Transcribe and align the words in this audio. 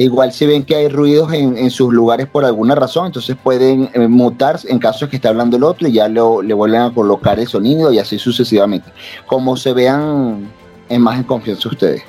Igual 0.00 0.32
si 0.32 0.46
ven 0.46 0.64
que 0.64 0.76
hay 0.76 0.88
ruidos 0.88 1.32
en, 1.32 1.70
sus 1.72 1.92
lugares 1.92 2.28
por 2.28 2.44
alguna 2.44 2.76
razón, 2.76 3.06
entonces 3.06 3.36
pueden 3.42 3.90
eh, 3.92 4.06
mutar 4.06 4.60
en 4.68 4.78
caso 4.78 5.08
que 5.08 5.16
esté 5.16 5.26
hablando 5.26 5.56
el 5.56 5.64
otro 5.64 5.88
y 5.88 5.92
ya 5.92 6.08
le 6.08 6.20
vuelven 6.54 6.82
a 6.82 6.94
colocar 6.94 7.40
el 7.40 7.48
sonido 7.48 7.92
y 7.92 7.98
así 7.98 8.16
sucesivamente. 8.16 8.92
Como 9.26 9.56
se 9.56 9.72
vean 9.72 10.48
en 10.88 11.02
más 11.02 11.18
en 11.18 11.24
confianza 11.24 11.68
ustedes. 11.68 12.02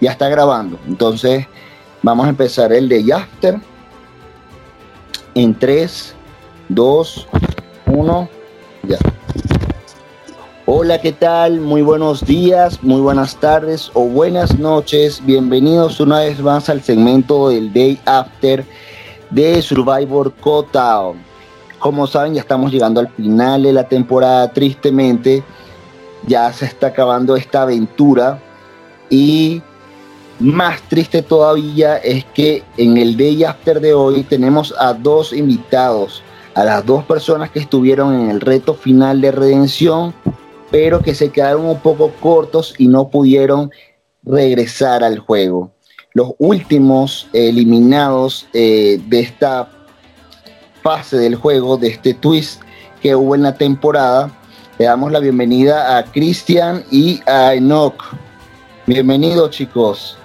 Ya 0.00 0.12
está 0.12 0.28
grabando, 0.28 0.78
entonces 0.86 1.46
vamos 2.00 2.26
a 2.26 2.28
empezar 2.28 2.72
el 2.72 2.88
de 2.88 3.12
After 3.12 3.58
en 5.34 5.58
3, 5.58 6.14
2, 6.68 7.28
1, 7.86 8.28
ya. 8.84 8.98
Hola, 10.74 11.02
¿qué 11.02 11.12
tal? 11.12 11.60
Muy 11.60 11.82
buenos 11.82 12.24
días, 12.24 12.82
muy 12.82 13.02
buenas 13.02 13.36
tardes 13.36 13.90
o 13.92 14.06
buenas 14.06 14.58
noches. 14.58 15.20
Bienvenidos 15.22 16.00
una 16.00 16.20
vez 16.20 16.40
más 16.40 16.70
al 16.70 16.82
segmento 16.82 17.50
del 17.50 17.70
Day 17.74 18.00
After 18.06 18.64
de 19.28 19.60
Survivor 19.60 20.32
Cotao. 20.32 21.14
Como 21.78 22.06
saben, 22.06 22.32
ya 22.32 22.40
estamos 22.40 22.72
llegando 22.72 23.00
al 23.00 23.08
final 23.08 23.64
de 23.64 23.74
la 23.74 23.86
temporada, 23.86 24.50
tristemente. 24.50 25.44
Ya 26.26 26.50
se 26.54 26.64
está 26.64 26.86
acabando 26.86 27.36
esta 27.36 27.62
aventura 27.62 28.40
y 29.10 29.60
más 30.38 30.80
triste 30.88 31.20
todavía 31.20 31.98
es 31.98 32.24
que 32.24 32.62
en 32.78 32.96
el 32.96 33.18
Day 33.18 33.44
After 33.44 33.78
de 33.78 33.92
hoy 33.92 34.22
tenemos 34.22 34.74
a 34.78 34.94
dos 34.94 35.34
invitados, 35.34 36.22
a 36.54 36.64
las 36.64 36.86
dos 36.86 37.04
personas 37.04 37.50
que 37.50 37.58
estuvieron 37.58 38.14
en 38.14 38.30
el 38.30 38.40
reto 38.40 38.72
final 38.72 39.20
de 39.20 39.32
redención 39.32 40.14
pero 40.72 41.02
que 41.02 41.14
se 41.14 41.30
quedaron 41.30 41.66
un 41.66 41.78
poco 41.80 42.10
cortos 42.18 42.74
y 42.78 42.88
no 42.88 43.08
pudieron 43.08 43.70
regresar 44.24 45.04
al 45.04 45.18
juego. 45.18 45.70
Los 46.14 46.32
últimos 46.38 47.28
eliminados 47.34 48.48
eh, 48.54 48.98
de 49.06 49.20
esta 49.20 49.68
fase 50.82 51.18
del 51.18 51.36
juego, 51.36 51.76
de 51.76 51.88
este 51.88 52.14
twist 52.14 52.62
que 53.02 53.14
hubo 53.14 53.34
en 53.34 53.42
la 53.42 53.54
temporada, 53.54 54.30
le 54.78 54.86
damos 54.86 55.12
la 55.12 55.20
bienvenida 55.20 55.98
a 55.98 56.04
Cristian 56.04 56.82
y 56.90 57.20
a 57.26 57.54
Enoch. 57.54 58.02
Bienvenidos 58.86 59.50
chicos. 59.50 60.16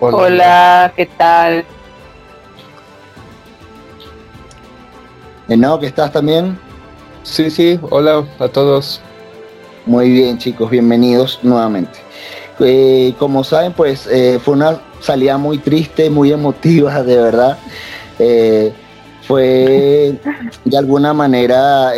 Hola, 0.00 0.16
Hola 0.16 0.92
¿qué 0.96 1.06
tal? 1.06 1.64
Enoch, 5.48 5.84
¿estás 5.84 6.10
también? 6.10 6.71
Sí, 7.24 7.50
sí, 7.50 7.78
hola 7.90 8.24
a 8.40 8.48
todos. 8.48 9.00
Muy 9.86 10.10
bien, 10.10 10.38
chicos, 10.38 10.70
bienvenidos 10.70 11.38
nuevamente. 11.42 12.00
Eh, 12.58 13.14
como 13.16 13.44
saben, 13.44 13.72
pues 13.72 14.08
eh, 14.08 14.40
fue 14.42 14.54
una 14.54 14.80
salida 15.00 15.38
muy 15.38 15.58
triste, 15.58 16.10
muy 16.10 16.32
emotiva, 16.32 17.02
de 17.04 17.16
verdad. 17.16 17.58
Eh, 18.18 18.72
fue 19.22 20.18
de 20.64 20.76
alguna 20.76 21.14
manera, 21.14 21.92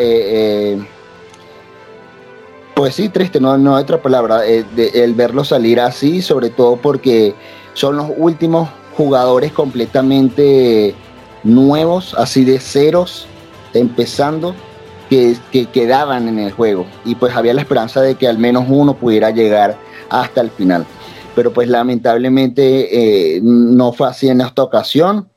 pues 2.75 2.95
sí, 2.95 3.08
triste, 3.08 3.41
no, 3.41 3.56
no 3.56 3.77
hay 3.77 3.83
otra 3.83 4.02
palabra, 4.02 4.42
el 4.45 5.14
verlo 5.14 5.42
salir 5.42 5.80
así, 5.80 6.20
sobre 6.20 6.50
todo 6.50 6.77
porque 6.77 7.34
son 7.72 7.97
los 7.97 8.11
últimos 8.19 8.69
jugadores 8.95 9.52
completamente 9.52 10.95
nuevos, 11.45 12.14
así 12.19 12.45
de 12.45 12.61
ceros, 12.61 13.27
empezando 13.72 14.55
que, 15.51 15.67
quedaban 15.67 16.29
en 16.29 16.39
el 16.39 16.53
juego 16.53 16.87
y 17.05 17.15
pues 17.15 17.34
había 17.34 17.55
la 17.55 17.61
esperanza 17.61 18.01
de 18.01 18.17
que 18.17 18.27
al 18.27 18.39
menos 18.39 18.65
uno 18.69 18.95
pudiera 18.95 19.31
llegar 19.31 19.77
hasta 20.11 20.41
el 20.41 20.51
final. 20.51 20.87
Pero 21.34 21.53
pues 21.53 21.69
lamentablemente 21.69 23.36
eh, 23.36 23.41
no 23.42 23.92
fue 23.92 24.08
así 24.08 24.29
en 24.29 24.41
esta 24.41 24.63
ocasión 24.63 25.29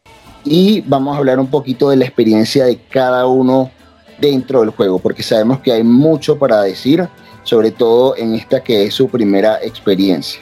y 0.44 0.82
vamos 0.82 1.16
a 1.16 1.20
hablar 1.20 1.40
un 1.40 1.48
poquito 1.48 1.90
de 1.90 1.98
la 1.98 2.06
experiencia 2.06 2.66
de 2.66 2.78
cada 2.90 3.26
uno 3.28 3.72
dentro 4.20 4.62
del 4.62 4.72
juego, 4.72 5.00
porque 5.00 5.22
sabemos 5.22 5.60
que 5.60 5.72
hay 5.72 5.84
mucho 5.84 6.40
para 6.40 6.62
decir, 6.62 7.08
sobre 7.44 7.72
todo 7.72 8.16
en 8.16 8.34
esta 8.34 8.64
que 8.64 8.86
es 8.86 8.94
su 8.94 9.08
primera 9.08 9.60
experiencia 9.62 10.42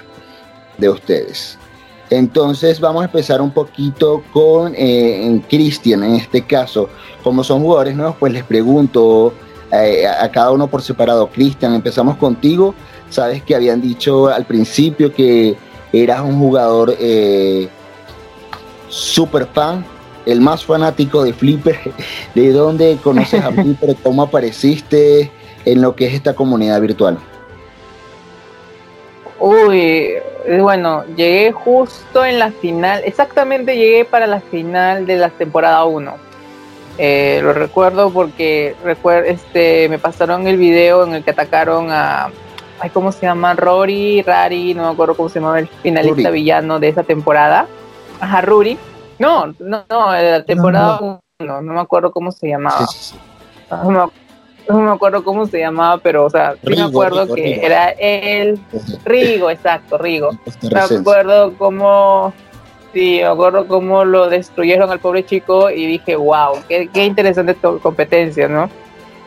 de 0.78 0.90
ustedes. 0.90 1.58
Entonces 2.10 2.80
vamos 2.80 3.02
a 3.02 3.06
empezar 3.06 3.42
un 3.42 3.52
poquito 3.52 4.24
con 4.32 4.74
eh, 4.76 5.42
Cristian 5.50 6.04
en 6.04 6.16
este 6.16 6.44
caso. 6.44 6.90
Como 7.24 7.44
son 7.44 7.62
jugadores 7.62 7.96
nuevos, 7.96 8.16
pues 8.20 8.32
les 8.32 8.44
pregunto 8.44 9.34
eh, 9.72 10.06
a 10.08 10.30
cada 10.30 10.52
uno 10.52 10.68
por 10.68 10.82
separado. 10.82 11.28
Cristian, 11.28 11.74
empezamos 11.74 12.18
contigo. 12.18 12.76
Sabes 13.10 13.44
que 13.44 13.56
habían 13.56 13.82
dicho 13.82 14.28
al 14.28 14.46
principio 14.46 15.14
que 15.14 15.58
eras 15.92 16.22
un 16.22 16.38
jugador 16.40 16.96
eh, 17.00 17.70
super 18.90 19.48
fan, 19.48 19.86
el 20.26 20.42
más 20.42 20.64
fanático 20.64 21.24
de 21.24 21.34
Flipper. 21.34 21.80
¿De 22.36 22.52
dónde 22.52 23.00
conoces 23.02 23.44
a 23.44 23.52
Flipper? 23.52 23.96
¿Cómo 24.04 24.22
apareciste 24.24 25.32
en 25.66 25.82
lo 25.82 25.96
que 25.96 26.08
es 26.08 26.14
esta 26.14 26.36
comunidad 26.36 26.80
virtual? 26.82 27.18
Uy, 29.40 30.14
bueno, 30.62 31.04
llegué 31.16 31.52
justo 31.52 32.26
en 32.26 32.40
la 32.40 32.52
final, 32.52 33.02
exactamente 33.06 33.78
llegué 33.78 34.06
para 34.06 34.28
la 34.28 34.42
final 34.42 35.06
de 35.06 35.18
la 35.18 35.30
temporada 35.30 35.84
1. 35.86 36.14
Eh, 36.98 37.42
lo 37.44 37.54
recuerdo 37.54 38.10
porque 38.10 38.76
recuerdo, 38.84 39.28
este, 39.30 39.90
me 39.90 40.00
pasaron 40.00 40.48
el 40.48 40.58
video 40.58 41.04
en 41.04 41.16
el 41.16 41.24
que 41.24 41.32
atacaron 41.32 41.92
a, 41.92 42.30
ay, 42.80 42.90
¿cómo 42.92 43.12
se 43.12 43.26
llama? 43.26 43.54
Rory, 43.54 44.22
Rari, 44.22 44.74
no 44.74 44.84
me 44.84 44.90
acuerdo 44.90 45.16
cómo 45.16 45.30
se 45.30 45.40
llamaba 45.40 45.60
el 45.60 45.68
finalista 45.68 46.30
villano 46.30 46.80
de 46.80 46.90
esa 46.90 47.04
temporada. 47.04 47.68
Ajá, 48.20 48.42
Ruri. 48.42 48.78
No, 49.20 49.48
no, 49.60 49.84
no, 49.90 50.12
la 50.12 50.44
temporada 50.44 51.00
1, 51.00 51.20
no, 51.40 51.62
no, 51.62 51.74
me 51.74 51.80
acuerdo 51.80 52.12
cómo 52.12 52.32
se 52.32 52.48
llamaba. 52.48 52.86
No, 53.70 54.12
no 54.68 54.80
me 54.80 54.92
acuerdo 54.92 55.24
cómo 55.24 55.46
se 55.46 55.60
llamaba, 55.60 55.98
pero, 56.00 56.26
o 56.26 56.30
sea, 56.30 56.56
sí 56.64 56.76
me 56.76 56.82
acuerdo 56.82 57.34
que 57.34 57.66
era 57.66 57.90
el 57.90 58.60
Rigo, 59.04 59.50
exacto, 59.50 59.98
Rigo. 59.98 60.32
Me 60.72 60.80
acuerdo 60.80 61.54
cómo, 61.58 62.34
sí, 62.94 63.18
me 63.22 63.26
acuerdo 63.26 63.68
cómo 63.68 64.06
lo 64.06 64.30
destruyeron 64.30 64.90
al 64.92 65.00
pobre 65.00 65.26
chico 65.26 65.70
y 65.70 65.86
dije, 65.86 66.16
wow, 66.16 66.58
qué, 66.68 66.90
qué 66.94 67.06
interesante 67.06 67.56
competencia, 67.82 68.48
¿no? 68.48 68.70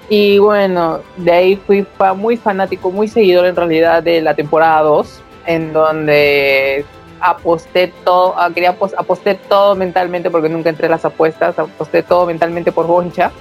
Y 0.09 0.38
bueno, 0.38 1.00
de 1.16 1.32
ahí 1.32 1.56
fui 1.56 1.87
muy 2.16 2.37
fanático, 2.37 2.91
muy 2.91 3.09
seguidor 3.09 3.47
en 3.47 3.56
realidad 3.56 4.03
de 4.03 4.22
la 4.22 4.34
temporada 4.34 4.81
2, 4.82 5.20
en 5.47 5.72
donde 5.72 6.84
aposté 7.20 7.93
todo, 8.05 8.34
ah, 8.38 8.50
quería 8.55 8.70
aposté 8.70 9.34
todo 9.34 9.75
mentalmente 9.75 10.31
porque 10.31 10.49
nunca 10.49 10.70
entré 10.70 10.87
en 10.87 10.93
las 10.93 11.05
apuestas, 11.05 11.59
aposté 11.59 12.03
todo 12.03 12.26
mentalmente 12.26 12.72
por 12.72 12.87
Boncha 12.87 13.32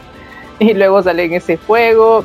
y 0.59 0.73
luego 0.73 1.01
salí 1.03 1.23
en 1.23 1.33
ese 1.33 1.57
juego. 1.57 2.23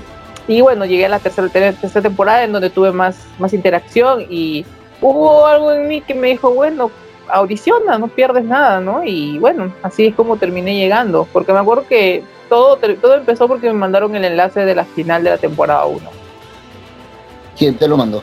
Y 0.49 0.61
bueno, 0.61 0.85
llegué 0.85 1.07
a 1.07 1.09
la 1.09 1.19
tercera, 1.19 1.49
tercera 1.49 2.03
temporada 2.03 2.45
en 2.45 2.53
donde 2.53 2.71
tuve 2.71 2.91
más, 2.93 3.17
más 3.39 3.53
interacción 3.53 4.27
y 4.29 4.67
hubo 5.01 5.47
algo 5.47 5.73
en 5.73 5.89
mí 5.89 6.01
que 6.01 6.15
me 6.15 6.29
dijo, 6.29 6.51
bueno, 6.53 6.91
audiciona, 7.29 7.99
no 7.99 8.09
pierdes 8.09 8.45
nada, 8.45 8.81
¿no? 8.81 9.05
Y 9.05 9.39
bueno, 9.39 9.73
así 9.83 10.07
es 10.07 10.15
como 10.15 10.37
terminé 10.37 10.75
llegando, 10.75 11.29
porque 11.33 11.53
me 11.53 11.61
acuerdo 11.61 11.87
que 11.89 12.25
todo, 12.49 12.77
todo 12.77 13.15
empezó 13.15 13.49
porque 13.49 13.69
me 13.69 13.75
mandaron 13.75 14.15
el 14.17 14.25
enlace 14.25 14.65
de 14.65 14.75
la 14.75 14.85
final 14.85 15.23
de 15.25 15.31
la 15.31 15.39
temporada 15.39 15.87
1. 15.87 16.01
¿Quién 17.57 17.77
te 17.77 17.87
lo 17.87 17.97
mandó? 17.97 18.23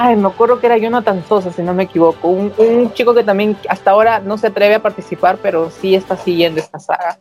Ay, 0.00 0.14
me 0.14 0.28
acuerdo 0.28 0.60
que 0.60 0.66
era 0.66 0.78
Jonathan 0.78 1.24
Sosa, 1.28 1.52
si 1.52 1.60
no 1.60 1.74
me 1.74 1.82
equivoco. 1.82 2.28
Un, 2.28 2.52
un 2.56 2.92
chico 2.92 3.14
que 3.14 3.24
también 3.24 3.56
hasta 3.68 3.90
ahora 3.90 4.20
no 4.20 4.38
se 4.38 4.46
atreve 4.46 4.76
a 4.76 4.80
participar, 4.80 5.38
pero 5.42 5.72
sí 5.72 5.96
está 5.96 6.16
siguiendo 6.16 6.60
esta 6.60 6.78
saga. 6.78 7.18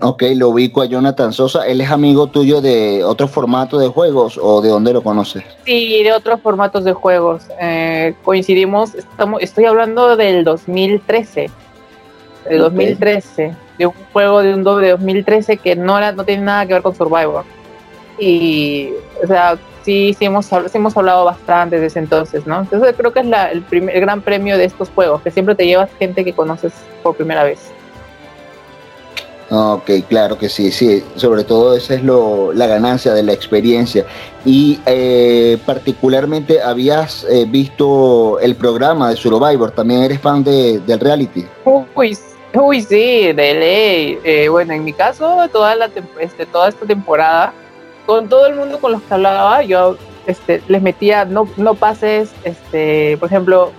Ok, 0.00 0.22
lo 0.36 0.50
ubico 0.50 0.80
a 0.80 0.86
Jonathan 0.86 1.32
Sosa. 1.32 1.66
¿Él 1.66 1.80
es 1.80 1.90
amigo 1.90 2.28
tuyo 2.28 2.60
de 2.60 3.02
otro 3.02 3.26
formato 3.26 3.80
de 3.80 3.88
juegos 3.88 4.38
o 4.40 4.60
de 4.60 4.68
dónde 4.68 4.92
lo 4.92 5.02
conoces? 5.02 5.42
Sí, 5.64 6.04
de 6.04 6.12
otros 6.12 6.40
formatos 6.40 6.84
de 6.84 6.92
juegos. 6.92 7.42
Eh, 7.60 8.14
coincidimos, 8.22 8.94
estamos, 8.94 9.42
estoy 9.42 9.64
hablando 9.64 10.16
del 10.16 10.44
2013. 10.44 11.50
Del 12.48 12.58
2013. 12.60 13.56
De 13.76 13.86
un 13.86 13.94
juego 14.12 14.40
de 14.40 14.54
un 14.54 14.62
doble 14.62 14.86
de 14.86 14.92
2013 14.92 15.56
que 15.56 15.74
no, 15.74 15.98
era, 15.98 16.12
no 16.12 16.22
tiene 16.22 16.44
nada 16.44 16.64
que 16.64 16.74
ver 16.74 16.82
con 16.82 16.94
Survivor. 16.94 17.44
Y, 18.20 18.90
o 19.20 19.26
sea, 19.26 19.58
sí, 19.88 20.14
sí 20.18 20.26
hemos, 20.26 20.46
hemos 20.74 20.94
hablado 20.98 21.24
bastante 21.24 21.80
desde 21.80 22.00
entonces, 22.00 22.46
¿no? 22.46 22.60
Entonces 22.60 22.94
creo 22.94 23.10
que 23.10 23.20
es 23.20 23.26
la, 23.26 23.50
el, 23.50 23.62
primer, 23.62 23.96
el 23.96 24.02
gran 24.02 24.20
premio 24.20 24.58
de 24.58 24.64
estos 24.64 24.90
juegos, 24.90 25.22
que 25.22 25.30
siempre 25.30 25.54
te 25.54 25.64
llevas 25.64 25.88
gente 25.98 26.26
que 26.26 26.34
conoces 26.34 26.74
por 27.02 27.16
primera 27.16 27.42
vez. 27.42 27.58
Ok, 29.50 29.90
claro 30.06 30.36
que 30.36 30.50
sí, 30.50 30.70
sí, 30.70 31.02
sobre 31.16 31.42
todo 31.42 31.74
esa 31.74 31.94
es 31.94 32.02
lo, 32.02 32.52
la 32.52 32.66
ganancia 32.66 33.14
de 33.14 33.22
la 33.22 33.32
experiencia. 33.32 34.04
Y 34.44 34.78
eh, 34.84 35.56
particularmente 35.64 36.60
habías 36.60 37.24
eh, 37.24 37.46
visto 37.48 38.38
el 38.40 38.56
programa 38.56 39.08
de 39.08 39.16
Survivor, 39.16 39.70
también 39.70 40.02
eres 40.02 40.20
fan 40.20 40.44
de, 40.44 40.80
del 40.80 41.00
reality. 41.00 41.46
Uy, 41.64 42.14
uy, 42.52 42.82
sí, 42.82 43.32
de 43.32 43.54
ley. 43.54 44.18
Eh, 44.22 44.50
bueno, 44.50 44.74
en 44.74 44.84
mi 44.84 44.92
caso, 44.92 45.48
toda, 45.50 45.74
la, 45.76 45.88
este, 46.20 46.44
toda 46.44 46.68
esta 46.68 46.84
temporada, 46.84 47.54
con 48.08 48.30
todo 48.30 48.46
el 48.46 48.54
mundo 48.54 48.80
con 48.80 48.92
los 48.92 49.02
que 49.02 49.12
hablaba, 49.12 49.62
yo 49.64 49.98
este, 50.26 50.62
les 50.66 50.80
metía, 50.80 51.26
no, 51.26 51.46
no 51.58 51.74
pases, 51.74 52.32
este, 52.42 53.18
por 53.18 53.28
ejemplo, 53.28 53.70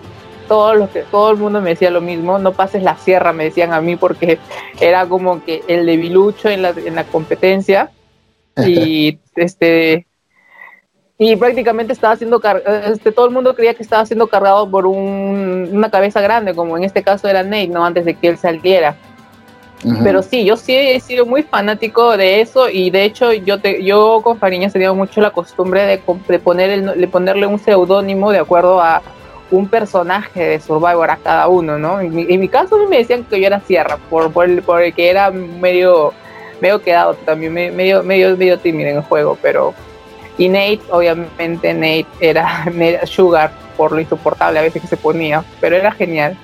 todo 0.48 0.76
lo 0.76 0.88
que 0.92 1.02
todo 1.02 1.32
el 1.32 1.38
mundo 1.38 1.62
me 1.62 1.72
decía 1.72 1.90
lo 1.90 2.00
mismo, 2.00 2.38
no 2.38 2.52
pases 2.52 2.84
la 2.84 2.96
sierra, 2.96 3.34
me 3.34 3.46
decían 3.46 3.74
a 3.74 3.82
mí 3.82 3.96
porque 3.96 4.38
era 4.80 5.08
como 5.08 5.44
que 5.44 5.64
el 5.68 5.88
debilucho 5.88 6.48
en 6.48 6.62
la, 6.62 6.70
en 6.70 6.94
la 6.94 7.06
competencia 7.06 7.90
y 8.56 9.18
este 9.36 10.06
y 11.18 11.36
prácticamente 11.36 11.94
estaba 11.94 12.16
siendo 12.16 12.40
este 12.86 13.12
todo 13.12 13.26
el 13.26 13.34
mundo 13.34 13.56
creía 13.56 13.74
que 13.74 13.82
estaba 13.82 14.06
siendo 14.06 14.28
cargado 14.28 14.70
por 14.70 14.86
un, 14.86 15.70
una 15.72 15.90
cabeza 15.90 16.22
grande, 16.22 16.54
como 16.54 16.78
en 16.78 16.84
este 16.84 17.02
caso 17.02 17.28
era 17.28 17.42
Nate, 17.42 17.70
no 17.70 17.84
antes 17.84 18.06
de 18.06 18.14
que 18.14 18.28
él 18.28 18.38
saliera. 18.38 18.96
Pero 20.04 20.22
sí, 20.22 20.44
yo 20.44 20.58
sí 20.58 20.76
he 20.76 21.00
sido 21.00 21.26
muy 21.26 21.44
fanático 21.44 22.18
de 22.18 22.42
eso 22.42 22.70
y 22.70 22.90
de 22.90 23.06
hecho 23.06 23.32
yo 23.32 23.62
te, 23.62 23.82
yo 23.82 24.20
con 24.22 24.38
Fariñas 24.38 24.74
tenía 24.74 24.92
mucho 24.92 25.22
la 25.22 25.32
costumbre 25.32 25.86
de, 25.86 26.02
de 26.28 26.40
poner 26.40 26.70
el, 26.70 27.00
de 27.00 27.08
ponerle 27.08 27.46
un 27.48 27.60
seudónimo 27.60 28.32
de 28.32 28.40
acuerdo 28.40 28.82
a 28.82 29.02
un 29.52 29.68
personaje 29.68 30.44
de 30.44 30.60
Survivor 30.60 31.10
a 31.10 31.18
cada 31.18 31.48
uno, 31.48 31.78
¿no? 31.78 32.02
En 32.02 32.14
mi, 32.14 32.48
caso 32.50 32.78
me 32.88 32.98
decían 32.98 33.24
que 33.24 33.40
yo 33.40 33.48
era 33.48 33.60
Sierra, 33.62 33.98
por, 34.10 34.32
por, 34.32 34.46
el, 34.46 34.62
por 34.62 34.82
el 34.82 34.94
que 34.94 35.10
era 35.10 35.32
medio, 35.32 36.14
medio 36.62 36.82
quedado 36.82 37.16
también, 37.16 37.54
medio, 37.54 38.04
medio, 38.04 38.36
medio 38.36 38.60
tímido 38.60 38.90
en 38.90 38.98
el 38.98 39.04
juego, 39.04 39.38
pero... 39.42 39.74
Y 40.38 40.48
Nate, 40.48 40.80
obviamente 40.90 41.74
Nate 41.74 42.06
era, 42.20 42.66
Sugar 43.06 43.52
por 43.76 43.92
lo 43.92 44.00
insoportable 44.00 44.60
a 44.60 44.62
veces 44.62 44.82
que 44.82 44.88
se 44.88 44.98
ponía, 44.98 45.44
pero 45.60 45.76
era 45.76 45.92
genial. 45.92 46.38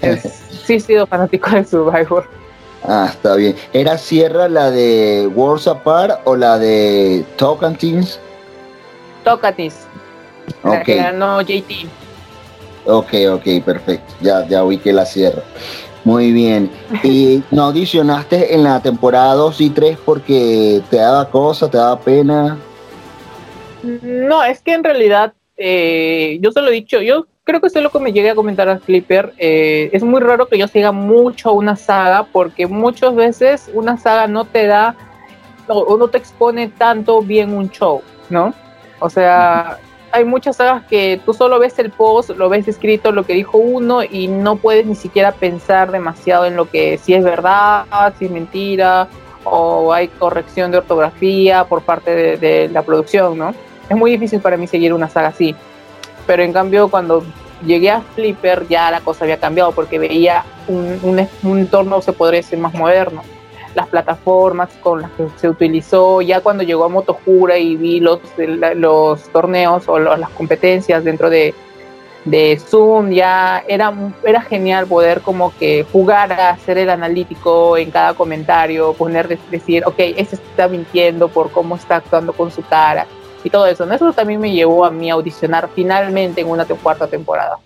sí 0.64 0.74
he 0.74 0.80
sido 0.80 1.06
fanático 1.06 1.50
de 1.50 1.64
Survivor. 1.64 2.41
Ah, 2.84 3.08
está 3.10 3.36
bien. 3.36 3.54
¿Era 3.72 3.96
Sierra 3.96 4.48
la 4.48 4.70
de 4.70 5.30
Worlds 5.34 5.68
Apart 5.68 6.20
o 6.24 6.34
la 6.34 6.58
de 6.58 7.24
Tocantins? 7.36 8.18
Tocantins. 9.24 9.86
Ok. 10.64 10.88
no 11.14 11.40
JT. 11.40 11.88
Ok, 12.86 13.14
ok, 13.30 13.64
perfecto. 13.64 14.14
Ya, 14.20 14.46
ya 14.48 14.62
que 14.82 14.92
la 14.92 15.06
sierra. 15.06 15.42
Muy 16.04 16.32
bien. 16.32 16.70
¿Y 17.04 17.42
no 17.52 17.64
audicionaste 17.64 18.54
en 18.54 18.64
la 18.64 18.80
temporada 18.80 19.34
2 19.34 19.60
y 19.60 19.70
3 19.70 19.98
porque 20.04 20.82
te 20.90 20.96
daba 20.96 21.28
cosa, 21.30 21.70
te 21.70 21.78
daba 21.78 22.00
pena? 22.00 22.58
No, 23.82 24.42
es 24.42 24.60
que 24.60 24.72
en 24.74 24.82
realidad 24.82 25.32
eh, 25.56 26.38
yo 26.40 26.50
se 26.50 26.60
lo 26.60 26.68
he 26.68 26.72
dicho, 26.72 27.00
yo 27.00 27.26
creo 27.44 27.60
que 27.60 27.66
eso 27.66 27.78
es 27.78 27.82
lo 27.82 27.90
que 27.90 27.98
me 27.98 28.12
llegué 28.12 28.30
a 28.30 28.34
comentar 28.34 28.68
a 28.68 28.78
Flipper. 28.78 29.34
Eh, 29.38 29.90
es 29.92 30.02
muy 30.02 30.20
raro 30.20 30.46
que 30.46 30.58
yo 30.58 30.68
siga 30.68 30.92
mucho 30.92 31.52
una 31.52 31.76
saga 31.76 32.24
porque 32.24 32.66
muchas 32.66 33.14
veces 33.14 33.70
una 33.74 33.96
saga 33.98 34.26
no 34.26 34.44
te 34.44 34.66
da 34.66 34.96
o 35.68 35.96
no 35.96 36.08
te 36.08 36.18
expone 36.18 36.68
tanto 36.68 37.22
bien 37.22 37.54
un 37.54 37.70
show, 37.70 38.02
¿no? 38.28 38.52
O 38.98 39.08
sea, 39.08 39.78
hay 40.12 40.24
muchas 40.24 40.56
sagas 40.56 40.84
que 40.84 41.20
tú 41.24 41.32
solo 41.32 41.58
ves 41.58 41.78
el 41.78 41.90
post, 41.90 42.30
lo 42.30 42.48
ves 42.48 42.68
escrito, 42.68 43.12
lo 43.12 43.24
que 43.24 43.32
dijo 43.32 43.58
uno 43.58 44.02
y 44.02 44.28
no 44.28 44.56
puedes 44.56 44.86
ni 44.86 44.94
siquiera 44.94 45.32
pensar 45.32 45.90
demasiado 45.90 46.44
en 46.44 46.56
lo 46.56 46.68
que 46.68 46.98
si 46.98 47.14
es 47.14 47.24
verdad, 47.24 47.86
si 48.18 48.26
es 48.26 48.30
mentira 48.30 49.08
o 49.44 49.92
hay 49.92 50.08
corrección 50.08 50.70
de 50.70 50.78
ortografía 50.78 51.64
por 51.64 51.82
parte 51.82 52.36
de, 52.36 52.68
la 52.68 52.82
producción, 52.82 53.38
¿no? 53.38 53.54
Es 53.88 53.96
muy 53.96 54.12
difícil 54.12 54.40
para 54.40 54.56
mí 54.56 54.66
seguir 54.66 54.92
una 54.92 55.08
saga 55.08 55.28
así. 55.28 55.56
Pero 56.32 56.44
en 56.44 56.54
cambio 56.54 56.88
cuando 56.88 57.22
llegué 57.62 57.90
a 57.90 58.00
Flipper 58.00 58.66
ya 58.66 58.90
la 58.90 59.02
cosa 59.02 59.26
había 59.26 59.36
cambiado 59.36 59.72
porque 59.72 59.98
veía 59.98 60.46
un, 60.66 60.98
un, 61.02 61.28
un 61.42 61.58
entorno, 61.58 62.00
se 62.00 62.14
podría 62.14 62.40
decir, 62.40 62.58
más 62.58 62.72
moderno. 62.72 63.22
Las 63.74 63.88
plataformas 63.88 64.70
con 64.80 65.02
las 65.02 65.10
que 65.10 65.26
se 65.36 65.50
utilizó, 65.50 66.22
ya 66.22 66.40
cuando 66.40 66.62
llegó 66.62 66.84
a 66.84 66.88
Motojura 66.88 67.58
y 67.58 67.76
vi 67.76 68.00
los, 68.00 68.20
los 68.76 69.24
torneos 69.24 69.86
o 69.90 69.98
las 69.98 70.30
competencias 70.30 71.04
dentro 71.04 71.28
de, 71.28 71.54
de 72.24 72.58
Zoom, 72.58 73.10
ya 73.10 73.62
era, 73.68 73.92
era 74.24 74.40
genial 74.40 74.86
poder 74.86 75.20
como 75.20 75.52
que 75.58 75.84
jugar 75.92 76.32
a 76.32 76.48
hacer 76.48 76.78
el 76.78 76.88
analítico 76.88 77.76
en 77.76 77.90
cada 77.90 78.14
comentario, 78.14 78.94
poner, 78.94 79.38
decir, 79.50 79.82
ok, 79.84 79.96
ese 79.98 80.36
está 80.36 80.66
mintiendo 80.66 81.28
por 81.28 81.50
cómo 81.50 81.76
está 81.76 81.96
actuando 81.96 82.32
con 82.32 82.50
su 82.50 82.62
cara 82.62 83.06
y 83.44 83.50
todo 83.50 83.66
eso. 83.66 83.90
Eso 83.90 84.12
también 84.12 84.40
me 84.40 84.52
llevó 84.52 84.84
a 84.84 84.90
mí 84.90 85.10
a 85.10 85.14
audicionar 85.14 85.68
finalmente 85.74 86.40
en 86.40 86.48
una 86.48 86.64
cuarta 86.64 87.06
temporada. 87.06 87.58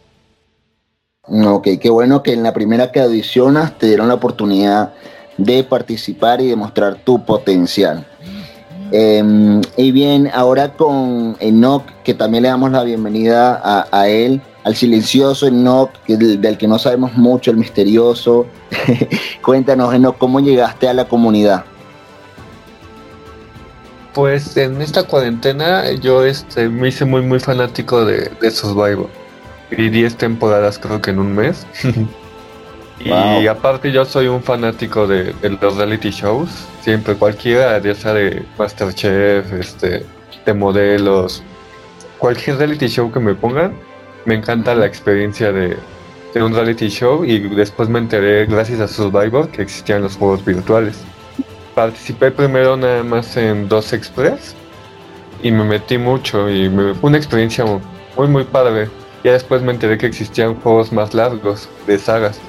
Ok, 1.28 1.68
qué 1.80 1.90
bueno 1.90 2.22
que 2.22 2.32
en 2.32 2.42
la 2.42 2.52
primera 2.52 2.92
que 2.92 3.00
audicionas 3.00 3.76
te 3.78 3.86
dieron 3.86 4.08
la 4.08 4.14
oportunidad 4.14 4.92
de 5.36 5.64
participar 5.64 6.40
y 6.40 6.48
demostrar 6.48 6.96
tu 6.96 7.24
potencial. 7.24 8.06
Em, 8.92 9.60
y 9.76 9.90
bien, 9.90 10.30
ahora 10.32 10.74
con 10.74 11.36
Enoch, 11.40 11.84
que 12.04 12.14
también 12.14 12.44
le 12.44 12.48
damos 12.50 12.70
la 12.70 12.84
bienvenida 12.84 13.60
a, 13.90 14.08
él, 14.08 14.40
al 14.62 14.76
silencioso 14.76 15.48
Enoch, 15.48 15.90
del, 16.06 16.56
que 16.56 16.68
no 16.68 16.78
sabemos 16.78 17.14
mucho, 17.14 17.50
el 17.50 17.56
misterioso. 17.56 18.46
Cuéntanos, 19.44 19.92
Enoch, 19.92 20.16
¿cómo 20.18 20.38
llegaste 20.38 20.88
a 20.88 20.94
la 20.94 21.06
comunidad? 21.06 21.64
Pues 24.16 24.56
en 24.56 24.80
esta 24.80 25.02
cuarentena 25.02 25.92
yo 25.92 26.24
este, 26.24 26.70
me 26.70 26.88
hice 26.88 27.04
muy 27.04 27.20
muy 27.20 27.38
fanático 27.38 28.02
de, 28.06 28.30
de 28.40 28.50
Survivor. 28.50 29.10
Y 29.70 29.90
10 29.90 30.16
temporadas 30.16 30.78
creo 30.78 31.02
que 31.02 31.10
en 31.10 31.18
un 31.18 31.34
mes. 31.34 31.66
Y 32.98 33.46
aparte 33.46 33.92
yo 33.92 34.06
soy 34.06 34.26
un 34.26 34.42
fanático 34.42 35.06
de, 35.06 35.34
los 35.60 35.76
reality 35.76 36.08
shows, 36.10 36.48
siempre 36.80 37.14
cualquiera, 37.14 37.78
ya 37.78 37.94
sea 37.94 38.14
de 38.14 38.42
Masterchef, 38.58 39.52
este, 39.52 40.02
de 40.46 40.54
modelos, 40.54 41.42
cualquier 42.18 42.56
reality 42.56 42.88
show 42.88 43.12
que 43.12 43.20
me 43.20 43.34
pongan, 43.34 43.74
me 44.24 44.34
encanta 44.34 44.74
la 44.74 44.86
experiencia 44.86 45.52
de, 45.52 45.76
de 46.32 46.42
un 46.42 46.54
reality 46.54 46.88
show 46.88 47.22
y 47.22 47.38
después 47.38 47.90
me 47.90 47.98
enteré 47.98 48.46
gracias 48.46 48.80
a 48.80 48.88
Survivor 48.88 49.50
que 49.50 49.60
existían 49.60 50.00
los 50.00 50.16
juegos 50.16 50.42
virtuales. 50.42 51.04
Participé 51.76 52.30
primero 52.30 52.74
nada 52.74 53.02
más 53.02 53.36
en 53.36 53.68
Dos 53.68 53.92
Express 53.92 54.56
y 55.42 55.50
me 55.50 55.62
metí 55.62 55.98
mucho 55.98 56.48
y 56.48 56.70
me, 56.70 56.92
una 57.02 57.18
experiencia 57.18 57.66
muy 58.16 58.28
muy 58.28 58.44
padre. 58.44 58.88
Ya 59.22 59.32
después 59.32 59.60
me 59.60 59.72
enteré 59.72 59.98
que 59.98 60.06
existían 60.06 60.54
juegos 60.54 60.90
más 60.90 61.12
largos 61.12 61.68
de 61.86 61.98
sagas 61.98 62.40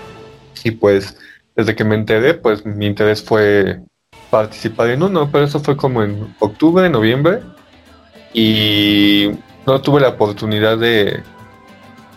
y 0.63 0.71
pues 0.71 1.17
desde 1.57 1.75
que 1.75 1.83
me 1.83 1.95
enteré, 1.95 2.35
pues 2.35 2.65
mi 2.65 2.85
interés 2.85 3.21
fue 3.21 3.81
participar 4.29 4.91
en 4.91 5.03
uno, 5.03 5.29
pero 5.29 5.43
eso 5.43 5.59
fue 5.59 5.75
como 5.75 6.03
en 6.03 6.33
octubre, 6.39 6.89
noviembre. 6.89 7.41
Y 8.33 9.31
no 9.65 9.81
tuve 9.81 9.99
la 9.99 10.07
oportunidad 10.07 10.77
de, 10.77 11.21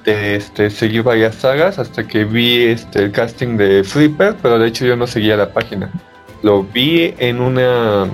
de 0.05 0.37
este, 0.37 0.71
seguir 0.71 1.03
varias 1.03 1.35
sagas 1.35 1.81
hasta 1.81 2.07
que 2.07 2.25
vi 2.25 2.67
este, 2.67 3.01
el 3.03 3.11
casting 3.11 3.57
de 3.57 3.83
Flipper, 3.83 4.37
pero 4.41 4.61
de 4.61 4.69
hecho 4.69 4.87
yo 4.87 4.95
no 4.95 5.09
seguía 5.09 5.37
la 5.37 5.53
página. 5.53 5.91
Lo 6.43 6.63
vi 6.63 7.15
en 7.19 7.41
una 7.41 8.09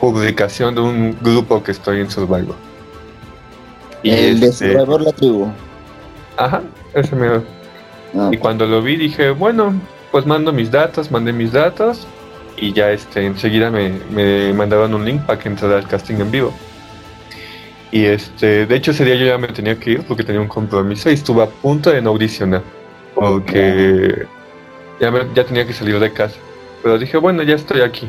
publicación 0.00 0.74
de 0.74 0.80
un 0.80 1.16
grupo 1.20 1.62
que 1.62 1.72
estoy 1.72 2.00
en 2.00 2.10
Survivor. 2.10 2.56
Y 4.02 4.10
el 4.10 4.40
de 4.40 4.48
este, 4.48 4.72
Survivor 4.72 5.00
la 5.00 5.12
tribu. 5.12 5.48
Ajá, 6.36 6.62
ese 6.94 7.16
me 7.16 7.40
Ah, 8.14 8.30
y 8.32 8.36
cuando 8.36 8.66
lo 8.66 8.82
vi 8.82 8.96
dije, 8.96 9.30
bueno, 9.30 9.78
pues 10.10 10.26
mando 10.26 10.52
mis 10.52 10.70
datos, 10.70 11.10
mandé 11.10 11.32
mis 11.32 11.52
datos 11.52 12.06
y 12.56 12.72
ya 12.72 12.90
este, 12.90 13.26
enseguida 13.26 13.70
me, 13.70 13.90
me 14.10 14.52
mandaron 14.52 14.94
un 14.94 15.04
link 15.04 15.22
para 15.22 15.38
que 15.38 15.48
entrara 15.48 15.76
al 15.76 15.86
casting 15.86 16.16
en 16.16 16.30
vivo. 16.30 16.52
Y 17.92 18.04
este, 18.04 18.66
de 18.66 18.74
hecho 18.74 18.90
ese 18.90 19.04
día 19.04 19.14
yo 19.16 19.26
ya 19.26 19.38
me 19.38 19.48
tenía 19.48 19.78
que 19.78 19.92
ir 19.92 20.02
porque 20.02 20.24
tenía 20.24 20.40
un 20.40 20.48
compromiso 20.48 21.10
y 21.10 21.14
estuve 21.14 21.42
a 21.42 21.46
punto 21.46 21.90
de 21.90 22.02
no 22.02 22.10
audicionar 22.10 22.62
porque 23.14 24.26
ya, 25.00 25.12
ya 25.34 25.44
tenía 25.44 25.66
que 25.66 25.72
salir 25.72 25.98
de 25.98 26.12
casa. 26.12 26.36
Pero 26.86 27.00
dije, 27.00 27.16
bueno, 27.16 27.42
ya 27.42 27.56
estoy 27.56 27.80
aquí. 27.80 28.08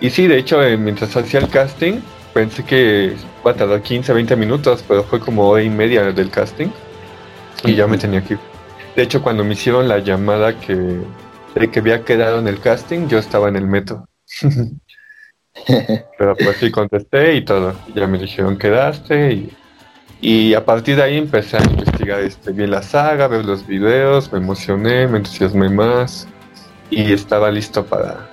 Y 0.00 0.10
sí, 0.10 0.28
de 0.28 0.38
hecho, 0.38 0.62
eh, 0.62 0.76
mientras 0.76 1.16
hacía 1.16 1.40
el 1.40 1.48
casting, 1.48 1.94
pensé 2.32 2.64
que 2.64 3.16
iba 3.42 3.50
a 3.50 3.54
tardar 3.54 3.82
15, 3.82 4.12
20 4.12 4.36
minutos, 4.36 4.84
pero 4.86 5.02
fue 5.02 5.18
como 5.18 5.48
hora 5.48 5.60
y 5.60 5.68
media 5.68 6.12
del 6.12 6.30
casting 6.30 6.68
y 7.64 7.74
ya 7.74 7.88
me 7.88 7.98
tenía 7.98 8.22
que 8.22 8.34
ir. 8.34 8.40
De 8.94 9.02
hecho, 9.02 9.20
cuando 9.24 9.42
me 9.42 9.54
hicieron 9.54 9.88
la 9.88 9.98
llamada 9.98 10.56
que, 10.60 10.76
de 11.56 11.68
que 11.68 11.80
había 11.80 12.04
quedado 12.04 12.38
en 12.38 12.46
el 12.46 12.60
casting, 12.60 13.08
yo 13.08 13.18
estaba 13.18 13.48
en 13.48 13.56
el 13.56 13.66
metro. 13.66 14.06
Pero 15.66 16.36
pues 16.36 16.58
sí 16.58 16.70
contesté 16.70 17.34
y 17.34 17.44
todo. 17.44 17.74
Ya 17.92 18.06
me 18.06 18.18
dijeron 18.18 18.56
quedaste 18.56 19.32
y, 19.32 19.50
y 20.20 20.54
a 20.54 20.64
partir 20.64 20.94
de 20.94 21.02
ahí 21.02 21.18
empecé 21.18 21.56
a 21.56 21.64
investigar 21.64 22.20
este, 22.20 22.52
bien 22.52 22.70
la 22.70 22.82
saga, 22.82 23.26
ver 23.26 23.44
los 23.44 23.66
videos, 23.66 24.32
me 24.32 24.38
emocioné, 24.38 25.08
me 25.08 25.18
entusiasmé 25.18 25.70
más 25.70 26.28
y 26.90 27.12
estaba 27.12 27.50
listo 27.50 27.84
para... 27.84 28.28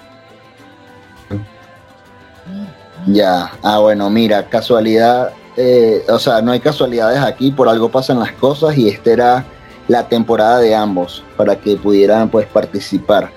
Ya, 3.07 3.51
ah 3.61 3.79
bueno, 3.79 4.09
mira, 4.09 4.47
casualidad, 4.47 5.33
eh, 5.57 6.03
o 6.07 6.17
sea, 6.19 6.41
no 6.41 6.51
hay 6.51 6.59
casualidades 6.61 7.19
aquí, 7.19 7.51
por 7.51 7.67
algo 7.67 7.89
pasan 7.89 8.19
las 8.19 8.31
cosas 8.33 8.77
y 8.77 8.87
este 8.87 9.11
era 9.11 9.45
la 9.89 10.07
temporada 10.07 10.59
de 10.59 10.73
ambos 10.73 11.23
para 11.35 11.57
que 11.57 11.75
pudieran 11.75 12.29
pues 12.29 12.47
participar. 12.47 13.29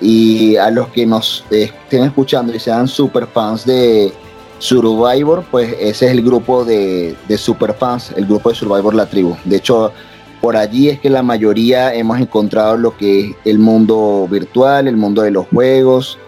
Y 0.00 0.54
a 0.56 0.70
los 0.70 0.88
que 0.88 1.04
nos 1.04 1.44
estén 1.50 2.04
escuchando 2.04 2.54
y 2.54 2.60
sean 2.60 2.86
super 2.86 3.26
fans 3.26 3.66
de, 3.66 4.12
Survivor, 4.58 5.44
pues 5.50 5.72
ese 5.78 6.06
es 6.06 6.12
el 6.12 6.22
grupo 6.22 6.64
de, 6.64 7.16
de 7.28 7.38
superfans, 7.38 8.12
el 8.16 8.26
grupo 8.26 8.48
de 8.48 8.56
Survivor 8.56 8.94
La 8.94 9.06
Tribu. 9.06 9.36
De 9.44 9.56
hecho, 9.56 9.92
por 10.40 10.56
allí 10.56 10.88
es 10.88 11.00
que 11.00 11.10
la 11.10 11.22
mayoría 11.22 11.94
hemos 11.94 12.20
encontrado 12.20 12.76
lo 12.76 12.96
que 12.96 13.20
es 13.20 13.36
el 13.44 13.58
mundo 13.58 14.28
virtual, 14.30 14.86
el 14.88 14.96
mundo 14.96 15.22
de 15.22 15.30
los 15.30 15.46
juegos 15.48 16.18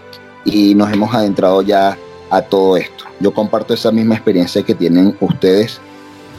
y 0.44 0.74
nos 0.74 0.92
hemos 0.92 1.14
adentrado 1.14 1.62
ya 1.62 1.96
a 2.30 2.42
todo 2.42 2.76
esto. 2.76 3.04
Yo 3.20 3.32
comparto 3.32 3.74
esa 3.74 3.92
misma 3.92 4.14
experiencia 4.14 4.62
que 4.62 4.74
tienen 4.74 5.16
ustedes 5.20 5.80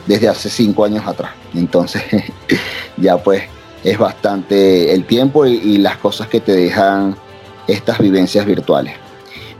desde 0.07 0.27
hace 0.27 0.49
cinco 0.49 0.83
años 0.83 1.05
atrás. 1.07 1.31
Entonces 1.53 2.03
ya 2.97 3.17
pues 3.17 3.43
es 3.83 3.97
bastante 3.97 4.93
el 4.93 5.05
tiempo 5.05 5.45
y, 5.45 5.77
las 5.77 5.97
cosas 5.97 6.27
que 6.27 6.39
te 6.39 6.53
dejan 6.53 7.15
estas 7.67 7.99
vivencias 7.99 8.45
virtuales. 8.45 8.93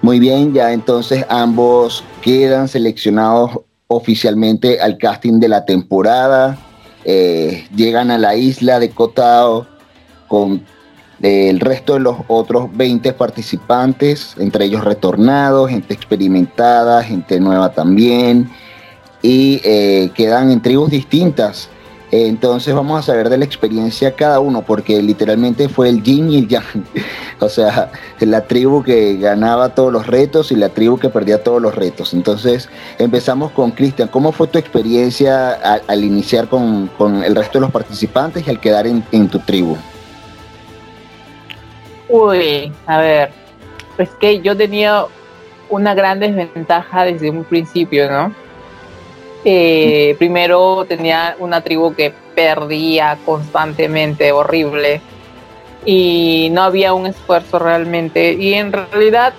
Muy 0.02 0.20
bien, 0.20 0.54
ya 0.54 0.74
entonces 0.74 1.26
ambos 1.30 2.04
quedan 2.22 2.68
seleccionados 2.68 3.52
oficialmente 3.88 4.80
al 4.80 4.98
casting 4.98 5.40
de 5.40 5.48
la 5.48 5.66
temporada. 5.66 6.58
Eh, 7.04 7.68
llegan 7.76 8.12
a 8.12 8.18
la 8.18 8.36
isla 8.36 8.80
de 8.80 8.92
Cotao 8.92 9.68
con 10.28 10.64
el 11.22 11.60
resto 11.60 11.94
de 11.94 12.00
los 12.00 12.18
otros 12.28 12.76
20 12.76 13.14
participantes, 13.14 14.36
entre 14.40 14.66
ellos 14.66 14.84
retornados, 14.84 15.70
gente 15.70 15.94
experimentada, 15.94 17.04
gente 17.04 17.40
nueva 17.40 17.72
también, 17.72 18.50
y 19.22 19.62
eh, 19.64 20.12
quedan 20.16 20.52
en 20.52 20.62
tribus 20.62 20.90
distintas 20.90 21.70
entonces 22.12 22.76
vamos 22.76 23.00
a 23.00 23.02
saber 23.04 23.30
de 23.30 23.38
la 23.38 23.46
experiencia 23.46 24.14
cada 24.16 24.42
uno, 24.42 24.64
porque 24.64 25.02
literalmente 25.02 25.70
fue 25.70 25.88
el 25.88 26.04
yin 26.04 26.30
y 26.30 26.40
el 26.40 26.48
yang. 26.48 26.64
o 27.40 27.48
sea, 27.48 27.90
la 28.20 28.42
tribu 28.42 28.84
que 28.84 29.16
ganaba 29.16 29.74
todos 29.74 29.94
los 29.94 30.08
retos 30.08 30.52
y 30.52 30.56
la 30.56 30.70
tribu 30.70 31.00
que 31.00 31.08
perdía 31.08 31.42
todos 31.42 31.62
los 31.62 31.74
retos. 31.74 32.14
Entonces 32.14 32.70
empezamos 33.00 33.52
con 33.52 33.72
Cristian. 33.72 34.10
¿Cómo 34.10 34.34
fue 34.34 34.48
tu 34.48 34.60
experiencia 34.60 35.54
al, 35.88 36.04
iniciar 36.04 36.50
con, 36.50 36.90
el 37.24 37.34
resto 37.34 37.60
de 37.60 37.62
los 37.62 37.72
participantes 37.72 38.46
y 38.46 38.50
al 38.50 38.60
quedar 38.60 38.88
en, 38.88 39.04
en 39.14 39.30
tu 39.30 39.40
tribu? 39.40 39.78
Uy, 42.10 42.74
a 42.88 42.98
ver, 42.98 43.32
pues 43.96 44.10
que 44.20 44.42
yo 44.42 44.58
tenía 44.58 45.06
una 45.70 45.94
gran 45.94 46.20
desventaja 46.20 47.06
desde 47.06 47.30
un 47.30 47.46
principio, 47.46 48.12
¿no? 48.12 48.36
Eh, 49.44 50.16
primero 50.20 50.86
tenía 50.86 51.36
una 51.40 51.62
tribu 51.62 51.96
que 51.96 52.14
perdía 52.36 53.18
constantemente, 53.26 54.32
horrible, 54.32 55.02
y 55.84 56.50
no 56.52 56.62
había 56.62 56.94
un 56.94 57.08
esfuerzo 57.08 57.58
realmente. 57.58 58.34
Y 58.34 58.54
en 58.54 58.72
realidad 58.72 59.34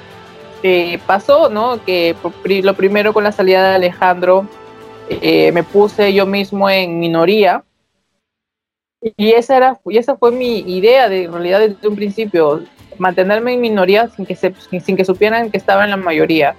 eh, 0.62 0.98
pasó, 1.06 1.48
¿no? 1.48 1.84
Que 1.84 2.16
lo 2.62 2.74
primero 2.74 3.12
con 3.12 3.24
la 3.24 3.32
salida 3.32 3.68
de 3.68 3.74
Alejandro, 3.76 4.46
eh, 5.08 5.52
me 5.52 5.62
puse 5.62 6.12
yo 6.12 6.26
mismo 6.26 6.68
en 6.68 6.98
minoría. 6.98 7.64
Y 9.16 9.32
esa, 9.32 9.56
era, 9.56 9.80
y 9.86 9.98
esa 9.98 10.16
fue 10.16 10.30
mi 10.30 10.58
idea 10.60 11.08
de, 11.08 11.24
en 11.24 11.32
realidad 11.32 11.60
desde 11.60 11.88
un 11.88 11.96
principio, 11.96 12.62
mantenerme 12.98 13.54
en 13.54 13.60
minoría 13.60 14.08
sin 14.08 14.26
que, 14.26 14.36
se, 14.36 14.54
sin 14.80 14.96
que 14.96 15.04
supieran 15.04 15.50
que 15.50 15.56
estaba 15.56 15.82
en 15.84 15.90
la 15.90 15.96
mayoría, 15.96 16.54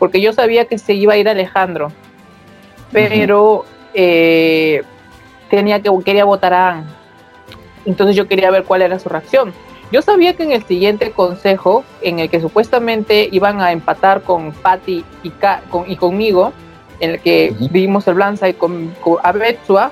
porque 0.00 0.20
yo 0.20 0.32
sabía 0.32 0.64
que 0.64 0.76
se 0.78 0.94
iba 0.94 1.12
a 1.12 1.16
ir 1.16 1.28
Alejandro 1.28 1.92
pero 2.94 3.64
eh, 3.92 4.82
tenía 5.50 5.82
que 5.82 5.90
quería 6.04 6.24
votar 6.24 6.54
a 6.54 6.68
Anne. 6.70 6.84
Entonces 7.84 8.14
yo 8.14 8.28
quería 8.28 8.52
ver 8.52 8.62
cuál 8.62 8.82
era 8.82 9.00
su 9.00 9.08
reacción. 9.08 9.52
Yo 9.90 10.00
sabía 10.00 10.34
que 10.34 10.44
en 10.44 10.52
el 10.52 10.64
siguiente 10.64 11.10
consejo, 11.10 11.84
en 12.02 12.20
el 12.20 12.30
que 12.30 12.40
supuestamente 12.40 13.28
iban 13.32 13.60
a 13.60 13.72
empatar 13.72 14.22
con 14.22 14.52
Patty 14.52 15.04
y, 15.24 15.32
y 15.88 15.96
conmigo, 15.96 16.52
en 17.00 17.10
el 17.10 17.20
que 17.20 17.52
vimos 17.70 18.06
el 18.06 18.14
Blanza 18.14 18.48
y 18.48 18.54
con, 18.54 18.94
con 19.00 19.16
Abetsua, 19.22 19.90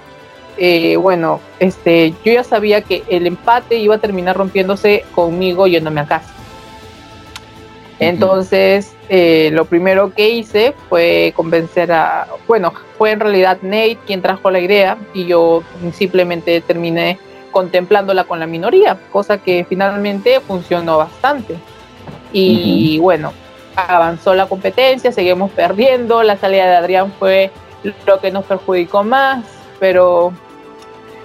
eh, 0.57 0.97
bueno, 0.97 1.41
este, 1.59 2.15
yo 2.25 2.33
ya 2.33 2.45
sabía 2.45 2.83
que 2.83 3.03
el 3.09 3.27
empate 3.27 3.79
iba 3.79 3.97
a 3.97 3.99
terminar 3.99 4.37
rompiéndose 4.37 5.05
conmigo 5.13 5.67
yéndome 5.67 6.01
a 6.01 6.07
casa. 6.07 6.33
Entonces, 7.99 8.95
eh, 9.09 9.51
lo 9.53 9.67
primero 9.67 10.13
que 10.13 10.31
hice 10.31 10.75
fue 10.89 11.33
convencer 11.37 11.93
a, 11.93 12.27
bueno, 12.49 12.73
fue 13.03 13.11
en 13.11 13.19
realidad 13.19 13.59
Nate 13.63 13.99
quien 14.07 14.23
trajo 14.23 14.49
la 14.53 14.61
idea 14.61 14.97
y 15.13 15.27
yo 15.27 15.65
simplemente 15.93 16.61
terminé 16.61 17.19
contemplándola 17.51 18.23
con 18.23 18.39
la 18.39 18.47
minoría, 18.47 18.97
cosa 19.11 19.39
que 19.39 19.67
finalmente 19.69 20.39
funcionó 20.39 20.99
bastante. 20.99 21.57
Y 22.33 23.01
bueno, 23.01 23.33
avanzó 23.75 24.35
la 24.35 24.47
competencia, 24.47 25.11
seguimos 25.11 25.51
perdiendo, 25.51 26.23
la 26.23 26.37
salida 26.37 26.67
de 26.67 26.77
Adrián 26.77 27.13
fue 27.19 27.51
lo 28.07 28.21
que 28.21 28.31
nos 28.31 28.45
perjudicó 28.45 29.03
más, 29.03 29.45
pero 29.81 30.33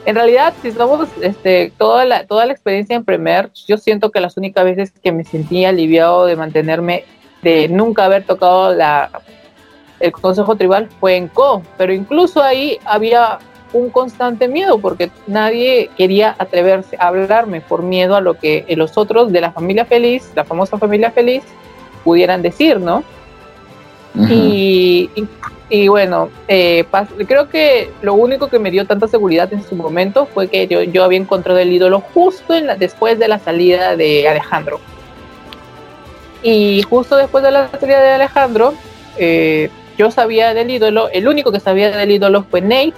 en 0.07 0.15
realidad, 0.15 0.55
si 0.63 0.69
estamos, 0.69 1.07
este, 1.21 1.71
toda 1.77 2.05
la, 2.05 2.25
toda 2.25 2.47
la 2.47 2.53
experiencia 2.53 2.95
en 2.95 3.05
Premier, 3.05 3.51
yo 3.67 3.77
siento 3.77 4.09
que 4.09 4.19
las 4.19 4.35
únicas 4.35 4.65
veces 4.65 4.91
que 5.03 5.11
me 5.11 5.23
sentí 5.23 5.63
aliviado 5.63 6.25
de 6.25 6.37
mantenerme, 6.37 7.03
de 7.43 7.69
nunca 7.69 8.05
haber 8.05 8.23
tocado 8.23 8.73
la, 8.73 9.11
el 9.99 10.11
Consejo 10.11 10.55
Tribal 10.55 10.89
fue 10.99 11.15
en 11.15 11.27
Co, 11.27 11.61
pero 11.77 11.93
incluso 11.93 12.41
ahí 12.41 12.77
había 12.85 13.39
un 13.73 13.89
constante 13.89 14.47
miedo 14.47 14.79
porque 14.79 15.11
nadie 15.27 15.89
quería 15.97 16.35
atreverse 16.37 16.95
a 16.99 17.07
hablarme 17.07 17.61
por 17.61 17.83
miedo 17.83 18.15
a 18.15 18.21
lo 18.21 18.35
que 18.35 18.65
los 18.77 18.97
otros 18.97 19.31
de 19.31 19.41
la 19.41 19.51
familia 19.51 19.85
feliz, 19.85 20.31
la 20.35 20.45
famosa 20.45 20.77
familia 20.77 21.11
feliz, 21.11 21.43
pudieran 22.03 22.41
decir, 22.41 22.79
¿no? 22.79 23.03
y, 24.29 25.09
y 25.69 25.87
bueno, 25.89 26.29
eh, 26.47 26.85
creo 27.27 27.49
que 27.49 27.91
lo 28.01 28.13
único 28.13 28.47
que 28.47 28.57
me 28.57 28.71
dio 28.71 28.85
tanta 28.85 29.07
seguridad 29.07 29.51
en 29.51 29.63
su 29.63 29.75
momento 29.75 30.25
fue 30.25 30.47
que 30.47 30.65
yo, 30.67 30.81
yo 30.81 31.03
había 31.03 31.19
encontrado 31.19 31.59
el 31.59 31.71
ídolo 31.71 31.99
justo 31.99 32.53
en 32.53 32.67
después 32.79 33.19
de 33.19 33.27
la 33.27 33.39
salida 33.39 33.97
de 33.97 34.29
Alejandro. 34.29 34.79
Y 36.41 36.83
justo 36.83 37.17
después 37.17 37.43
de 37.43 37.51
la 37.51 37.69
salida 37.69 37.99
de 37.99 38.11
Alejandro, 38.11 38.73
eh, 39.17 39.69
yo 39.97 40.11
sabía 40.11 40.53
del 40.53 40.69
ídolo, 40.69 41.09
el 41.09 41.27
único 41.27 41.51
que 41.51 41.59
sabía 41.59 41.95
del 41.95 42.11
ídolo 42.11 42.45
fue 42.49 42.61
Nate. 42.61 42.93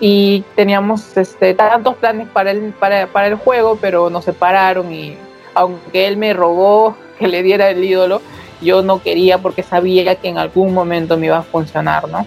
Y 0.00 0.42
teníamos 0.56 1.16
este, 1.16 1.54
tantos 1.54 1.94
planes 1.96 2.28
para 2.28 2.50
el, 2.50 2.72
para, 2.72 3.06
para 3.06 3.28
el 3.28 3.36
juego, 3.36 3.78
pero 3.80 4.10
nos 4.10 4.24
separaron 4.24 4.92
y 4.92 5.16
aunque 5.54 6.06
él 6.08 6.16
me 6.16 6.32
rogó 6.32 6.96
que 7.18 7.28
le 7.28 7.42
diera 7.42 7.70
el 7.70 7.84
ídolo, 7.84 8.20
yo 8.60 8.82
no 8.82 9.00
quería 9.02 9.38
porque 9.38 9.62
sabía 9.62 10.16
que 10.16 10.28
en 10.28 10.38
algún 10.38 10.74
momento 10.74 11.16
me 11.16 11.26
iba 11.26 11.38
a 11.38 11.42
funcionar, 11.42 12.08
¿no? 12.08 12.26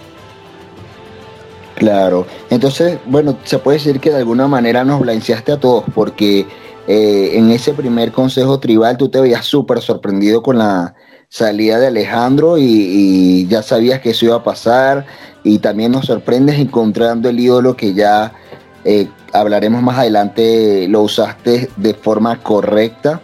Claro, 1.76 2.28
entonces, 2.50 3.00
bueno, 3.06 3.38
se 3.44 3.58
puede 3.58 3.80
decir 3.80 4.00
que 4.00 4.12
de 4.12 4.18
alguna 4.18 4.48
manera 4.48 4.84
nos 4.84 5.00
blanceaste 5.00 5.52
a 5.52 5.60
todos, 5.60 5.84
porque 5.96 6.46
eh, 6.88 7.32
en 7.34 7.50
ese 7.50 7.74
primer 7.74 8.12
consejo 8.12 8.60
tribal 8.60 8.98
tú 8.98 9.10
te 9.10 9.20
veías 9.20 9.46
súper 9.46 9.82
sorprendido 9.82 10.44
con 10.44 10.60
la 10.60 10.94
salida 11.32 11.80
de 11.80 11.88
Alejandro 11.88 12.58
y, 12.58 13.48
ya 13.48 13.64
sabías 13.64 14.02
que 14.02 14.10
eso 14.10 14.26
iba 14.26 14.36
a 14.36 14.44
pasar, 14.44 15.06
y 15.44 15.60
también 15.60 15.94
nos 15.94 16.06
sorprendes 16.06 16.60
encontrando 16.60 17.30
el 17.30 17.40
ídolo 17.40 17.76
que 17.76 17.94
ya 17.94 18.34
eh, 18.84 19.08
hablaremos 19.32 19.82
más 19.82 19.98
adelante, 19.98 20.88
lo 20.90 21.02
usaste 21.02 21.70
de 21.78 21.94
forma 21.94 22.38
correcta 22.44 23.22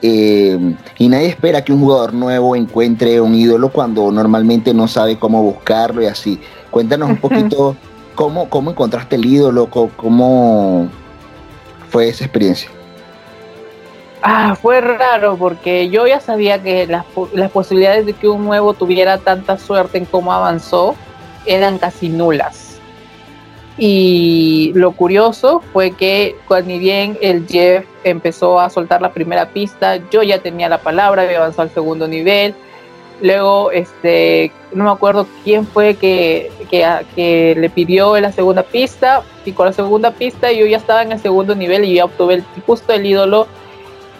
eh, 0.00 0.58
y 0.96 1.08
nadie 1.08 1.26
espera 1.26 1.62
que 1.62 1.72
un 1.72 1.80
jugador 1.80 2.14
nuevo 2.14 2.56
encuentre 2.56 3.20
un 3.20 3.34
ídolo 3.34 3.70
cuando 3.70 4.10
normalmente 4.10 4.72
no 4.72 4.88
sabe 4.88 5.18
cómo 5.18 5.42
buscarlo 5.42 6.02
y 6.02 6.06
así. 6.06 6.40
Cuéntanos 6.70 7.10
un 7.10 7.18
poquito 7.18 7.76
cómo, 8.14 8.48
cómo 8.48 8.70
encontraste 8.70 9.16
el 9.16 9.26
ídolo, 9.26 9.68
cómo, 9.68 10.88
fue 11.90 12.08
esa 12.08 12.24
experiencia. 12.24 12.70
Ah, 14.22 14.54
fue 14.54 14.80
raro 14.80 15.36
porque 15.36 15.88
yo 15.88 16.06
ya 16.06 16.20
sabía 16.20 16.62
que 16.62 16.86
las, 16.86 17.04
posibilidades 17.50 18.04
de 18.06 18.12
que 18.12 18.28
un 18.28 18.44
nuevo 18.44 18.74
tuviera 18.74 19.18
tanta 19.18 19.56
suerte 19.58 19.98
en 19.98 20.04
cómo 20.04 20.32
avanzó 20.32 20.94
eran 21.46 21.78
casi 21.78 22.10
nulas 22.10 22.70
y 23.82 24.72
lo 24.74 24.92
curioso 24.92 25.62
fue 25.72 25.92
que 25.92 26.36
cuando 26.46 26.76
bien 26.76 27.16
el 27.22 27.46
Jeff 27.48 27.86
empezó 28.04 28.60
a 28.60 28.68
soltar 28.68 29.00
la 29.00 29.10
primera 29.14 29.48
pista, 29.48 29.96
yo 30.10 30.22
ya 30.22 30.38
tenía 30.38 30.68
la 30.68 30.76
palabra, 30.76 31.22
había 31.22 31.38
avanzado 31.38 31.62
al 31.62 31.70
segundo 31.70 32.06
nivel. 32.06 32.54
Luego, 33.22 33.70
este, 33.70 34.52
no 34.74 34.84
me 34.84 34.90
acuerdo 34.90 35.26
quién 35.44 35.66
fue 35.66 35.94
que, 35.94 36.52
que, 36.70 37.54
le 37.56 37.70
pidió 37.70 38.20
la 38.20 38.32
segunda 38.32 38.62
pista. 38.62 39.22
Y 39.46 39.52
con 39.52 39.64
la 39.64 39.72
segunda 39.72 40.10
pista 40.10 40.52
yo 40.52 40.66
ya 40.66 40.76
estaba 40.76 41.02
en 41.02 41.12
el 41.12 41.18
segundo 41.18 41.54
nivel 41.54 41.86
y 41.86 41.94
ya 41.94 42.04
obtuve 42.04 42.42
justo 42.66 42.92
el 42.92 43.06
ídolo 43.06 43.46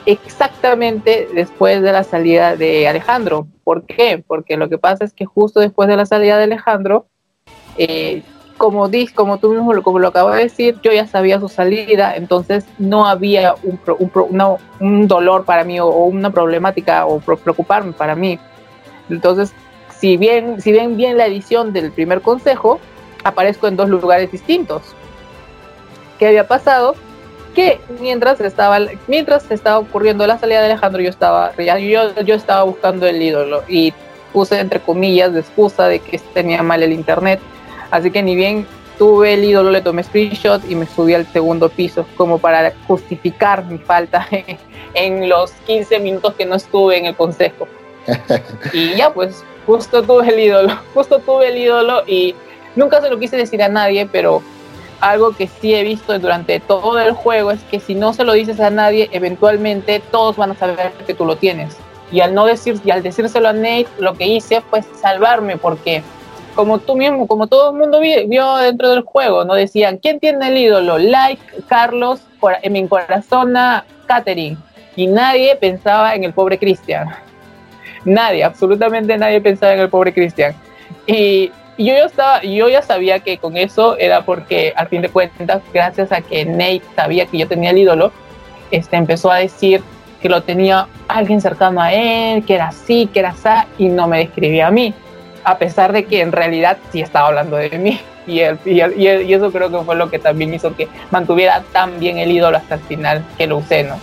exactamente 0.07 1.29
después 1.35 1.83
de 1.83 1.93
la 1.93 2.05
salida 2.05 2.57
de 2.57 2.89
Alejandro. 2.89 3.47
¿Por 3.65 3.85
qué? 3.85 4.23
Porque 4.27 4.57
lo 4.57 4.69
que 4.69 4.79
pasa 4.79 5.05
es 5.05 5.13
que 5.13 5.27
justo 5.27 5.61
después 5.61 5.89
de 5.89 5.97
la 5.97 6.07
salida 6.07 6.39
de 6.39 6.45
Alejandro, 6.45 7.07
eh, 7.77 8.23
como, 8.57 8.91
como 9.15 9.39
tú 9.39 9.53
mismo 9.53 9.73
lo, 9.73 9.83
como 9.83 9.99
lo 9.99 10.09
acabo 10.09 10.31
de 10.31 10.43
decir, 10.43 10.79
yo 10.83 10.93
ya 10.93 11.07
sabía 11.07 11.41
su 11.41 11.49
salida, 11.49 12.15
entonces 12.17 12.67
no 12.79 13.07
había 13.07 13.55
un 14.81 15.09
dolor 15.09 15.45
para 15.45 15.65
mí 15.65 15.81
o, 15.81 15.89
una 15.89 16.31
problemática 16.31 17.07
o 17.07 17.21
preocuparme 17.21 17.93
para 17.93 18.15
mí. 18.15 18.39
Entonces 19.09 19.55
si 20.01 20.17
bien, 20.17 20.63
si 20.63 20.73
ven 20.73 20.97
bien 20.97 21.19
la 21.19 21.27
edición 21.27 21.75
del 21.75 21.93
primer 21.93 22.23
consejo, 22.23 22.81
aparezco 23.23 23.69
en 23.69 23.77
dos 23.77 23.91
lugares 23.91 24.33
distintos. 24.33 24.83
¿Qué 26.19 26.27
había 26.27 26.49
pasado? 26.49 26.95
Que 27.55 27.81
mientras 28.01 28.41
estaba, 28.41 28.79
mientras 29.07 29.51
estaba 29.51 29.79
ocurriendo 29.79 30.27
la 30.27 30.39
salida 30.39 30.61
de 30.61 30.67
Alejandro, 30.67 31.03
yo 31.03 31.11
estaba, 31.11 31.53
yo, 31.57 32.21
yo 32.23 32.35
estaba 32.35 32.63
buscando 32.63 33.07
el 33.07 33.21
ídolo 33.21 33.65
y 33.69 33.93
puse 34.33 34.59
entre 34.61 34.81
comillas 34.81 35.33
de 35.33 35.41
excusa 35.41 35.89
de 35.89 35.99
que 35.99 36.19
tenía 36.33 36.63
mal 36.63 36.83
el 36.83 36.93
internet. 36.93 37.41
Así 37.91 38.11
que 38.11 38.23
ni 38.23 38.37
bien 38.37 38.67
tuve 38.99 39.33
el 39.33 39.45
ídolo, 39.45 39.71
le 39.71 39.81
tomé 39.81 40.03
screenshot 40.03 40.63
y 40.69 40.75
me 40.75 40.87
subí 40.87 41.15
al 41.15 41.27
segundo 41.33 41.71
piso 41.71 42.05
como 42.17 42.39
para 42.39 42.73
justificar 42.87 43.65
mi 43.65 43.79
falta 43.79 44.29
en 44.95 45.29
los 45.29 45.53
15 45.67 45.99
minutos 46.01 46.35
que 46.35 46.45
no 46.45 46.57
estuve 46.57 46.99
en 46.99 47.07
el 47.07 47.17
consejo. 47.17 47.67
y 48.73 48.95
ya 48.97 49.13
pues, 49.13 49.43
justo 49.67 50.03
tuve 50.03 50.29
el 50.29 50.39
ídolo, 50.39 50.79
justo 50.95 51.19
tuve 51.19 51.49
el 51.49 51.57
ídolo 51.57 52.03
y 52.07 52.35
nunca 52.77 53.01
se 53.01 53.09
lo 53.09 53.19
quise 53.19 53.37
decir 53.37 53.63
a 53.63 53.69
nadie, 53.69 54.07
pero 54.11 54.43
algo 55.01 55.33
que 55.33 55.47
sí 55.47 55.75
he 55.75 55.83
visto 55.83 56.19
durante 56.19 56.61
todo 56.61 56.99
el 56.99 57.13
juego 57.13 57.51
es 57.51 57.63
que 57.65 57.81
si 57.81 57.95
no 57.95 58.13
se 58.13 58.25
lo 58.25 58.33
dices 58.33 58.61
a 58.61 58.71
nadie, 58.71 59.09
eventualmente 59.13 60.03
todos 60.11 60.37
van 60.37 60.53
a 60.53 60.55
saber 60.55 60.93
que 61.07 61.15
tú 61.15 61.25
lo 61.25 61.37
tienes. 61.37 61.77
Y 62.13 62.21
al 62.21 62.35
no 62.35 62.45
decir, 62.45 62.81
y 62.85 62.91
al 62.91 63.03
decírselo 63.03 63.49
a 63.49 63.53
Nate, 63.53 63.87
lo 63.99 64.15
que 64.15 64.27
hice 64.27 64.61
fue 64.63 64.83
salvarme, 64.83 65.57
porque 65.57 66.03
como 66.55 66.79
tú 66.79 66.97
mismo, 66.97 67.27
como 67.27 67.47
todo 67.47 67.71
el 67.71 67.79
mundo 67.79 68.01
vio 68.01 68.57
dentro 68.57 68.91
del 68.91 69.03
juego, 69.03 69.45
no 69.45 69.55
decían 69.55 69.99
quién 69.99 70.19
tiene 70.19 70.49
el 70.49 70.59
ídolo, 70.59 70.99
like 70.99 71.43
Carlos, 71.69 72.21
en 72.63 72.73
mi 72.73 72.87
corazón 72.89 73.55
Katherine, 74.07 74.57
y 74.97 75.07
nadie 75.07 75.57
pensaba 75.57 76.15
en 76.15 76.25
el 76.25 76.33
pobre 76.33 76.59
Cristian. 76.59 77.09
Nadie, 78.05 78.45
absolutamente 78.45 79.17
nadie 79.17 79.41
pensaba 79.41 79.75
en 79.75 79.81
el 79.81 79.89
pobre 79.89 80.13
Cristian. 80.13 80.55
Y, 81.07 81.53
yo 81.85 81.95
ya 81.95 82.05
estaba, 82.05 82.43
yo 82.43 82.69
ya 82.69 82.83
sabía 82.83 83.21
que 83.21 83.39
con 83.39 83.57
eso 83.57 83.97
era 83.99 84.25
porque 84.25 84.73
al 84.77 84.89
fin 84.89 85.03
de 85.03 85.09
cuentas, 85.09 85.63
gracias 85.73 86.13
a 86.13 86.21
que 86.21 86.45
Nate 86.45 86.83
sabía 86.95 87.27
que 87.27 87.39
yo 87.39 87.49
tenía 87.49 87.71
el 87.71 87.79
ídolo, 87.79 88.13
este 88.71 88.97
empezó 88.97 89.31
a 89.31 89.37
decir 89.37 89.83
que 90.21 90.29
lo 90.29 90.43
tenía 90.43 90.87
alguien 91.09 91.41
cercano 91.41 91.81
a 91.81 91.93
él, 91.93 92.45
que 92.45 92.55
era 92.55 92.69
así, 92.69 93.09
que 93.13 93.21
era 93.21 93.31
así, 93.31 93.49
y 93.79 93.89
no 93.89 94.07
me 94.07 94.19
describía 94.19 94.67
a 94.67 94.71
mí, 94.71 94.95
a 95.45 95.57
pesar 95.59 95.93
de 95.93 96.05
que 96.05 96.21
en 96.21 96.33
realidad 96.33 96.77
sí 96.93 97.01
estaba 97.01 97.29
hablando 97.29 97.57
de 97.57 97.71
mí. 97.79 98.01
Y, 98.27 98.43
y, 98.43 98.83
y, 98.97 99.35
eso 99.35 99.51
creo 99.51 99.73
que 99.73 99.79
fue 99.79 99.97
lo 99.97 100.09
que 100.09 100.21
también 100.21 100.55
hizo 100.55 100.77
que 100.77 100.89
mantuviera 101.11 101.65
tan 101.73 101.99
bien 101.99 102.19
el 102.19 102.31
ídolo 102.31 102.59
hasta 102.59 102.77
el 102.77 102.81
final 102.83 103.25
que 103.37 103.47
lo 103.49 103.57
usé, 103.57 103.83
¿no? 103.83 103.99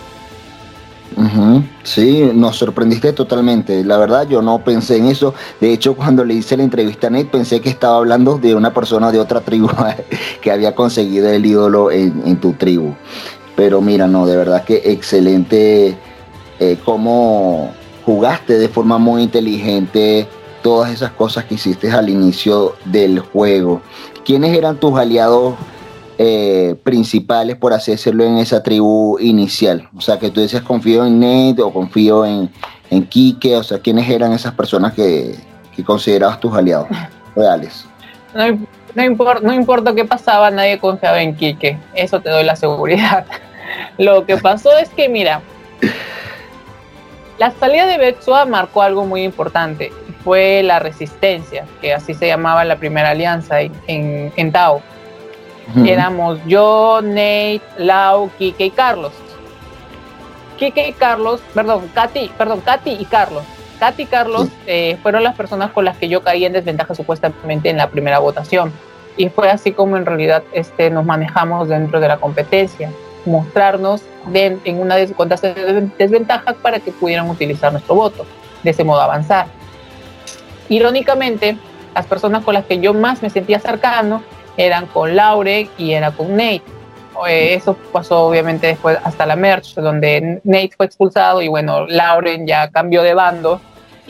Sí, 1.82 2.30
nos 2.34 2.56
sorprendiste 2.56 3.12
totalmente. 3.12 3.84
La 3.84 3.98
verdad, 3.98 4.28
yo 4.28 4.42
no 4.42 4.62
pensé 4.62 4.96
en 4.98 5.06
eso. 5.06 5.34
De 5.60 5.72
hecho, 5.72 5.94
cuando 5.94 6.24
le 6.24 6.34
hice 6.34 6.56
la 6.56 6.62
entrevista 6.62 7.08
a 7.08 7.10
Nate, 7.10 7.26
pensé 7.26 7.60
que 7.60 7.70
estaba 7.70 7.96
hablando 7.96 8.38
de 8.38 8.54
una 8.54 8.72
persona 8.72 9.10
de 9.10 9.18
otra 9.18 9.40
tribu 9.40 9.68
que 10.42 10.50
había 10.50 10.74
conseguido 10.74 11.28
el 11.28 11.44
ídolo 11.44 11.90
en, 11.90 12.36
tu 12.36 12.52
tribu. 12.52 12.94
Pero 13.56 13.80
mira, 13.80 14.06
no, 14.06 14.26
de 14.26 14.36
verdad 14.36 14.64
que 14.64 14.82
excelente 14.84 15.96
eh, 16.60 16.78
cómo 16.84 17.72
jugaste 18.04 18.58
de 18.58 18.68
forma 18.68 18.98
muy 18.98 19.22
inteligente 19.22 20.28
todas 20.62 20.90
esas 20.92 21.12
cosas 21.12 21.44
que 21.44 21.54
hiciste 21.54 21.90
al 21.90 22.08
inicio 22.08 22.74
del 22.84 23.20
juego. 23.20 23.80
¿Quiénes 24.24 24.56
eran 24.56 24.76
tus 24.76 24.98
aliados? 24.98 25.54
Eh, 26.20 26.74
principales, 26.82 27.54
por 27.54 27.72
así 27.72 27.92
decirlo, 27.92 28.24
en 28.24 28.38
esa 28.38 28.60
tribu 28.60 29.20
inicial. 29.20 29.88
O 29.96 30.00
sea, 30.00 30.18
que 30.18 30.32
tú 30.32 30.40
decías 30.40 30.62
confío 30.62 31.06
en 31.06 31.20
Nate 31.20 31.62
o 31.62 31.72
confío 31.72 32.26
en, 32.26 32.50
en 32.90 33.06
Quique, 33.06 33.54
o 33.54 33.62
sea, 33.62 33.78
¿quiénes 33.78 34.10
eran 34.10 34.32
esas 34.32 34.52
personas 34.52 34.94
que, 34.94 35.36
considerabas 35.86 36.40
tus 36.40 36.52
aliados 36.56 36.88
reales? 37.36 37.86
No, 38.34 38.58
no, 38.96 39.04
importa, 39.04 39.46
no 39.46 39.54
importa 39.54 39.94
qué 39.94 40.04
pasaba, 40.04 40.50
nadie 40.50 40.80
confiaba 40.80 41.22
en 41.22 41.36
Quique, 41.36 41.78
eso 41.94 42.20
te 42.20 42.30
doy 42.30 42.42
la 42.42 42.56
seguridad. 42.56 43.24
Lo 43.96 44.26
que 44.26 44.38
pasó 44.38 44.76
es 44.76 44.88
que, 44.88 45.08
mira, 45.08 45.40
la 47.38 47.52
salida 47.52 47.86
de 47.86 47.96
Betsua 47.96 48.44
marcó 48.44 48.82
algo 48.82 49.06
muy 49.06 49.22
importante, 49.22 49.92
fue 50.24 50.64
la 50.64 50.80
resistencia, 50.80 51.64
que 51.80 51.94
así 51.94 52.12
se 52.12 52.26
llamaba 52.26 52.64
la 52.64 52.74
primera 52.74 53.10
alianza 53.10 53.60
en, 53.60 54.32
en 54.34 54.50
Tao 54.50 54.82
Éramos 55.84 56.38
yo, 56.46 57.00
Nate, 57.02 57.60
Lau, 57.76 58.30
Kike 58.38 58.66
y 58.66 58.70
Carlos. 58.70 59.12
Kike 60.58 60.88
y 60.88 60.92
Carlos, 60.92 61.40
perdón, 61.54 61.90
Katy, 61.94 62.30
perdón, 62.36 62.60
Katy 62.60 62.90
y 62.98 63.04
Carlos. 63.04 63.44
Katy 63.78 64.02
y 64.02 64.06
Carlos 64.06 64.48
eh, 64.66 64.98
fueron 65.02 65.22
las 65.22 65.36
personas 65.36 65.70
con 65.70 65.84
las 65.84 65.96
que 65.96 66.08
yo 66.08 66.22
caí 66.22 66.44
en 66.44 66.52
desventaja 66.52 66.94
supuestamente 66.94 67.70
en 67.70 67.76
la 67.76 67.90
primera 67.90 68.18
votación. 68.18 68.72
Y 69.16 69.28
fue 69.28 69.50
así 69.50 69.72
como 69.72 69.96
en 69.96 70.06
realidad 70.06 70.42
este, 70.52 70.90
nos 70.90 71.04
manejamos 71.04 71.68
dentro 71.68 72.00
de 72.00 72.08
la 72.08 72.16
competencia. 72.16 72.90
Mostrarnos 73.24 74.02
en 74.32 74.80
una 74.80 74.96
de 74.96 75.90
desventajas 75.98 76.54
para 76.56 76.80
que 76.80 76.92
pudieran 76.92 77.28
utilizar 77.28 77.72
nuestro 77.72 77.94
voto. 77.94 78.26
De 78.62 78.70
ese 78.70 78.84
modo 78.84 79.00
avanzar. 79.00 79.46
Irónicamente, 80.68 81.56
las 81.94 82.06
personas 82.06 82.44
con 82.44 82.54
las 82.54 82.64
que 82.64 82.78
yo 82.78 82.94
más 82.94 83.22
me 83.22 83.30
sentía 83.30 83.60
cercano 83.60 84.22
eran 84.58 84.86
con 84.86 85.16
Laure 85.16 85.70
y 85.78 85.92
era 85.92 86.10
con 86.10 86.36
Nate. 86.36 86.62
Eh, 87.26 87.54
eso 87.54 87.76
pasó 87.92 88.26
obviamente 88.26 88.66
después 88.66 88.98
hasta 89.02 89.24
la 89.24 89.34
merch, 89.34 89.74
donde 89.74 90.40
Nate 90.44 90.72
fue 90.76 90.86
expulsado 90.86 91.40
y 91.40 91.48
bueno, 91.48 91.86
Lauren 91.86 92.46
ya 92.46 92.68
cambió 92.68 93.02
de 93.02 93.14
bando. 93.14 93.60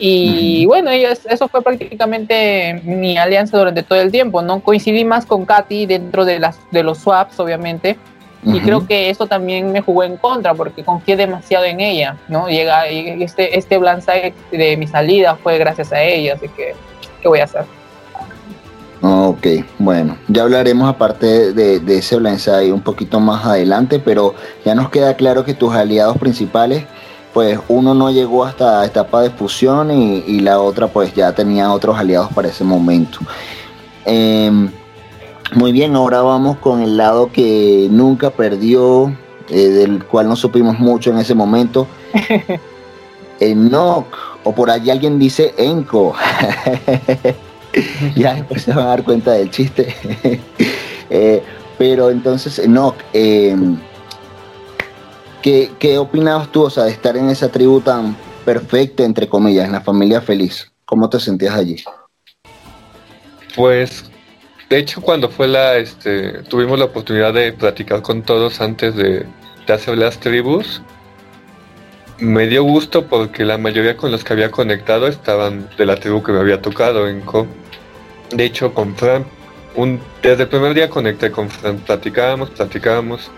Y 0.01 0.65
bueno, 0.65 0.91
eso 0.91 1.49
fue 1.49 1.61
prácticamente 1.61 2.81
mi 2.85 3.17
alianza 3.17 3.57
durante 3.57 3.83
todo 3.83 3.99
el 3.99 4.11
tiempo. 4.11 4.41
No 4.41 4.61
coincidí 4.61 5.03
más 5.03 5.25
con 5.25 5.45
Katy 5.45 5.87
dentro 5.87 6.23
de, 6.23 6.39
las, 6.39 6.57
de 6.71 6.83
los 6.83 6.99
swaps, 6.99 7.37
obviamente. 7.39 7.97
Y 8.41 8.61
creo 8.61 8.87
que 8.87 9.09
eso 9.09 9.27
también 9.27 9.73
me 9.73 9.81
jugó 9.81 10.03
en 10.03 10.15
contra 10.15 10.53
porque 10.53 10.85
confié 10.85 11.17
demasiado 11.17 11.65
en 11.65 11.81
ella, 11.81 12.15
¿no? 12.29 12.47
Llega 12.47 12.87
este, 12.87 13.57
este 13.57 13.77
blindside 13.77 14.33
de 14.51 14.77
mi 14.77 14.87
salida 14.87 15.35
fue 15.35 15.57
gracias 15.57 15.91
a 15.91 16.01
ella, 16.01 16.35
así 16.35 16.47
que, 16.47 16.73
¿qué 17.21 17.27
voy 17.27 17.39
a 17.39 17.43
hacer? 17.43 17.65
Ok, 19.01 19.47
bueno, 19.77 20.17
ya 20.27 20.43
hablaremos 20.43 20.89
aparte 20.89 21.53
de, 21.53 21.97
ese 21.97 22.17
blindside 22.17 22.73
un 22.73 22.81
poquito 22.81 23.21
más 23.21 23.45
adelante, 23.45 23.99
pero 23.99 24.35
ya 24.65 24.75
nos 24.75 24.89
queda 24.89 25.15
claro 25.15 25.45
que 25.45 25.53
tus 25.53 25.73
aliados 25.73 26.17
principales, 26.17 26.83
pues 27.33 27.57
uno 27.69 27.93
no 27.93 28.11
llegó 28.11 28.43
hasta 28.43 28.85
etapa 28.85 29.21
de 29.21 29.29
fusión 29.29 29.89
y, 29.91 30.41
la 30.41 30.59
otra 30.59 30.87
pues 30.87 31.13
ya 31.13 31.33
tenía 31.33 31.71
otros 31.71 31.97
aliados 31.97 32.33
para 32.33 32.49
ese 32.49 32.65
momento. 32.65 33.19
Em, 34.03 34.69
muy 35.55 35.71
bien, 35.71 35.95
ahora 35.95 36.21
vamos 36.21 36.57
con 36.57 36.81
el 36.81 36.97
lado 36.97 37.31
que 37.31 37.87
nunca 37.89 38.31
perdió, 38.31 39.15
eh, 39.47 39.69
del 39.69 40.03
cual 40.03 40.27
no 40.27 40.35
supimos 40.35 40.77
mucho 40.77 41.09
en 41.11 41.19
ese 41.19 41.35
momento. 41.35 41.87
Enoch, 43.39 44.07
o 44.43 44.53
por 44.53 44.69
allí 44.69 44.89
alguien 44.89 45.17
dice 45.19 45.53
Enco. 45.57 46.15
ya 48.15 48.35
después 48.35 48.63
se 48.63 48.71
van 48.71 48.85
a 48.85 48.89
dar 48.89 49.03
cuenta 49.03 49.31
del 49.31 49.49
chiste. 49.49 49.95
Eh, 51.11 51.41
pero 51.79 52.11
entonces, 52.11 52.67
no, 52.67 52.93
eh, 53.13 53.55
¿qué, 55.41 55.71
¿qué 55.79 55.97
opinabas 55.97 56.51
tú, 56.51 56.61
o 56.61 56.69
sea, 56.69 56.83
de 56.83 56.91
estar 56.91 57.17
en 57.17 57.29
esa 57.29 57.49
tribu 57.49 57.81
tan 57.81 58.15
perfecta, 58.45 59.03
entre 59.03 59.27
comillas, 59.27 59.65
en 59.65 59.71
la 59.71 59.81
familia 59.81 60.21
feliz? 60.21 60.71
¿Cómo 60.85 61.09
te 61.09 61.19
sentías 61.19 61.55
allí? 61.55 61.83
Pues, 63.55 64.05
de 64.69 64.77
hecho, 64.77 65.01
cuando 65.01 65.29
fue 65.29 65.47
la, 65.47 65.77
este, 65.77 66.43
tuvimos 66.43 66.77
la 66.77 66.85
oportunidad 66.85 67.33
de 67.33 67.53
platicar 67.53 68.03
con 68.03 68.21
todos 68.21 68.61
antes 68.61 68.95
de, 68.95 69.25
de 69.65 69.73
hacer 69.73 69.97
las 69.97 70.19
tribus, 70.19 70.83
me 72.19 72.47
dio 72.47 72.63
gusto 72.63 73.05
porque 73.05 73.45
la 73.45 73.57
mayoría 73.57 73.95
con 73.95 74.11
los 74.11 74.23
que 74.23 74.33
había 74.33 74.51
conectado 74.51 75.07
estaban 75.07 75.69
de 75.77 75.85
la 75.85 75.95
tribu 75.95 76.21
que 76.21 76.31
me 76.31 76.39
había 76.39 76.61
tocado 76.61 77.07
en 77.07 77.21
Co. 77.21 77.47
De 78.31 78.45
hecho, 78.45 78.73
con 78.73 78.95
Fran, 78.95 79.25
un, 79.75 79.99
desde 80.21 80.43
el 80.43 80.49
primer 80.49 80.73
día 80.73 80.89
conecté 80.89 81.31
con 81.31 81.49
Fran, 81.49 81.77
platicábamos, 81.77 82.49
platicábamos 82.51 83.31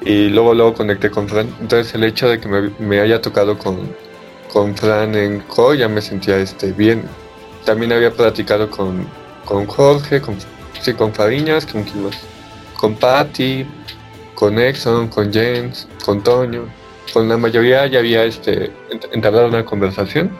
y 0.00 0.28
luego 0.28 0.54
luego 0.54 0.74
conecté 0.74 1.10
con 1.10 1.28
Fran. 1.28 1.48
Entonces 1.60 1.94
el 1.94 2.04
hecho 2.04 2.28
de 2.28 2.40
que 2.40 2.48
me, 2.78 3.00
haya 3.00 3.20
tocado 3.20 3.58
con, 3.58 3.94
con 4.52 4.74
Fran 4.76 5.14
en 5.14 5.40
Co 5.40 5.74
ya 5.74 5.88
me 5.88 6.00
sentía 6.00 6.38
este, 6.38 6.72
bien. 6.72 7.04
También 7.64 7.92
había 7.92 8.10
platicado 8.10 8.70
con, 8.70 9.06
con 9.44 9.66
Jorge, 9.66 10.20
con, 10.20 10.36
sí, 10.80 10.94
con 10.94 11.12
Fariñas, 11.12 11.66
con, 11.66 11.84
con 12.76 12.94
Patty, 12.94 13.66
con 14.34 14.58
Exxon, 14.58 15.08
con 15.08 15.32
James, 15.32 15.86
con 16.04 16.22
Toño 16.22 16.78
con 17.12 17.28
la 17.28 17.36
mayoría 17.36 17.86
ya 17.86 17.98
había 17.98 18.24
este, 18.24 18.70
entablado 19.12 19.48
una 19.48 19.64
conversación. 19.64 20.30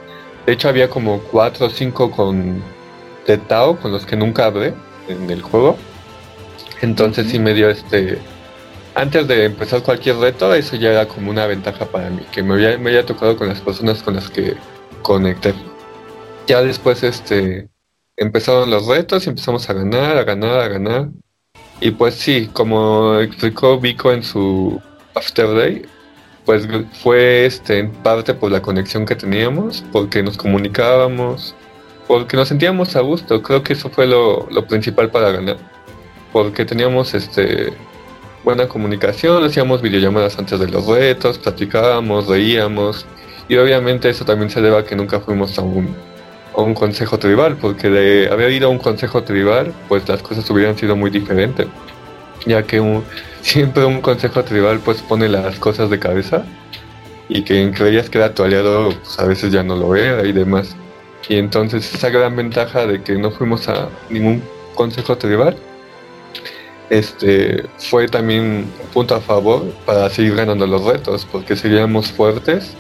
De 0.47 0.53
hecho, 0.53 0.68
había 0.68 0.88
como 0.88 1.21
cuatro 1.21 1.66
o 1.66 1.71
cinco 1.71 2.11
con 2.11 2.62
de 3.29 3.38
Tao 3.38 3.79
con 3.79 3.93
los 3.93 4.07
que 4.07 4.17
nunca 4.17 4.47
hablé 4.47 4.75
en 5.07 5.31
el 5.31 5.43
juego. 5.43 5.77
Entonces 6.81 7.31
sí 7.31 7.38
me 7.38 7.55
dio 7.55 7.71
este... 7.71 8.19
Antes 8.95 9.29
de 9.29 9.45
empezar 9.45 9.83
cualquier 9.83 10.17
reto, 10.17 10.53
eso 10.55 10.75
ya 10.75 10.91
era 10.91 11.07
como 11.07 11.31
una 11.31 11.47
ventaja 11.47 11.85
para 11.87 12.11
mí, 12.11 12.23
que 12.33 12.43
me 12.43 12.55
había, 12.55 12.77
me 12.79 12.91
había 12.91 13.07
tocado 13.07 13.37
con 13.37 13.47
las 13.47 13.61
personas 13.61 14.03
con 14.03 14.17
las 14.17 14.29
que 14.29 14.57
conecté. 15.03 15.55
ya 16.49 16.62
después 16.62 17.05
este 17.05 17.69
empezaron 18.17 18.71
los 18.71 18.87
retos 18.87 19.27
y 19.27 19.31
empezamos 19.31 19.71
a 19.71 19.75
ganar, 19.75 20.17
a 20.17 20.25
ganar, 20.25 20.59
a 20.61 20.69
ganar. 20.69 21.09
Y 21.81 21.93
pues 21.93 22.14
sí, 22.14 22.51
como 22.53 23.21
explicó 23.21 23.79
Vico 23.79 24.11
en 24.11 24.25
su 24.25 24.81
After 25.14 25.55
Day, 25.55 25.83
pues 26.45 26.67
fue 27.03 27.47
este 27.47 27.79
en 27.79 27.93
parte 27.93 28.35
por 28.35 28.51
la 28.51 28.62
conexión 28.62 29.07
que 29.07 29.14
teníamos, 29.14 29.85
porque 29.93 30.23
nos 30.23 30.37
comunicábamos, 30.37 31.55
porque 32.09 32.37
nos 32.37 32.49
sentíamos 32.49 32.97
a 32.97 33.01
gusto. 33.01 33.40
Creo 33.42 33.62
que 33.62 33.75
eso 33.75 33.90
fue 33.90 34.09
lo, 34.09 34.49
lo 34.51 34.66
principal 34.66 35.11
para 35.11 35.31
ganar. 35.31 35.59
Porque 36.33 36.64
teníamos 36.64 37.14
este 37.14 37.73
buena 38.42 38.66
comunicación, 38.66 39.44
hacíamos 39.44 39.83
videollamadas 39.83 40.38
antes 40.38 40.59
de 40.59 40.68
los 40.68 40.87
retos, 40.87 41.38
platicábamos, 41.38 42.27
reíamos. 42.27 43.07
Y 43.49 43.57
obviamente 43.57 44.09
eso 44.09 44.25
también 44.25 44.51
se 44.51 44.61
debe 44.61 44.79
a 44.79 44.85
que 44.85 44.97
nunca 44.97 45.21
fuimos 45.21 45.57
a 45.59 45.62
un 45.62 45.94
un 46.64 46.75
consejo 46.75 47.18
tribal, 47.18 47.57
porque 47.57 47.88
de 47.88 48.29
haber 48.31 48.53
ido 48.53 48.68
a 48.68 48.71
un 48.71 48.79
consejo 48.79 49.23
tribal, 49.23 49.73
pues 49.88 50.09
las 50.09 50.23
cosas 50.23 50.49
hubieran 50.51 50.77
sido 50.77 50.97
muy 50.97 51.11
diferentes, 51.11 51.66
ya 52.47 52.62
que 52.62 52.83
siempre 53.42 53.85
un 53.85 54.01
consejo 54.01 54.44
tribal 54.44 54.81
pues 54.81 55.03
pone 55.03 55.29
las 55.29 55.59
cosas 55.59 55.90
de 55.90 55.99
cabeza 55.99 56.44
y 57.29 57.42
que 57.42 57.71
creías 57.73 58.11
que 58.11 58.18
era 58.18 58.35
tu 58.35 58.42
aliado, 58.42 58.90
pues 58.90 59.18
a 59.18 59.25
veces 59.25 59.53
ya 59.53 59.62
no 59.62 59.77
lo 59.77 59.94
era 59.94 60.27
y 60.27 60.33
demás. 60.33 60.77
Y 61.28 61.37
entonces 61.37 61.94
esa 61.94 62.11
gran 62.11 62.37
ventaja 62.37 62.87
de 62.87 63.02
que 63.02 63.14
no 63.14 63.31
fuimos 63.31 63.68
a 63.68 63.88
ningún 64.11 64.42
consejo 64.74 65.16
tribal, 65.16 65.57
este 66.90 67.64
fue 67.78 68.09
también 68.09 68.42
un 68.83 68.88
punto 68.92 69.14
a 69.14 69.20
favor 69.20 69.64
para 69.85 70.09
seguir 70.11 70.37
ganando 70.37 70.66
los 70.66 70.85
retos, 70.85 71.26
porque 71.31 71.57
seguíamos 71.57 72.11
fuertes 72.11 72.72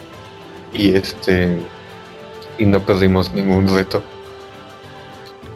y 0.72 0.94
este 0.94 1.58
y 2.58 2.64
no 2.64 2.80
perdimos 2.80 3.32
ningún 3.32 3.68
reto. 3.68 4.02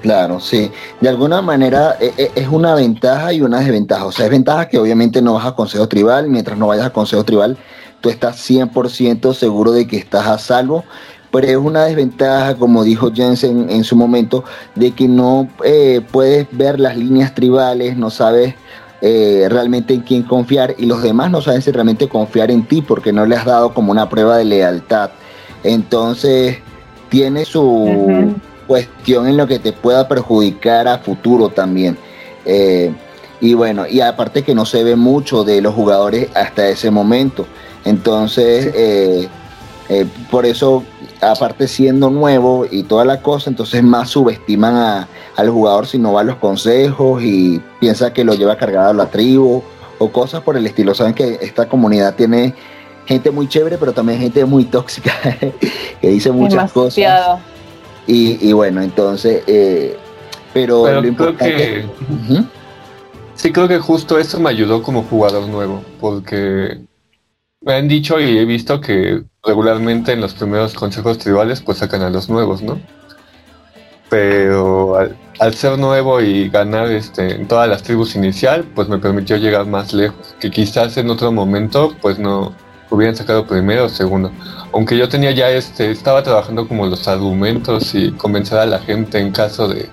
Claro, 0.02 0.40
sí. 0.40 0.70
De 1.00 1.08
alguna 1.08 1.40
manera 1.42 1.96
e, 2.00 2.12
e, 2.16 2.32
es 2.34 2.48
una 2.48 2.74
ventaja 2.74 3.32
y 3.32 3.40
una 3.40 3.60
desventaja. 3.60 4.04
O 4.04 4.12
sea, 4.12 4.26
es 4.26 4.32
ventaja 4.32 4.68
que 4.68 4.78
obviamente 4.78 5.22
no 5.22 5.34
vas 5.34 5.46
a 5.46 5.54
Consejo 5.54 5.88
Tribal. 5.88 6.28
Mientras 6.28 6.58
no 6.58 6.66
vayas 6.66 6.86
a 6.86 6.90
Consejo 6.90 7.24
Tribal, 7.24 7.56
tú 8.00 8.10
estás 8.10 8.36
100% 8.50 9.32
seguro 9.32 9.70
de 9.70 9.86
que 9.86 9.96
estás 9.96 10.26
a 10.26 10.38
salvo. 10.38 10.84
Pero 11.32 11.46
es 11.48 11.56
una 11.56 11.84
desventaja, 11.84 12.54
como 12.56 12.84
dijo 12.84 13.10
Jensen 13.12 13.70
en 13.70 13.82
su 13.84 13.96
momento, 13.96 14.44
de 14.74 14.92
que 14.92 15.08
no 15.08 15.48
eh, 15.64 16.00
puedes 16.12 16.46
ver 16.52 16.78
las 16.78 16.96
líneas 16.96 17.34
tribales, 17.34 17.96
no 17.96 18.10
sabes 18.10 18.54
eh, 19.00 19.48
realmente 19.50 19.94
en 19.94 20.02
quién 20.02 20.22
confiar 20.22 20.76
y 20.78 20.86
los 20.86 21.02
demás 21.02 21.30
no 21.30 21.42
saben 21.42 21.60
si 21.60 21.72
realmente 21.72 22.08
confiar 22.08 22.52
en 22.52 22.64
ti 22.64 22.82
porque 22.82 23.12
no 23.12 23.26
le 23.26 23.34
has 23.34 23.44
dado 23.44 23.74
como 23.74 23.90
una 23.90 24.08
prueba 24.08 24.36
de 24.36 24.44
lealtad. 24.44 25.10
Entonces, 25.64 26.58
tiene 27.08 27.44
su 27.44 28.32
cuestión 28.66 29.26
en 29.26 29.36
lo 29.36 29.46
que 29.46 29.58
te 29.58 29.72
pueda 29.72 30.06
perjudicar 30.06 30.86
a 30.86 30.98
futuro 30.98 31.48
también. 31.48 31.98
Eh, 32.44 32.94
y 33.40 33.54
bueno, 33.54 33.86
y 33.88 34.00
aparte 34.00 34.42
que 34.42 34.54
no 34.54 34.64
se 34.64 34.84
ve 34.84 34.94
mucho 34.94 35.42
de 35.42 35.60
los 35.60 35.74
jugadores 35.74 36.28
hasta 36.34 36.68
ese 36.68 36.90
momento. 36.90 37.46
Entonces, 37.84 38.70
eh, 38.74 39.28
eh, 39.88 40.06
por 40.30 40.46
eso, 40.46 40.84
aparte 41.20 41.68
siendo 41.68 42.10
nuevo 42.10 42.66
y 42.70 42.84
toda 42.84 43.04
la 43.04 43.20
cosa, 43.20 43.50
entonces 43.50 43.82
más 43.82 44.10
subestiman 44.10 45.06
al 45.36 45.50
jugador 45.50 45.86
si 45.86 45.98
no 45.98 46.12
va 46.12 46.20
a 46.20 46.24
los 46.24 46.36
consejos 46.36 47.22
y 47.22 47.60
piensa 47.80 48.12
que 48.12 48.24
lo 48.24 48.34
lleva 48.34 48.56
cargado 48.56 48.90
a 48.90 48.94
la 48.94 49.06
tribu 49.06 49.62
o 49.98 50.08
cosas 50.10 50.42
por 50.42 50.56
el 50.56 50.66
estilo. 50.66 50.94
Saben 50.94 51.14
que 51.14 51.38
esta 51.42 51.68
comunidad 51.68 52.14
tiene 52.14 52.54
gente 53.06 53.30
muy 53.30 53.48
chévere, 53.48 53.78
pero 53.78 53.92
también 53.92 54.20
gente 54.20 54.44
muy 54.44 54.64
tóxica, 54.64 55.12
que 56.00 56.08
dice 56.08 56.30
muchas 56.30 56.72
cosas. 56.72 57.40
Y, 58.06 58.52
bueno, 58.52 58.82
entonces, 58.82 59.42
eh, 59.46 59.96
pero, 60.52 61.00
lo 61.00 61.06
importante... 61.06 61.56
Que, 61.56 61.86
Sí, 63.34 63.50
creo 63.50 63.66
que 63.66 63.78
justo 63.78 64.18
eso 64.18 64.38
me 64.38 64.50
ayudó 64.50 64.82
como 64.82 65.02
jugador 65.02 65.48
nuevo, 65.48 65.82
porque 66.00 66.82
me 67.64 67.74
han 67.74 67.88
dicho 67.88 68.20
y 68.20 68.38
he 68.38 68.44
visto 68.44 68.80
que 68.80 69.22
regularmente 69.44 70.12
en 70.12 70.20
los 70.20 70.34
primeros 70.34 70.74
consejos 70.74 71.18
tribales 71.18 71.60
pues 71.60 71.78
sacan 71.78 72.02
a 72.02 72.10
los 72.10 72.28
nuevos, 72.28 72.62
¿no? 72.62 72.80
Pero 74.08 74.96
al, 75.38 75.54
ser 75.54 75.78
nuevo 75.78 76.20
y 76.20 76.48
ganar 76.50 76.90
este, 76.90 77.34
en 77.34 77.48
todas 77.48 77.68
las 77.68 77.82
tribus 77.82 78.14
inicial, 78.14 78.64
pues 78.74 78.88
me 78.88 78.98
permitió 78.98 79.36
llegar 79.36 79.66
más 79.66 79.92
lejos, 79.92 80.34
que 80.38 80.50
quizás 80.50 80.96
en 80.98 81.08
otro 81.08 81.32
momento 81.32 81.94
pues 82.02 82.18
no, 82.18 82.54
hubieran 82.92 83.16
sacado 83.16 83.46
primero 83.46 83.86
o 83.86 83.88
segundo. 83.88 84.30
Aunque 84.72 84.96
yo 84.96 85.08
tenía 85.08 85.30
ya 85.32 85.50
este, 85.50 85.90
estaba 85.90 86.22
trabajando 86.22 86.68
como 86.68 86.86
los 86.86 87.08
argumentos 87.08 87.94
y 87.94 88.12
convencer 88.12 88.58
a 88.58 88.66
la 88.66 88.78
gente 88.78 89.18
en 89.18 89.32
caso 89.32 89.68
de, 89.68 89.88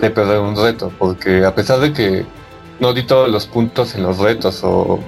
perder 0.00 0.40
un 0.40 0.56
reto, 0.56 0.90
porque 0.98 1.44
a 1.44 1.54
pesar 1.54 1.78
de 1.80 1.92
que 1.92 2.24
no 2.80 2.94
di 2.94 3.02
todos 3.02 3.28
los 3.28 3.46
puntos 3.46 3.94
en 3.94 4.02
los 4.02 4.16
retos 4.16 4.64
o, 4.64 4.98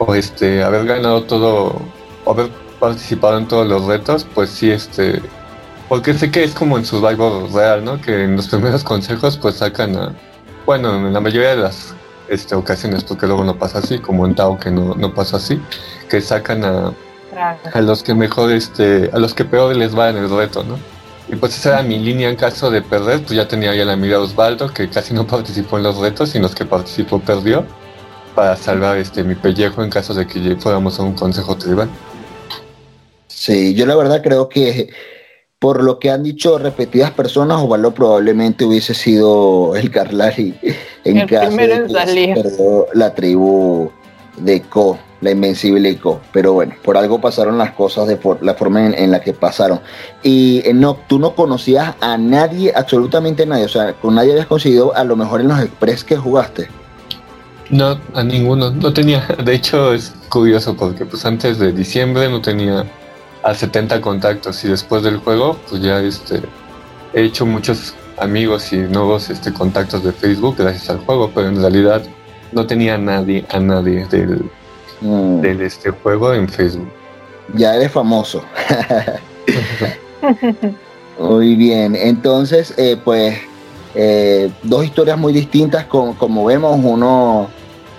o 0.00 0.14
este 0.14 0.62
haber 0.62 0.86
ganado 0.86 1.22
todo 1.24 1.80
o 2.24 2.32
haber 2.32 2.50
participado 2.80 3.38
en 3.38 3.46
todos 3.46 3.66
los 3.66 3.84
retos, 3.84 4.26
pues 4.34 4.50
sí 4.50 4.70
este 4.70 5.20
porque 5.88 6.14
sé 6.14 6.30
que 6.30 6.44
es 6.44 6.54
como 6.54 6.78
en 6.78 6.84
Survivor 6.84 7.52
real, 7.52 7.84
¿no? 7.84 8.00
Que 8.00 8.24
en 8.24 8.36
los 8.36 8.48
primeros 8.48 8.82
consejos 8.82 9.36
pues 9.36 9.56
sacan 9.56 9.96
a 9.96 10.14
bueno, 10.66 10.94
en 10.94 11.12
la 11.12 11.20
mayoría 11.20 11.50
de 11.50 11.56
las 11.56 11.94
este, 12.28 12.54
ocasiones, 12.54 13.04
porque 13.04 13.26
luego 13.26 13.44
no 13.44 13.58
pasa 13.58 13.78
así, 13.78 13.98
como 13.98 14.24
en 14.24 14.34
Tao 14.34 14.58
que 14.58 14.70
no, 14.70 14.94
no 14.94 15.12
pasa 15.12 15.36
así, 15.36 15.60
que 16.08 16.20
sacan 16.20 16.64
a, 16.64 16.92
a 17.74 17.80
los 17.80 18.02
que 18.02 18.14
mejor, 18.14 18.52
este, 18.52 19.10
a 19.12 19.18
los 19.18 19.34
que 19.34 19.44
peor 19.44 19.74
les 19.74 19.98
va 19.98 20.10
en 20.10 20.16
el 20.16 20.30
reto, 20.30 20.62
¿no? 20.62 20.78
Y 21.28 21.36
pues 21.36 21.58
esa 21.58 21.70
era 21.70 21.82
mi 21.82 21.98
línea 21.98 22.28
en 22.28 22.36
caso 22.36 22.70
de 22.70 22.82
perder, 22.82 23.20
pues 23.22 23.32
ya 23.32 23.48
tenía 23.48 23.74
ya 23.74 23.84
la 23.84 23.94
amiga 23.94 24.20
Osvaldo, 24.20 24.72
que 24.72 24.88
casi 24.88 25.12
no 25.12 25.26
participó 25.26 25.76
en 25.78 25.84
los 25.84 25.98
retos, 25.98 26.34
y 26.34 26.38
los 26.38 26.54
que 26.54 26.64
participó 26.64 27.20
perdió, 27.20 27.64
para 28.34 28.56
salvar 28.56 28.98
este 28.98 29.24
mi 29.24 29.34
pellejo 29.34 29.82
en 29.82 29.90
caso 29.90 30.14
de 30.14 30.26
que 30.26 30.56
fuéramos 30.56 30.98
a 30.98 31.02
un 31.02 31.14
consejo 31.14 31.56
tribal. 31.56 31.88
Sí, 33.26 33.74
yo 33.74 33.86
la 33.86 33.96
verdad 33.96 34.22
creo 34.22 34.48
que 34.48 34.90
por 35.58 35.82
lo 35.82 35.98
que 35.98 36.10
han 36.10 36.22
dicho 36.22 36.58
repetidas 36.58 37.10
personas, 37.10 37.62
Osvaldo 37.62 37.92
probablemente 37.92 38.64
hubiese 38.64 38.94
sido 38.94 39.76
el 39.76 39.90
Carlari 39.90 40.54
en 41.04 41.26
caso 41.26 41.56
de 41.56 41.86
que 42.34 42.84
la 42.94 43.14
tribu 43.14 43.90
de 44.38 44.62
Co, 44.62 44.98
la 45.20 45.30
invencible 45.30 45.98
Co. 45.98 46.20
Pero 46.32 46.54
bueno, 46.54 46.74
por 46.82 46.96
algo 46.96 47.20
pasaron 47.20 47.58
las 47.58 47.72
cosas 47.72 48.08
de 48.08 48.18
la 48.40 48.54
forma 48.54 48.86
en, 48.86 49.10
la 49.10 49.20
que 49.20 49.32
pasaron. 49.32 49.80
Y 50.22 50.62
eh, 50.64 50.72
no, 50.72 50.96
tú 51.06 51.18
no 51.18 51.34
conocías 51.34 51.94
a 52.00 52.16
nadie, 52.16 52.72
absolutamente 52.74 53.44
nadie. 53.44 53.66
O 53.66 53.68
sea, 53.68 53.92
con 53.92 54.14
nadie 54.14 54.32
habías 54.32 54.46
conseguido 54.46 54.96
a 54.96 55.04
lo 55.04 55.14
mejor 55.14 55.42
en 55.42 55.48
los 55.48 55.60
express 55.60 56.04
que 56.04 56.16
jugaste. 56.16 56.68
No, 57.70 57.98
a 58.14 58.22
ninguno. 58.22 58.70
No 58.70 58.92
tenía. 58.92 59.26
De 59.44 59.54
hecho, 59.54 59.94
es 59.94 60.12
curioso 60.28 60.76
porque 60.76 61.04
pues 61.04 61.24
antes 61.24 61.58
de 61.58 61.72
diciembre 61.72 62.28
no 62.28 62.40
tenía 62.40 62.86
a 63.42 63.54
70 63.54 64.00
contactos 64.00 64.64
y 64.64 64.68
después 64.68 65.02
del 65.02 65.18
juego 65.18 65.58
pues 65.68 65.82
ya 65.82 66.00
este 66.00 66.42
he 67.14 67.24
hecho 67.24 67.46
muchos 67.46 67.94
amigos 68.18 68.72
y 68.72 68.76
nuevos 68.76 69.30
este 69.30 69.52
contactos 69.52 70.04
de 70.04 70.12
Facebook 70.12 70.56
gracias 70.58 70.90
al 70.90 70.98
juego 70.98 71.30
pero 71.34 71.48
en 71.48 71.60
realidad 71.60 72.02
no 72.52 72.66
tenía 72.66 72.96
a 72.96 72.98
nadie 72.98 73.46
a 73.48 73.58
nadie 73.58 74.04
del, 74.06 74.50
mm. 75.00 75.40
del 75.40 75.62
este 75.62 75.90
juego 75.90 76.34
en 76.34 76.48
Facebook 76.48 76.92
ya 77.54 77.74
eres 77.74 77.90
famoso 77.90 78.42
muy 81.18 81.56
bien 81.56 81.96
entonces 81.96 82.74
eh, 82.76 82.98
pues 83.02 83.38
eh, 83.94 84.52
dos 84.62 84.84
historias 84.84 85.18
muy 85.18 85.32
distintas 85.32 85.86
como, 85.86 86.16
como 86.16 86.44
vemos 86.44 86.78
uno 86.80 87.48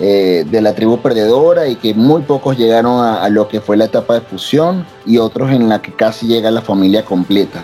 eh, 0.04 0.48
de 0.50 0.62
la 0.62 0.74
tribu 0.74 0.98
perdedora 0.98 1.68
y 1.68 1.76
que 1.76 1.94
muy 1.94 2.24
pocos 2.24 2.58
llegaron 2.58 3.06
a, 3.06 3.30
lo 3.30 3.48
que 3.48 3.62
fue 3.62 3.78
la 3.78 3.86
etapa 3.86 4.16
de 4.16 4.22
fusión 4.22 4.84
y 5.06 5.20
otros 5.20 5.52
en 5.52 5.70
la 5.70 5.80
que 5.80 5.94
casi 5.94 6.26
llega 6.26 6.50
la 6.50 6.64
familia 6.64 7.06
completa. 7.06 7.64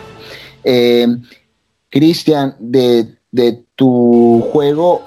Eh, 0.64 1.08
Cristian, 1.90 2.56
de, 2.60 3.16
tu 3.76 4.46
juego 4.52 5.02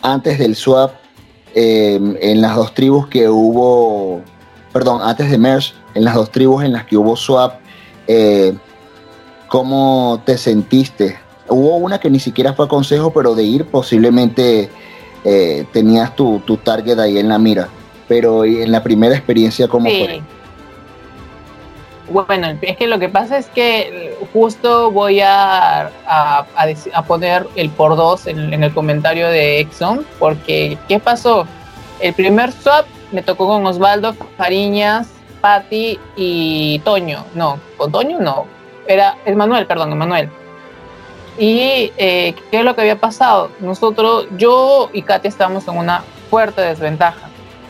antes 0.00 0.38
del 0.38 0.54
swap, 0.54 0.92
eh, 1.56 1.98
en 2.20 2.40
las 2.40 2.54
dos 2.54 2.72
tribus 2.72 3.08
que 3.08 3.28
hubo, 3.28 4.20
perdón, 4.72 5.00
antes 5.02 5.28
de 5.28 5.38
Merge, 5.38 5.74
en 5.94 6.04
las 6.04 6.14
dos 6.14 6.30
tribus 6.30 6.62
en 6.62 6.72
las 6.72 6.86
que 6.86 6.96
hubo 6.96 7.16
swap, 7.16 7.54
¿cómo 9.48 10.22
te 10.24 10.38
sentiste? 10.38 11.18
Hubo 11.48 11.78
una 11.78 11.98
que 11.98 12.10
ni 12.10 12.20
siquiera 12.20 12.52
fue 12.52 12.68
consejo, 12.68 13.12
pero 13.12 13.34
de 13.34 13.42
ir 13.42 13.64
posiblemente 13.64 14.70
eh, 15.28 15.66
tenías 15.72 16.14
tu, 16.14 16.38
tu, 16.46 16.56
target 16.56 16.96
ahí 17.00 17.18
en 17.18 17.28
la 17.28 17.36
mira. 17.36 17.68
Pero 18.06 18.44
en 18.44 18.70
la 18.70 18.80
primera 18.80 19.12
experiencia, 19.16 19.66
¿cómo 19.66 19.90
fue? 19.90 20.22
Bueno, 22.08 22.56
es 22.62 22.76
que 22.76 22.86
lo 22.86 23.00
que 23.00 23.08
pasa 23.08 23.36
es 23.36 23.46
que 23.46 24.16
justo 24.32 24.92
voy 24.92 25.20
a, 25.20 25.90
a, 26.06 27.02
poner 27.08 27.48
el 27.56 27.68
por 27.70 27.96
dos 27.96 28.28
en, 28.28 28.62
el 28.62 28.72
comentario 28.72 29.26
de 29.26 29.58
Exxon, 29.58 30.06
porque 30.20 30.78
¿qué 30.86 31.00
pasó? 31.00 31.48
El 31.98 32.14
primer 32.14 32.52
swap 32.52 32.86
me 33.10 33.22
tocó 33.22 33.48
con 33.48 33.66
Osvaldo, 33.66 34.14
Fariñas, 34.36 35.08
Patti 35.40 35.98
y 36.14 36.78
Toño. 36.84 37.24
No, 37.34 37.58
con 37.76 37.90
Toño 37.90 38.20
no. 38.20 38.46
era 38.86 39.16
Emanuel, 39.24 39.66
perdón, 39.66 39.90
Emanuel. 39.90 40.30
Y 41.38 41.92
eh, 41.98 42.34
qué 42.50 42.58
es 42.58 42.64
lo 42.64 42.74
que 42.74 42.80
había 42.82 42.98
pasado. 42.98 43.50
Nosotros, 43.60 44.26
yo 44.36 44.90
y 44.92 45.02
Katy 45.02 45.28
estábamos 45.28 45.68
en 45.68 45.76
una 45.76 46.02
fuerte 46.30 46.62
desventaja. 46.62 47.28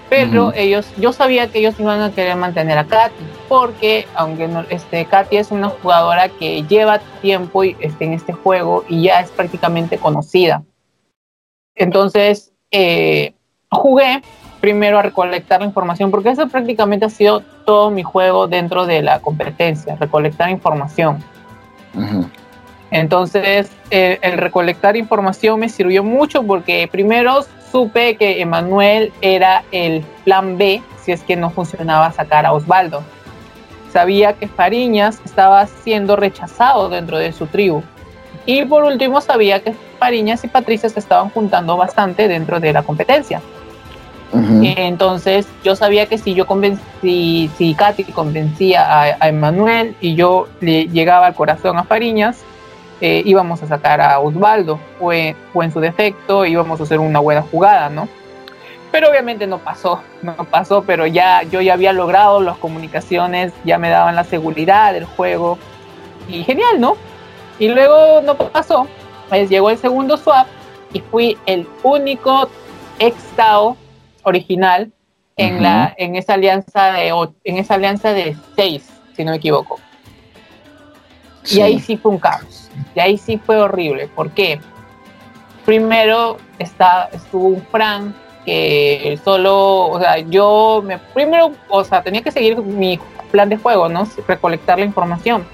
Pero 0.08 0.52
ellos, 0.54 0.86
yo 0.98 1.12
sabía 1.12 1.50
que 1.50 1.58
ellos 1.58 1.74
iban 1.80 2.00
a 2.00 2.12
querer 2.12 2.36
mantener 2.36 2.78
a 2.78 2.84
Katy, 2.84 3.24
porque 3.48 4.06
aunque 4.14 4.46
no, 4.46 4.64
este, 4.70 5.04
Katy 5.04 5.36
es 5.36 5.50
una 5.50 5.68
jugadora 5.68 6.28
que 6.28 6.62
lleva 6.62 7.00
tiempo 7.20 7.64
este, 7.64 8.04
en 8.04 8.12
este 8.12 8.32
juego 8.32 8.84
y 8.88 9.02
ya 9.02 9.18
es 9.18 9.30
prácticamente 9.30 9.98
conocida. 9.98 10.62
Entonces, 11.74 12.52
eh, 12.70 13.34
jugué 13.68 14.22
primero 14.60 14.98
a 14.98 15.02
recolectar 15.02 15.60
la 15.60 15.66
información, 15.66 16.10
porque 16.10 16.30
eso 16.30 16.46
prácticamente 16.48 17.04
ha 17.04 17.10
sido 17.10 17.40
todo 17.64 17.90
mi 17.90 18.02
juego 18.02 18.46
dentro 18.46 18.86
de 18.86 19.02
la 19.02 19.20
competencia, 19.20 19.96
recolectar 19.96 20.50
información. 20.50 21.18
Entonces, 23.00 23.70
el 23.90 24.38
recolectar 24.38 24.96
información 24.96 25.60
me 25.60 25.68
sirvió 25.68 26.02
mucho 26.02 26.42
porque 26.42 26.88
primero 26.90 27.44
supe 27.70 28.16
que 28.16 28.40
Emanuel 28.40 29.12
era 29.20 29.64
el 29.70 30.02
plan 30.24 30.56
B 30.56 30.82
si 31.02 31.12
es 31.12 31.22
que 31.22 31.36
no 31.36 31.50
funcionaba 31.50 32.10
sacar 32.12 32.46
a 32.46 32.52
Osvaldo. 32.52 33.02
Sabía 33.92 34.32
que 34.32 34.48
Fariñas 34.48 35.20
estaba 35.24 35.66
siendo 35.66 36.16
rechazado 36.16 36.88
dentro 36.88 37.18
de 37.18 37.32
su 37.32 37.46
tribu. 37.46 37.82
Y 38.44 38.64
por 38.64 38.82
último, 38.84 39.20
sabía 39.20 39.60
que 39.60 39.74
Fariñas 39.98 40.42
y 40.44 40.48
Patricia 40.48 40.88
se 40.88 40.98
estaban 40.98 41.30
juntando 41.30 41.76
bastante 41.76 42.28
dentro 42.28 42.60
de 42.60 42.72
la 42.72 42.82
competencia. 42.82 43.40
Entonces 44.32 45.46
yo 45.64 45.76
sabía 45.76 46.06
que 46.06 46.18
si 46.18 46.34
yo 46.34 46.46
convencí, 46.46 47.50
si 47.56 47.74
Katy 47.74 48.04
convencía 48.04 49.14
a, 49.20 49.28
Emanuel 49.28 49.94
y 50.00 50.14
yo 50.14 50.48
le 50.60 50.88
llegaba 50.88 51.26
al 51.26 51.34
corazón 51.34 51.78
a 51.78 51.84
Fariñas, 51.84 52.44
eh, 53.00 53.22
íbamos 53.26 53.62
a 53.62 53.66
sacar 53.66 54.00
a 54.00 54.18
Osvaldo 54.20 54.80
o 55.00 55.12
en, 55.12 55.36
su 55.72 55.80
defecto 55.80 56.46
íbamos 56.46 56.80
a 56.80 56.84
hacer 56.84 56.98
una 56.98 57.20
buena 57.20 57.42
jugada, 57.42 57.90
¿no? 57.90 58.08
Pero 58.90 59.10
obviamente 59.10 59.46
no 59.46 59.58
pasó, 59.58 60.00
no 60.22 60.34
pasó, 60.36 60.82
pero 60.82 61.06
ya 61.06 61.42
yo 61.42 61.60
ya 61.60 61.74
había 61.74 61.92
logrado 61.92 62.40
las 62.40 62.56
comunicaciones, 62.56 63.52
ya 63.64 63.76
me 63.76 63.90
daban 63.90 64.16
la 64.16 64.24
seguridad 64.24 64.94
del 64.94 65.04
juego 65.04 65.58
y 66.28 66.44
genial, 66.44 66.80
¿no? 66.80 66.96
Y 67.58 67.68
luego 67.68 68.22
no 68.22 68.36
pasó, 68.36 68.86
pues 69.28 69.50
llegó 69.50 69.70
el 69.70 69.78
segundo 69.78 70.16
swap 70.16 70.46
y 70.92 71.00
fui 71.00 71.36
el 71.44 71.68
único 71.82 72.48
ex 72.98 73.16
original 74.22 74.90
en, 75.36 75.62
la, 75.62 75.94
en, 75.98 76.16
esa 76.16 76.34
alianza 76.34 76.92
de, 76.92 77.12
en 77.44 77.58
esa 77.58 77.74
alianza 77.74 78.14
de 78.14 78.36
seis, 78.54 78.88
si 79.14 79.24
no 79.24 79.32
me 79.32 79.36
equivoco. 79.36 79.78
Y 81.50 81.60
ahí 81.60 81.78
sí 81.78 81.96
fue 81.96 82.12
un 82.12 82.18
caos. 82.18 82.65
Y 82.94 83.00
ahí 83.00 83.18
sí 83.18 83.38
fue 83.38 83.56
horrible. 83.56 84.08
¿Por 84.14 84.30
qué? 84.30 84.60
Primero 85.64 86.36
está, 86.58 87.08
estuvo 87.12 87.48
un 87.48 87.62
Fran 87.62 88.14
que 88.44 89.18
solo, 89.24 89.88
o 89.88 90.00
sea, 90.00 90.18
yo 90.18 90.80
me, 90.84 90.98
primero, 90.98 91.52
o 91.68 91.82
sea, 91.82 92.02
tenía 92.02 92.22
que 92.22 92.30
seguir 92.30 92.56
mi 92.58 92.98
plan 93.32 93.48
de 93.48 93.56
juego, 93.56 93.88
¿no? 93.88 94.06
Recolectar 94.28 94.78
la 94.78 94.84
información. 94.84 95.44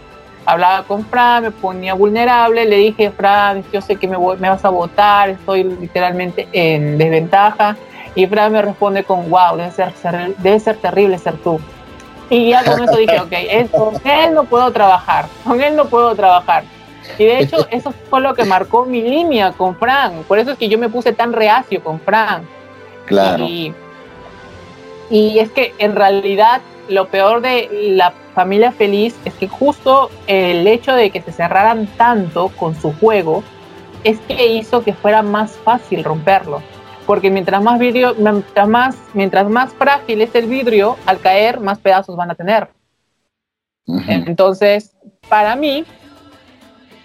Hablaba 0.45 0.83
con 0.85 1.07
Fran, 1.07 1.45
me 1.45 1.51
ponía 1.51 1.95
vulnerable, 1.95 2.67
le 2.67 2.77
dije, 2.77 3.11
Fran, 3.11 3.65
yo 3.73 3.81
sé 3.81 3.97
que 3.97 4.07
me, 4.07 4.19
me 4.19 4.49
vas 4.49 4.65
a 4.65 4.69
votar, 4.69 5.31
estoy 5.31 5.65
literalmente 5.65 6.47
en 6.53 6.99
desventaja 6.99 7.77
y 8.15 8.27
Fran 8.27 8.53
me 8.53 8.61
responde 8.61 9.05
con, 9.05 9.31
wow, 9.31 9.57
debe 9.57 9.71
ser, 9.71 9.93
debe 10.39 10.61
ser 10.61 10.77
terrible 10.77 11.19
ser 11.19 11.37
tú. 11.39 11.59
Y 12.29 12.51
ya 12.51 12.65
con 12.65 12.83
eso 12.83 12.97
dije, 12.97 13.21
ok, 13.71 13.71
con 13.71 13.95
él 14.05 14.35
no 14.35 14.45
puedo 14.45 14.71
trabajar, 14.71 15.27
con 15.45 15.61
él 15.61 15.77
no 15.77 15.87
puedo 15.87 16.15
trabajar. 16.15 16.65
Y 17.19 17.25
de 17.25 17.41
hecho, 17.41 17.67
eso 17.71 17.93
fue 18.11 18.21
lo 18.21 18.35
que 18.35 18.45
marcó 18.45 18.85
mi 18.85 19.03
línea 19.03 19.53
con 19.53 19.77
Fran. 19.77 20.23
Por 20.29 20.39
eso 20.39 20.53
es 20.53 20.59
que 20.59 20.69
yo 20.69 20.79
me 20.79 20.89
puse 20.89 21.13
tan 21.13 21.33
reacio 21.33 21.83
con 21.83 22.01
Fran. 22.01 22.47
Claro. 23.07 23.45
Y, 23.45 23.75
y 25.11 25.39
es 25.39 25.51
que 25.51 25.75
en 25.79 25.95
realidad 25.95 26.61
lo 26.89 27.09
peor 27.09 27.41
de 27.41 27.69
la 27.97 28.13
familia 28.35 28.73
feliz 28.73 29.15
es 29.25 29.35
que 29.35 29.49
justo 29.49 30.11
el 30.27 30.67
hecho 30.67 30.95
de 30.95 31.11
que 31.11 31.21
se 31.21 31.33
cerraran 31.33 31.87
tanto 31.97 32.49
con 32.49 32.75
su 32.81 32.93
juego 32.95 33.43
es 34.05 34.19
que 34.21 34.47
hizo 34.47 34.83
que 34.83 34.95
fuera 34.95 35.23
más 35.23 35.53
fácil 35.65 36.03
romperlo 36.03 36.63
porque 37.07 37.31
mientras 37.31 37.63
más 37.63 37.79
vidrio, 37.79 38.15
mientras 38.15 38.69
más, 38.69 38.97
mientras 39.15 39.49
más 39.49 39.73
frágil 39.75 40.21
es 40.23 40.35
el 40.35 40.47
vidrio, 40.47 40.97
al 41.07 41.19
caer 41.21 41.61
más 41.61 41.79
pedazos 41.79 42.17
van 42.17 42.31
a 42.31 42.35
tener. 42.35 42.69
Entonces, 44.07 44.97
para 45.29 45.57
mí 45.57 45.85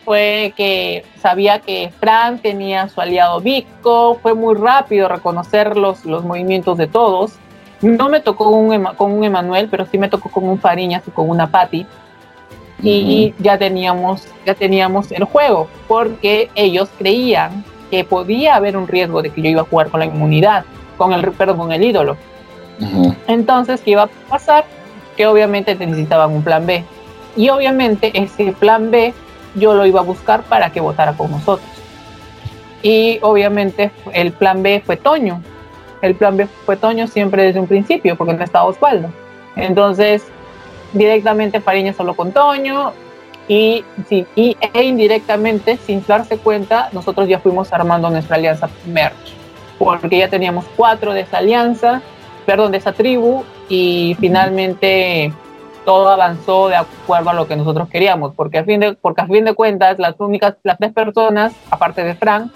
fue 0.08 0.54
que 0.56 1.04
sabía 1.22 1.60
que 1.60 1.91
Fran 2.00 2.39
tenía 2.39 2.88
su 2.88 3.02
aliado 3.02 3.41
Vico, 3.41 4.17
fue 4.22 4.34
muy 4.34 4.56
rápido 4.56 5.10
reconocer 5.10 5.76
los, 5.76 6.06
los 6.06 6.24
movimientos 6.24 6.78
de 6.78 6.88
todos. 6.88 7.34
No 7.82 8.08
me 8.08 8.22
tocó 8.22 8.52
un, 8.52 8.86
con 8.96 9.12
un 9.12 9.26
Emanuel, 9.26 9.67
pero 9.70 9.86
sí 9.86 9.98
me 9.98 10.08
tocó 10.08 10.30
con 10.30 10.48
un 10.48 10.60
Fariñas 10.60 11.04
y 11.06 11.12
con 11.12 11.30
una 11.30 11.52
Patty. 11.52 11.86
Y 12.82 13.34
ya 13.39 13.58
teníamos, 13.58 14.30
ya 14.46 14.56
teníamos 14.56 15.12
el 15.12 15.26
juego, 15.26 15.67
porque 15.89 16.52
ellos 16.56 16.88
creían 16.98 17.65
que 17.91 18.06
podía 18.06 18.56
haber 18.56 18.78
un 18.78 18.88
riesgo 18.88 19.22
de 19.22 19.32
que 19.32 19.41
yo 19.41 19.50
iba 19.50 19.63
a 19.63 19.65
jugar 19.65 19.89
con 19.89 20.00
la 20.00 20.06
inmunidad, 20.06 20.63
con 20.98 21.12
el, 21.12 21.34
perdón, 21.34 21.58
con 21.58 21.74
el 21.74 21.84
ídolo. 21.84 22.15
Entonces, 23.28 23.82
¿qué 23.82 23.91
iba 23.91 24.04
a 24.04 24.10
pasar? 24.30 24.63
Que 25.17 25.28
obviamente 25.28 25.76
necesitaban 25.76 26.32
un 26.32 26.43
plan 26.43 26.65
B. 26.65 26.86
Y 27.36 27.50
obviamente 27.50 28.17
ese 28.17 28.54
plan 28.54 28.89
B 28.89 29.13
yo 29.58 29.74
lo 29.74 29.86
iba 29.86 30.00
a 30.00 30.04
buscar 30.04 30.43
para 30.43 30.72
que 30.72 30.80
votara 30.80 31.13
con 31.13 31.32
nosotros. 31.32 31.70
Y 32.84 33.20
obviamente 33.22 33.91
el 34.13 34.32
plan 34.32 34.63
B 34.63 34.82
fue 34.86 34.98
Toño. 34.98 35.41
El 36.02 36.15
plan 36.15 36.38
B 36.38 36.48
fue 36.65 36.78
Toño 36.78 37.08
siempre 37.08 37.43
desde 37.43 37.60
un 37.60 37.67
principio, 37.67 38.15
porque 38.15 38.34
no 38.34 38.43
estaba 38.43 38.65
Osvaldo. 38.65 39.10
Entonces, 39.56 40.24
directamente 40.93 41.60
Fariña 41.60 41.93
solo 41.93 42.15
con 42.15 42.32
Toño, 42.32 42.93
y, 43.48 43.86
sí, 44.10 44.28
y, 44.36 44.58
e 44.74 44.84
indirectamente, 44.84 45.78
sin 45.78 46.06
darse 46.06 46.38
cuenta, 46.38 46.89
nosotros 46.91 47.30
ya 47.30 47.39
fuimos 47.39 47.72
armando 47.72 48.10
nuestra 48.10 48.36
alianza 48.36 48.70
merch, 48.86 49.34
porque 49.80 50.17
ya 50.17 50.30
teníamos 50.30 50.65
cuatro 50.76 51.13
de 51.13 51.22
esa 51.22 51.38
alianza, 51.38 52.02
perdón, 52.46 52.74
de 52.74 52.80
esa 52.80 52.91
tribu, 52.91 53.46
y 53.70 54.17
finalmente 54.20 55.34
todo 55.88 56.10
avanzó 56.10 56.67
de 56.67 56.76
acuerdo 56.76 57.30
a 57.30 57.34
lo 57.34 57.47
que 57.47 57.56
nosotros 57.56 57.88
queríamos, 57.88 58.34
porque 58.36 58.58
a 58.58 58.65
fin 58.65 58.82
de, 58.82 58.95
porque 58.95 59.21
a 59.21 59.26
fin 59.26 59.45
de 59.45 59.54
cuentas, 59.54 59.97
las 60.00 60.15
únicas, 60.19 60.56
las 60.63 60.78
tres 60.78 60.91
personas, 60.91 61.54
aparte 61.71 62.04
de 62.04 62.13
Frank, 62.13 62.52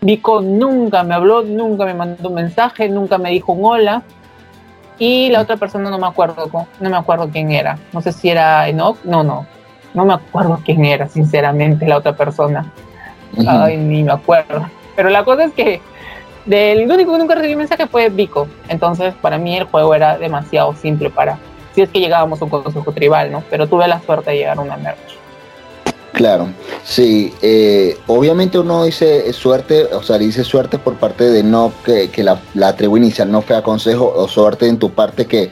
Vico 0.00 0.40
nunca 0.40 1.02
me 1.02 1.16
habló, 1.16 1.42
nunca 1.42 1.84
me 1.84 1.94
mandó 1.94 2.28
un 2.28 2.36
mensaje, 2.36 2.88
nunca 2.88 3.18
me 3.18 3.30
dijo 3.30 3.54
un 3.54 3.64
hola, 3.64 4.04
y 5.00 5.30
la 5.30 5.40
otra 5.40 5.56
persona 5.56 5.90
no 5.90 5.98
me 5.98 6.06
acuerdo, 6.06 6.48
no 6.78 6.88
me 6.88 6.96
acuerdo 6.96 7.28
quién 7.28 7.50
era, 7.50 7.76
no 7.92 8.00
sé 8.00 8.12
si 8.12 8.30
era 8.30 8.68
Enoch, 8.68 8.98
no, 9.02 9.24
no, 9.24 9.48
no 9.92 10.04
me 10.04 10.14
acuerdo 10.14 10.60
quién 10.64 10.84
era, 10.84 11.08
sinceramente, 11.08 11.88
la 11.88 11.96
otra 11.96 12.16
persona. 12.16 12.72
Ay, 13.48 13.78
ni 13.78 14.04
me 14.04 14.12
acuerdo. 14.12 14.64
Pero 14.94 15.10
la 15.10 15.24
cosa 15.24 15.46
es 15.46 15.52
que 15.54 15.80
del 16.44 16.88
único 16.88 17.14
que 17.14 17.18
nunca 17.18 17.34
recibí 17.34 17.56
mensaje 17.56 17.88
fue 17.88 18.10
Vico. 18.10 18.46
Entonces, 18.68 19.12
para 19.20 19.38
mí 19.38 19.56
el 19.56 19.64
juego 19.64 19.92
era 19.92 20.16
demasiado 20.18 20.72
simple 20.76 21.10
para 21.10 21.36
si 21.76 21.82
es 21.82 21.90
que 21.90 22.00
llegábamos 22.00 22.40
a 22.40 22.44
un 22.44 22.50
consejo 22.50 22.90
tribal, 22.90 23.30
¿no? 23.30 23.44
Pero 23.50 23.66
tuve 23.68 23.86
la 23.86 24.00
suerte 24.00 24.30
de 24.30 24.38
llegar 24.38 24.56
a 24.56 24.62
una 24.62 24.78
merch. 24.78 25.18
Claro, 26.12 26.48
sí. 26.82 27.34
Eh, 27.42 27.98
obviamente 28.06 28.58
uno 28.58 28.84
dice 28.84 29.30
suerte, 29.34 29.84
o 29.92 30.02
sea, 30.02 30.16
dice 30.16 30.42
suerte 30.42 30.78
por 30.78 30.94
parte 30.94 31.24
de 31.24 31.42
no 31.42 31.70
que, 31.84 32.10
la, 32.24 32.40
la 32.54 32.74
tribu 32.74 32.96
inicial 32.96 33.30
no 33.30 33.42
fue 33.42 33.56
a 33.56 33.62
consejo, 33.62 34.10
o 34.16 34.26
suerte 34.26 34.66
en 34.66 34.78
tu 34.78 34.92
parte 34.92 35.26
que 35.26 35.50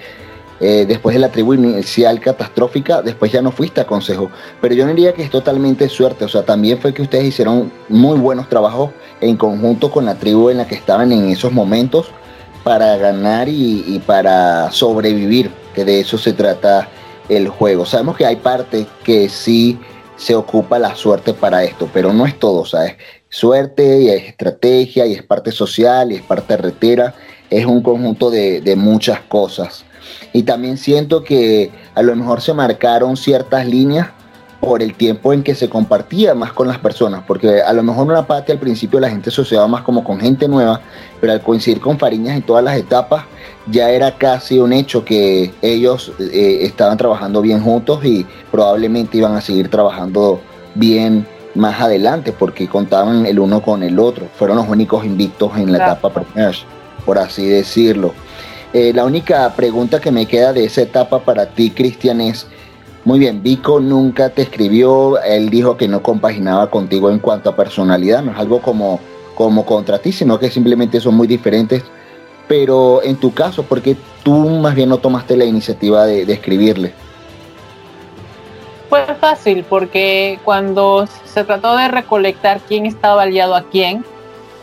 eh, 0.61 0.87
después 0.89 1.13
de 1.13 1.21
la 1.21 1.29
tribu 1.29 1.53
inicial 1.53 2.19
catastrófica, 2.21 3.03
después 3.03 3.31
ya 3.31 3.43
no 3.43 3.53
fuiste 3.53 3.83
a 3.83 3.87
consejo. 3.87 4.31
Pero 4.63 4.75
yo 4.75 4.87
no 4.87 4.95
diría 4.95 5.13
que 5.13 5.23
es 5.23 5.31
totalmente 5.31 5.91
suerte, 5.91 6.25
o 6.25 6.29
sea, 6.29 6.43
también 6.43 6.79
fue 6.79 6.95
que 6.95 7.03
ustedes 7.03 7.27
hicieron 7.27 7.71
muy 7.91 8.19
buenos 8.19 8.49
trabajos 8.49 8.93
en 9.21 9.37
conjunto 9.37 9.91
con 9.91 10.07
la 10.07 10.15
tribu 10.15 10.49
en 10.49 10.57
la 10.57 10.67
que 10.67 10.75
estaban 10.75 11.13
en 11.13 11.29
esos 11.29 11.53
momentos 11.53 12.07
para 12.65 12.97
ganar 12.97 13.47
y, 13.51 14.03
para 14.07 14.73
sobrevivir, 14.73 15.51
que 15.75 15.85
de 15.85 16.01
eso 16.01 16.17
se 16.17 16.33
trata 16.33 16.89
el 17.29 17.49
juego. 17.49 17.87
Sabemos 17.87 18.17
que 18.17 18.27
hay 18.27 18.37
parte 18.37 18.87
que 19.05 19.29
sí 19.29 19.79
se 20.17 20.35
ocupa 20.35 20.79
la 20.79 20.95
suerte 20.95 21.35
para 21.35 21.65
esto, 21.65 21.89
pero 21.93 22.13
no 22.13 22.27
es 22.27 22.39
todo, 22.39 22.65
¿sabes? 22.65 22.95
Suerte 23.29 24.03
y 24.03 24.09
es 24.09 24.23
estrategia 24.25 25.07
y 25.07 25.13
es 25.13 25.23
parte 25.23 25.51
social 25.51 26.13
y 26.13 26.17
es 26.17 26.23
parte 26.23 26.57
retera, 26.57 27.15
es 27.51 27.67
un 27.67 27.83
conjunto 27.83 28.31
de, 28.31 28.75
muchas 28.77 29.21
cosas. 29.21 29.85
Y 30.33 30.45
también 30.45 30.77
siento 30.77 31.25
que 31.25 31.71
a 31.95 32.03
lo 32.03 32.15
mejor 32.15 32.41
se 32.41 32.55
marcaron 32.55 33.17
ciertas 33.17 33.67
líneas 33.67 34.09
por 34.61 34.83
el 34.83 34.95
tiempo 34.95 35.33
en 35.33 35.43
que 35.43 35.55
se 35.55 35.69
compartía 35.69 36.35
más 36.35 36.53
con 36.53 36.69
las 36.69 36.79
personas, 36.79 37.23
porque 37.27 37.61
a 37.61 37.73
lo 37.73 37.83
mejor 37.83 38.07
una 38.07 38.27
parte 38.27 38.53
al 38.53 38.59
principio 38.59 38.99
la 38.99 39.11
gente 39.11 39.31
asociaba 39.31 39.67
más 39.69 39.83
como 39.83 40.05
con 40.05 40.21
gente 40.21 40.49
nueva, 40.49 40.81
pero 41.21 41.33
al 41.33 41.43
coincidir 41.43 41.81
con 41.81 41.99
Fariñas 41.99 42.37
en 42.37 42.43
todas 42.43 42.65
las 42.65 42.77
etapas, 42.77 43.25
ya 43.67 43.91
era 43.91 44.17
casi 44.17 44.59
un 44.59 44.73
hecho 44.73 45.05
que 45.05 45.53
ellos 45.63 46.13
eh, 46.19 46.59
estaban 46.63 46.97
trabajando 46.97 47.41
bien 47.41 47.63
juntos 47.63 48.05
y 48.05 48.27
probablemente 48.51 49.19
iban 49.19 49.35
a 49.35 49.41
seguir 49.41 49.69
trabajando 49.69 50.41
bien 50.75 51.27
más 51.55 51.81
adelante 51.81 52.33
porque 52.33 52.69
contaban 52.69 53.27
el 53.27 53.39
uno 53.39 53.63
con 53.63 53.83
el 53.83 53.99
otro. 53.99 54.27
Fueron 54.37 54.57
los 54.57 54.69
únicos 54.69 55.05
invictos 55.05 55.57
en 55.57 55.73
la 55.73 55.79
etapa 55.79 56.11
premier, 56.11 56.55
por 57.05 57.19
así 57.19 57.47
decirlo. 57.47 58.13
Eh, 58.73 58.93
la 58.93 59.05
única 59.05 59.55
pregunta 59.55 60.01
que 60.01 60.11
me 60.11 60.27
queda 60.27 60.53
de 60.53 60.65
esa 60.65 60.83
etapa 60.83 61.21
para 61.21 61.47
ti, 61.47 61.71
Cristian, 61.71 62.21
es, 62.21 62.47
muy 63.05 63.21
bien, 63.21 63.43
Vico 63.43 63.79
nunca 63.79 64.31
te 64.31 64.43
escribió, 64.43 65.23
él 65.23 65.49
dijo 65.49 65.77
que 65.77 65.87
no 65.87 66.03
compaginaba 66.03 66.71
contigo 66.71 67.11
en 67.11 67.21
cuanto 67.21 67.51
a 67.51 67.57
personalidad, 67.57 68.23
no 68.23 68.33
es 68.33 68.39
algo 68.39 68.61
como, 68.61 68.99
como 69.37 69.65
contra 69.65 69.99
ti, 70.01 70.11
sino 70.11 70.39
que 70.39 70.51
simplemente 70.51 71.01
son 71.01 71.15
muy 71.15 71.29
diferentes. 71.29 71.85
Pero 72.47 73.03
en 73.03 73.17
tu 73.17 73.33
caso, 73.33 73.63
¿por 73.63 73.81
qué 73.81 73.97
tú 74.23 74.35
más 74.35 74.75
bien 74.75 74.89
no 74.89 74.99
tomaste 74.99 75.37
la 75.37 75.45
iniciativa 75.45 76.05
de, 76.07 76.23
escribirle? 76.33 76.93
Fue 78.89 79.05
fácil, 79.21 79.65
porque 79.69 80.39
cuando 80.45 81.07
se 81.25 81.45
trató 81.45 81.77
de 81.77 81.89
recolectar 81.89 82.61
quién 82.61 82.87
estaba 82.87 83.23
aliado 83.23 83.55
a 83.55 83.65
quién, 83.71 84.05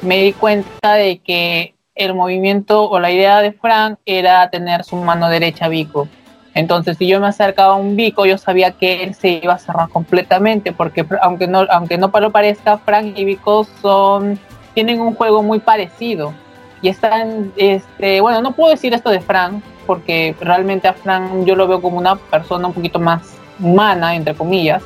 me 0.01 0.21
di 0.21 0.33
cuenta 0.33 0.93
de 0.93 1.19
que 1.19 1.73
el 1.95 2.13
movimiento 2.13 2.89
o 2.89 2.99
la 2.99 3.11
idea 3.11 3.41
de 3.41 3.51
Frank 3.51 3.99
era 4.05 4.49
tener 4.49 4.83
su 4.83 4.95
mano 4.95 5.27
derecha 5.29 5.67
Vico. 5.67 6.07
Entonces, 6.53 6.97
si 6.97 7.07
yo 7.07 7.19
me 7.19 7.27
acercaba 7.27 7.73
a 7.73 7.77
un 7.77 7.95
Vico, 7.95 8.25
yo 8.25 8.37
sabía 8.37 8.71
que 8.71 9.03
él 9.03 9.15
se 9.15 9.39
iba 9.43 9.53
a 9.53 9.59
cerrar 9.59 9.89
completamente, 9.89 10.71
porque 10.71 11.05
aunque 11.21 11.47
no, 11.47 11.65
aunque 11.69 11.97
no 11.97 12.11
lo 12.13 12.31
parezca, 12.31 12.77
Frank 12.77 13.13
y 13.17 13.25
Vico 13.25 13.65
son, 13.81 14.39
tienen 14.73 15.01
un 15.01 15.15
juego 15.15 15.43
muy 15.43 15.59
parecido. 15.59 16.33
Y 16.81 16.89
están, 16.89 17.51
este, 17.55 18.21
bueno, 18.21 18.41
no 18.41 18.53
puedo 18.53 18.71
decir 18.71 18.93
esto 18.93 19.09
de 19.09 19.21
Frank, 19.21 19.63
porque 19.85 20.35
realmente 20.39 20.87
a 20.87 20.93
Frank 20.93 21.45
yo 21.45 21.55
lo 21.55 21.67
veo 21.67 21.81
como 21.81 21.97
una 21.97 22.15
persona 22.15 22.67
un 22.67 22.73
poquito 22.73 22.99
más 22.99 23.35
humana, 23.59 24.15
entre 24.15 24.33
comillas. 24.35 24.83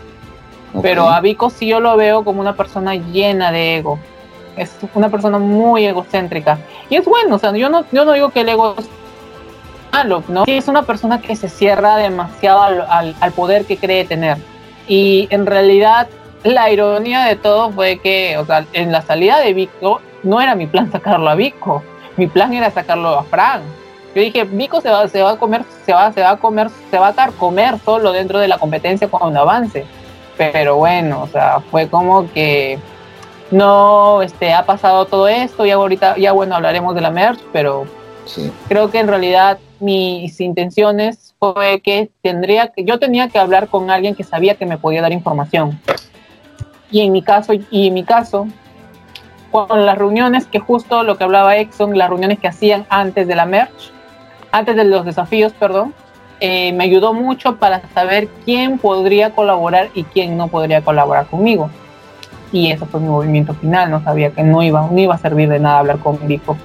Pero 0.82 1.10
a 1.10 1.22
Vico 1.22 1.50
sí 1.50 1.68
yo 1.68 1.80
lo 1.80 1.96
veo 1.96 2.26
como 2.26 2.42
una 2.42 2.58
persona 2.58 2.96
llena 2.96 3.52
de 3.52 3.78
ego 3.78 3.98
es 4.58 4.76
una 4.94 5.10
persona 5.10 5.38
muy 5.38 5.86
egocéntrica. 5.86 6.58
Y 6.90 6.96
es 6.96 7.06
bueno, 7.06 7.36
o 7.36 7.40
sea, 7.40 7.52
yo 7.56 7.70
no, 7.70 7.86
yo 7.92 8.06
no 8.06 8.14
digo 8.14 8.30
que 8.30 8.42
el 8.42 8.50
ego 8.50 8.76
es 8.78 8.88
malo, 9.92 10.24
¿no? 10.28 10.44
es 10.48 10.68
una 10.68 10.84
persona 10.84 11.22
que 11.22 11.36
se 11.36 11.50
cierra 11.50 11.98
demasiado 11.98 12.62
al, 12.62 13.16
al, 13.20 13.32
poder 13.32 13.66
que 13.66 13.78
cree 13.78 14.06
tener. 14.06 14.38
Y 14.88 15.28
en 15.32 15.46
realidad, 15.46 16.08
la 16.44 16.70
ironía 16.70 17.24
de 17.26 17.36
todo 17.36 17.72
fue 17.72 18.00
que, 18.00 18.38
o 18.38 18.46
sea, 18.46 18.66
en 18.74 18.92
la 18.92 19.02
salida 19.02 19.40
de 19.40 19.54
Vico, 19.54 20.02
no 20.26 20.42
era 20.42 20.56
mi 20.56 20.68
plan 20.68 20.92
sacarlo 20.92 21.30
a 21.30 21.36
Vico, 21.36 21.84
mi 22.18 22.28
plan 22.28 22.54
era 22.54 22.70
sacarlo 22.72 23.20
a 23.20 23.24
Frank. 23.24 23.62
Yo 24.14 24.22
dije, 24.22 24.44
Vico 24.46 24.82
se 24.82 24.90
va, 24.90 25.08
se 25.08 25.22
va 25.22 25.32
a 25.32 25.38
comer, 25.38 25.64
se 25.86 25.94
va, 25.94 26.12
se 26.12 26.22
va 26.22 26.32
a 26.32 26.38
comer, 26.38 26.70
se 26.90 26.98
va 26.98 27.08
a 27.08 27.12
dar 27.14 27.32
comer 27.34 27.78
solo 27.84 28.12
dentro 28.12 28.40
de 28.40 28.48
la 28.48 28.58
competencia 28.58 29.08
cuando 29.10 29.42
avance. 29.42 29.86
Pero 30.38 30.78
bueno, 30.78 31.24
o 31.24 31.28
sea, 31.28 31.60
fue 31.72 31.88
como 31.90 32.32
que 32.32 32.80
no 33.52 34.22
este, 34.22 34.54
ha 34.54 34.66
pasado 34.66 35.06
todo 35.06 35.28
esto 35.28 35.66
y 35.66 35.72
ahorita 35.72 36.18
ya 36.18 36.32
bueno 36.32 36.56
hablaremos 36.56 36.96
de 36.96 37.02
la 37.02 37.12
merch, 37.12 37.40
pero 37.52 37.86
creo 38.68 38.90
que 38.90 39.00
en 39.00 39.08
realidad 39.08 39.60
mis 39.80 40.40
intenciones 40.42 41.36
fue 41.38 41.82
que 41.82 42.10
tendría 42.22 42.70
que 42.70 42.84
yo 42.84 42.98
tenía 42.98 43.30
que 43.30 43.38
hablar 43.38 43.68
con 43.68 43.92
alguien 43.92 44.16
que 44.16 44.24
sabía 44.24 44.56
que 44.56 44.66
me 44.66 44.78
podía 44.78 45.02
dar 45.02 45.12
información. 45.12 45.80
Y 46.90 47.02
en 47.02 47.12
mi 47.12 47.22
caso 47.22 47.54
y 47.54 47.88
en 47.88 47.94
mi 47.94 48.04
caso 48.04 48.48
con 49.56 49.86
las 49.86 49.98
reuniones 49.98 50.46
que 50.48 50.60
justo 50.60 51.04
lo 51.04 51.18
que 51.18 51.24
hablaba 51.24 51.58
Exxon, 51.58 51.98
las 51.98 52.10
reuniones 52.10 52.40
que 52.40 52.48
hacían 52.48 52.86
antes 52.90 53.28
de 53.28 53.36
la 53.36 53.46
merch, 53.46 53.92
antes 54.52 54.76
de 54.76 54.84
los 54.84 55.06
desafíos, 55.06 55.54
perdón, 55.54 55.94
eh, 56.40 56.74
me 56.74 56.84
ayudó 56.84 57.14
mucho 57.14 57.56
para 57.56 57.82
saber 57.94 58.28
quién 58.44 58.78
podría 58.78 59.32
colaborar 59.32 59.90
y 59.94 60.04
quién 60.04 60.38
no 60.38 60.48
podría 60.48 60.82
colaborar 60.82 61.28
conmigo 61.28 61.70
y 62.56 62.72
eso 62.72 62.86
fue 62.86 63.02
mi 63.02 63.08
movimiento 63.08 63.54
final, 63.54 63.92
no 63.92 64.04
sabía 64.04 64.32
que 64.32 64.44
no 64.44 64.64
iba, 64.64 64.88
no 64.90 64.98
iba 64.98 65.16
a 65.16 65.18
servir 65.18 65.50
de 65.50 65.60
nada 65.60 65.80
hablar 65.80 66.00
con 66.00 66.18
Vico. 66.26 66.58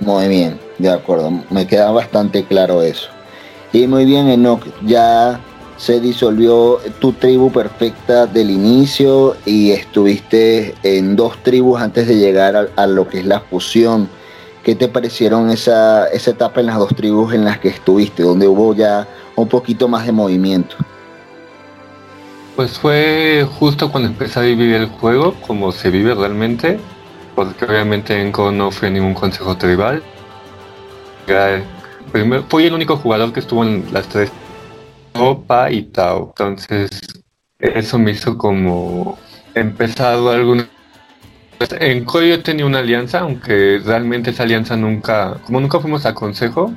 Muy 0.00 0.28
bien, 0.28 0.58
de 0.78 0.90
acuerdo, 0.90 1.30
me 1.50 1.66
queda 1.66 1.90
bastante 1.92 2.44
claro 2.44 2.82
eso. 2.82 3.08
Y 3.72 3.86
muy 3.86 4.04
bien, 4.04 4.28
Enoch, 4.28 4.66
ya 4.84 5.40
se 5.76 6.00
disolvió 6.00 6.78
tu 7.00 7.12
tribu 7.12 7.52
perfecta 7.52 8.26
del 8.26 8.50
inicio 8.50 9.36
y 9.44 9.72
estuviste 9.72 10.74
en 10.82 11.16
dos 11.16 11.36
tribus 11.42 11.80
antes 11.80 12.08
de 12.08 12.16
llegar 12.16 12.70
a, 12.74 12.86
lo 12.86 13.08
que 13.08 13.20
es 13.20 13.26
la 13.26 13.40
fusión. 13.40 14.08
¿Qué 14.62 14.74
te 14.74 14.88
parecieron 14.88 15.50
esa, 15.50 16.08
esa 16.08 16.30
etapa 16.30 16.60
en 16.60 16.66
las 16.66 16.78
dos 16.78 16.94
tribus 16.94 17.34
en 17.34 17.44
las 17.44 17.58
que 17.58 17.68
estuviste, 17.68 18.22
donde 18.22 18.48
hubo 18.48 18.74
ya 18.74 19.06
un 19.36 19.48
poquito 19.48 19.86
más 19.86 20.06
de 20.06 20.12
movimiento? 20.12 20.76
Pues 22.56 22.78
fue 22.78 23.46
justo 23.58 23.92
cuando 23.92 24.08
empecé 24.08 24.40
a 24.40 24.42
vivir 24.42 24.74
el 24.74 24.86
juego, 24.86 25.34
como 25.46 25.72
se 25.72 25.90
vive 25.90 26.14
realmente, 26.14 26.80
porque 27.34 27.66
obviamente 27.66 28.18
Enco 28.18 28.50
no 28.50 28.70
fue 28.70 28.90
ningún 28.90 29.12
consejo 29.12 29.56
tribal. 29.56 30.02
Fui 32.48 32.64
el 32.64 32.72
único 32.72 32.96
jugador 32.96 33.32
que 33.32 33.40
estuvo 33.40 33.62
en 33.62 33.84
las 33.92 34.08
tres, 34.08 34.32
Opa 35.18 35.70
y 35.70 35.82
Tao. 35.82 36.28
Entonces, 36.28 36.90
eso 37.58 37.98
me 37.98 38.12
hizo 38.12 38.36
como 38.36 39.18
empezado 39.54 40.30
alguna 40.30 40.68
en 41.80 42.04
yo 42.04 42.42
tenía 42.42 42.66
una 42.66 42.80
alianza, 42.80 43.20
aunque 43.20 43.80
realmente 43.84 44.30
esa 44.30 44.42
alianza 44.42 44.76
nunca, 44.76 45.38
como 45.44 45.60
nunca 45.60 45.80
fuimos 45.80 46.04
a 46.06 46.14
consejo, 46.14 46.72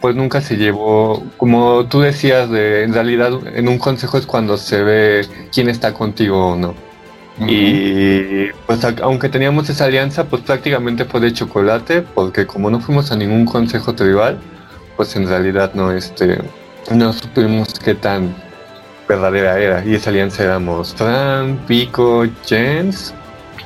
pues 0.00 0.16
nunca 0.16 0.40
se 0.40 0.56
llevó, 0.56 1.24
como 1.36 1.86
tú 1.86 2.00
decías, 2.00 2.50
de, 2.50 2.82
en 2.82 2.92
realidad 2.92 3.32
en 3.54 3.68
un 3.68 3.78
consejo 3.78 4.18
es 4.18 4.26
cuando 4.26 4.56
se 4.56 4.82
ve 4.82 5.26
quién 5.52 5.68
está 5.68 5.94
contigo 5.94 6.52
o 6.52 6.56
no. 6.56 6.74
Y 7.46 8.46
pues 8.66 8.82
aunque 9.02 9.28
teníamos 9.28 9.68
esa 9.68 9.84
alianza, 9.84 10.24
pues 10.24 10.42
prácticamente 10.42 11.04
fue 11.04 11.20
de 11.20 11.32
chocolate, 11.32 12.02
porque 12.02 12.46
como 12.46 12.70
no 12.70 12.80
fuimos 12.80 13.12
a 13.12 13.16
ningún 13.16 13.44
consejo 13.44 13.94
tribal, 13.94 14.38
pues 14.96 15.14
en 15.16 15.28
realidad 15.28 15.72
no, 15.74 15.92
este, 15.92 16.38
no 16.90 17.12
supimos 17.12 17.68
qué 17.82 17.94
tan 17.94 18.34
verdadera 19.08 19.58
era. 19.58 19.84
Y 19.84 19.94
esa 19.94 20.10
alianza 20.10 20.44
éramos 20.44 20.94
Fran, 20.94 21.58
Pico, 21.66 22.24
Jens, 22.44 23.14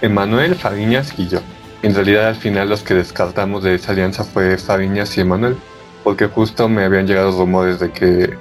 Emanuel, 0.00 0.54
Fariñas 0.54 1.12
y 1.18 1.28
yo. 1.28 1.40
En 1.82 1.94
realidad 1.94 2.28
al 2.28 2.36
final 2.36 2.68
los 2.68 2.82
que 2.82 2.94
descartamos 2.94 3.62
de 3.62 3.74
esa 3.74 3.92
alianza 3.92 4.24
fue 4.24 4.58
Fariñas 4.58 5.16
y 5.16 5.22
Emanuel 5.22 5.56
porque 6.04 6.26
justo 6.26 6.68
me 6.68 6.84
habían 6.84 7.06
llegado 7.06 7.30
rumores 7.32 7.78
de 7.78 7.90
que 7.90 8.36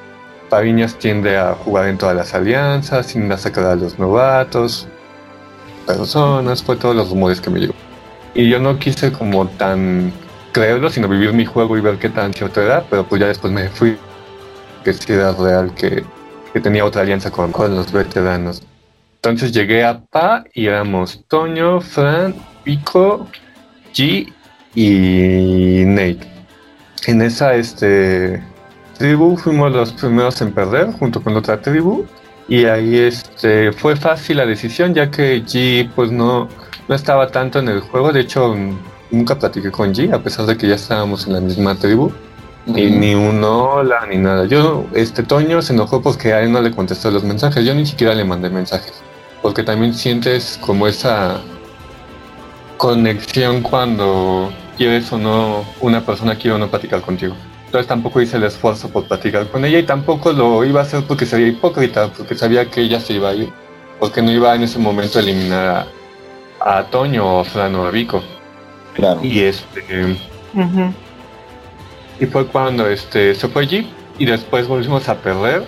Pariñas 0.50 0.96
tiende 0.96 1.38
a 1.38 1.54
jugar 1.54 1.88
en 1.88 1.98
todas 1.98 2.15
las 2.15 2.34
alianzas, 2.34 3.08
sin 3.08 3.36
sacar 3.38 3.65
a 3.65 3.76
los 3.76 4.00
novatos, 4.00 4.88
personas, 5.86 6.63
fue 6.63 6.76
todos 6.76 6.96
los 6.96 7.10
rumores 7.10 7.39
que 7.39 7.50
me 7.50 7.60
llegó. 7.60 7.74
Y 8.34 8.50
yo 8.50 8.60
no 8.60 8.80
quise 8.80 9.12
como 9.12 9.48
tan 9.48 10.12
creerlo, 10.52 10.89
sino 10.89 11.08
vivir 11.08 11.34
mi 11.34 11.46
juego 11.46 11.78
y 11.78 11.82
ver 11.82 11.98
qué 11.98 12.10
tan 12.10 12.34
cierto 12.34 12.62
era, 12.62 12.84
pero 12.89 13.04
pues 13.04 13.22
ya 13.22 13.28
después 13.28 13.54
me 13.54 13.70
fui 13.70 13.98
que 14.84 14.94
sí 14.94 15.13
era 15.13 15.32
real 15.34 15.74
que, 15.76 16.04
que 16.54 16.60
tenía 16.60 16.86
otra 16.86 17.02
alianza 17.02 17.32
con, 17.32 17.52
los 17.76 17.92
veteranos. 17.92 18.63
Entonces 19.15 19.52
llegué 19.52 19.84
a 19.84 20.00
PA 20.00 20.44
y 20.54 20.68
éramos 20.68 21.26
Toño, 21.28 21.82
Fran, 21.82 22.36
Pico, 22.63 23.28
G 23.94 24.32
y 24.76 25.84
Nate. 25.86 26.20
En 27.08 27.22
esa 27.22 27.56
este, 27.56 28.42
tribu 28.98 29.38
fuimos 29.38 29.72
los 29.72 29.94
primeros 29.94 30.42
en 30.42 30.54
perder 30.54 30.92
junto 30.94 31.22
con 31.22 31.36
otra 31.36 31.62
tribu 31.62 32.06
y 32.48 32.65
ahí 32.65 32.98
este, 32.98 33.72
fue 33.72 33.96
fácil 33.96 34.38
la 34.38 34.46
decisión 34.46 34.94
ya 34.94 35.12
que 35.12 35.44
G 35.44 35.89
pues 35.96 36.12
no, 36.12 36.48
no 36.88 36.96
estaba 36.96 37.28
tanto 37.28 37.60
en 37.60 37.70
el 37.70 37.82
juego, 37.82 38.12
de 38.12 38.22
hecho 38.22 38.56
nunca 39.12 39.38
platiqué 39.38 39.72
con 39.72 39.94
G 39.94 40.13
a 40.13 40.22
pesar 40.22 40.46
de 40.46 40.58
que 40.58 40.68
ya 40.68 40.76
estábamos 40.76 41.28
en 41.28 41.34
la 41.34 41.41
misma 41.41 41.76
tribu. 41.76 42.12
Y 42.68 42.89
ni 42.91 43.16
un 43.16 43.43
hola 43.43 44.05
ni 44.10 44.18
nada. 44.18 44.45
Yo, 44.45 44.86
este 44.93 45.24
Toño 45.24 45.62
se 45.62 45.74
enojó 45.74 46.01
porque 46.01 46.34
a 46.34 46.41
él 46.41 46.51
no 46.51 46.62
le 46.62 46.72
contestó 46.72 47.10
los 47.10 47.24
mensajes. 47.24 47.66
Yo 47.66 47.74
ni 47.74 47.86
siquiera 47.86 48.14
le 48.14 48.24
mandé 48.24 48.49
mensajes. 48.49 49.01
Porque 49.41 49.64
también 49.64 49.93
sientes 49.93 50.60
como 50.62 50.88
esa 50.88 51.39
conexión 52.78 53.62
cuando 53.62 54.51
quieres 54.78 55.12
o 55.12 55.18
no, 55.18 55.66
una 55.82 56.05
persona 56.05 56.36
quiere 56.36 56.55
o 56.55 56.57
no 56.57 56.70
platicar 56.70 57.01
contigo. 57.01 57.36
Entonces 57.66 57.88
tampoco 57.88 58.22
hice 58.22 58.38
el 58.38 58.43
esfuerzo 58.45 58.89
por 58.89 59.07
platicar 59.07 59.47
con 59.47 59.64
ella 59.64 59.78
y 59.78 59.84
tampoco 59.84 60.32
lo 60.32 60.64
iba 60.66 60.80
a 60.80 60.84
hacer 60.84 61.03
porque 61.03 61.26
sería 61.28 61.47
hipócrita, 61.47 62.07
porque 62.18 62.34
sabía 62.34 62.66
que 62.66 62.82
ella 62.82 62.99
se 62.99 63.14
iba 63.14 63.30
a 63.30 63.36
ir, 63.36 63.51
porque 63.99 64.22
no 64.22 64.32
iba 64.32 64.55
en 64.55 64.64
ese 64.64 64.80
momento 64.80 65.20
a 65.20 65.22
eliminar 65.22 65.86
a, 66.62 66.84
Toño 66.86 67.41
o 67.41 67.43
Fran 67.43 67.76
o 67.76 67.86
a 67.86 67.91
Vico. 67.91 68.24
Claro. 68.95 69.20
Y 69.22 69.41
este. 69.41 70.18
Y 72.20 72.26
fue 72.26 72.47
cuando 72.47 72.88
este 72.88 73.34
se 73.36 73.47
fue 73.47 73.63
allí 73.63 73.89
y 74.17 74.26
después 74.26 74.67
volvimos 74.67 75.07
a 75.09 75.15
perder. 75.15 75.63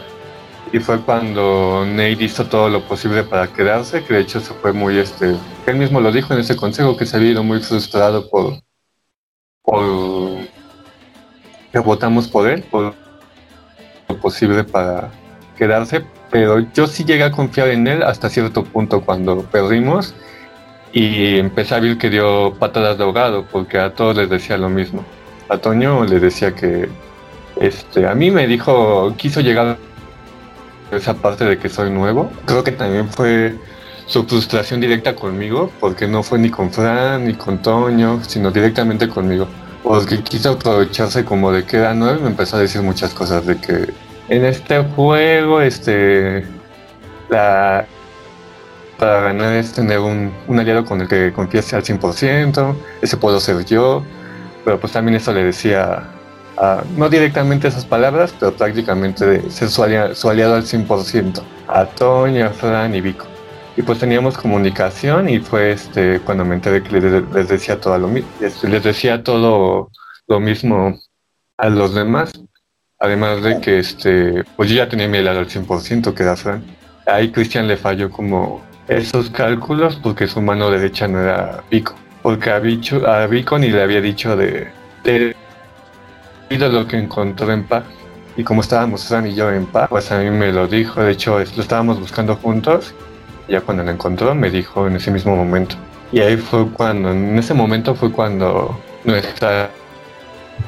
Y 0.74 0.80
fue 0.80 1.02
cuando 1.02 1.86
Nate 1.86 2.24
hizo 2.24 2.46
todo 2.46 2.70
lo 2.70 2.82
posible 2.84 3.24
para 3.24 3.48
quedarse, 3.48 4.04
que 4.04 4.14
de 4.14 4.22
hecho 4.22 4.40
se 4.40 4.54
fue 4.54 4.72
muy 4.72 4.98
este. 4.98 5.36
Él 5.66 5.76
mismo 5.76 6.00
lo 6.00 6.12
dijo 6.12 6.34
en 6.34 6.40
ese 6.40 6.56
consejo 6.56 6.96
que 6.96 7.06
se 7.06 7.18
había 7.18 7.32
ido 7.32 7.44
muy 7.44 7.60
frustrado 7.60 8.30
por 8.30 8.62
por 9.64 10.32
votamos 11.80 12.28
por 12.28 12.50
él, 12.50 12.64
por 12.64 12.94
lo 14.10 14.18
posible 14.20 14.64
para 14.64 15.12
quedarse, 15.58 16.04
pero 16.30 16.60
yo 16.74 16.88
sí 16.88 17.06
llegué 17.06 17.24
a 17.24 17.32
confiar 17.32 17.70
en 17.70 17.88
él 17.88 18.04
hasta 18.04 18.30
cierto 18.30 18.64
punto 18.64 19.02
cuando 19.02 19.44
perdimos 19.44 20.14
y 20.92 21.38
empecé 21.38 21.76
a 21.76 21.80
ver 21.80 21.98
que 21.98 22.10
dio 22.10 22.54
patadas 22.60 22.98
de 22.98 23.04
ahogado 23.04 23.46
porque 23.50 23.78
a 23.78 23.94
todos 23.94 24.18
les 24.18 24.30
decía 24.30 24.58
lo 24.58 24.70
mismo. 24.70 25.06
A 25.52 25.58
Toño 25.58 26.06
le 26.06 26.22
decía 26.22 26.56
que 26.56 26.88
este 27.58 28.08
a 28.08 28.16
mí 28.16 28.32
me 28.32 28.48
dijo 28.48 29.14
quiso 29.18 29.42
llegar 29.42 29.78
a 30.92 30.96
esa 30.96 31.14
parte 31.14 31.44
de 31.44 31.58
que 31.58 31.68
soy 31.68 31.92
nuevo. 31.92 32.32
Creo 32.46 32.64
que 32.64 32.72
también 32.72 33.10
fue 33.10 33.56
su 34.08 34.24
frustración 34.24 34.80
directa 34.80 35.14
conmigo 35.14 35.70
porque 35.82 36.08
no 36.08 36.24
fue 36.24 36.40
ni 36.40 36.50
con 36.50 36.72
Fran 36.72 37.26
ni 37.26 37.34
con 37.34 37.62
Toño, 37.62 38.24
sino 38.24 38.50
directamente 38.50 39.10
conmigo. 39.10 39.46
Porque 39.84 40.24
quiso 40.24 40.52
aprovecharse 40.52 41.26
como 41.26 41.52
de 41.52 41.66
que 41.66 41.78
era 41.78 41.94
nuevo 41.94 42.20
y 42.20 42.22
me 42.24 42.30
empezó 42.30 42.56
a 42.56 42.60
decir 42.60 42.82
muchas 42.82 43.14
cosas 43.14 43.46
de 43.46 43.58
que 43.58 43.94
en 44.30 44.46
este 44.46 44.82
juego, 44.96 45.60
este, 45.60 46.46
la, 47.30 47.86
para 48.98 49.20
ganar 49.20 49.56
es 49.56 49.74
tener 49.74 50.00
un, 50.00 50.32
aliado 50.48 50.86
con 50.86 51.02
el 51.02 51.10
que 51.10 51.34
confíes 51.34 51.74
al 51.74 51.84
100%, 51.84 52.76
ese 53.02 53.18
puedo 53.18 53.42
ser 53.42 53.66
yo, 53.66 54.06
pero 54.64 54.80
pues 54.80 54.94
también 54.94 55.16
eso 55.16 55.34
le 55.34 55.44
decía, 55.44 56.04
no 56.96 57.10
directamente 57.10 57.68
esas 57.68 57.86
palabras, 57.86 58.34
pero 58.40 58.54
prácticamente 58.54 59.50
ser 59.50 59.70
su 59.70 59.84
aliado, 59.84 60.56
al 60.56 60.64
100%, 60.64 61.42
a 61.68 61.86
Toño, 61.86 62.46
a 62.46 62.50
Fran 62.50 62.94
y 62.94 63.02
Vico. 63.02 63.26
Y 63.78 63.82
pues 63.84 64.00
teníamos 64.00 64.38
comunicación 64.38 65.30
y 65.30 65.40
fue 65.40 65.72
este 65.72 66.20
cuando 66.20 66.44
me 66.44 66.56
enteré 66.56 66.84
que 66.84 67.00
les, 67.00 67.48
decía 67.48 67.80
todo 67.80 67.98
lo 67.98 68.08
mismo, 68.08 68.30
les 68.40 68.84
decía 68.84 69.24
todo 69.24 69.90
lo 70.28 70.40
mismo 70.40 71.00
a 71.58 71.70
los 71.70 71.96
demás. 71.96 72.32
Además 73.00 73.42
de 73.42 73.60
que 73.62 73.80
este, 73.80 74.44
pues 74.56 74.70
yo 74.70 74.76
ya 74.76 74.90
tenía 74.90 75.08
mi 75.08 75.18
helado 75.18 75.40
al 75.40 75.48
100%, 75.48 76.14
que 76.14 76.22
era 76.22 76.36
Fran. 76.36 76.64
Ahí 77.08 77.32
Cristian 77.32 77.68
le 77.68 77.78
falló 77.78 78.12
como 78.12 78.62
esos 78.88 79.32
cálculos 79.32 79.96
porque 80.04 80.28
su 80.28 80.42
mano 80.42 80.70
derecha 80.70 81.08
no 81.08 81.20
era 81.20 81.64
Vico. 81.72 81.96
Porque 82.22 82.52
a, 82.52 82.60
Bicho, 82.60 83.08
a 83.08 83.26
Vico 83.28 83.58
ni 83.58 83.70
le 83.70 83.82
había 83.82 84.02
dicho 84.02 84.36
de, 84.36 84.68
de, 85.04 85.36
lo 86.50 86.88
que 86.88 86.98
encontró 86.98 87.52
en 87.52 87.64
paz. 87.66 87.84
Y 88.38 88.44
como 88.44 88.62
estábamos 88.62 89.06
Fran 89.06 89.28
y 89.28 89.34
yo 89.34 89.52
en 89.52 89.66
paz, 89.66 89.90
pues 89.90 90.12
a 90.12 90.20
mí 90.20 90.30
me 90.30 90.52
lo 90.52 90.68
dijo. 90.68 91.02
De 91.02 91.12
hecho, 91.12 91.40
lo 91.40 91.62
estábamos 91.62 92.00
buscando 92.00 92.36
juntos. 92.36 92.94
Ya 93.48 93.62
cuando 93.62 93.84
lo 93.84 93.92
encontró, 93.92 94.34
me 94.36 94.50
dijo 94.50 94.88
en 94.88 94.96
ese 94.96 95.12
mismo 95.12 95.36
momento. 95.36 95.76
Y 96.12 96.20
ahí 96.20 96.38
fue 96.38 96.70
cuando, 96.70 97.12
en 97.12 97.38
ese 97.38 97.54
momento 97.54 97.96
fue 97.96 98.12
cuando 98.12 98.80
nuestra 99.04 99.70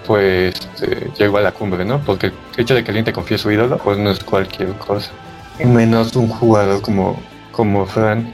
pues 0.05 0.55
eh, 0.81 1.09
llegó 1.17 1.37
a 1.37 1.41
la 1.41 1.51
cumbre, 1.51 1.85
¿no? 1.85 1.99
Porque 1.99 2.27
el 2.27 2.33
hecho 2.57 2.75
de 2.75 2.83
que 2.83 2.91
alguien 2.91 3.05
te 3.05 3.13
confíe 3.13 3.37
su 3.37 3.51
ídolo, 3.51 3.77
pues 3.77 3.97
no 3.97 4.09
es 4.09 4.23
cualquier 4.23 4.73
cosa. 4.73 5.11
Menos 5.63 6.15
un 6.15 6.27
jugador 6.27 6.81
como, 6.81 7.19
como 7.51 7.85
Fran. 7.85 8.33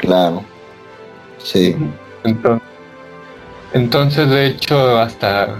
Claro. 0.00 0.42
Sí. 1.38 1.76
Entonces, 3.72 4.28
de 4.28 4.46
hecho, 4.46 4.98
hasta 4.98 5.56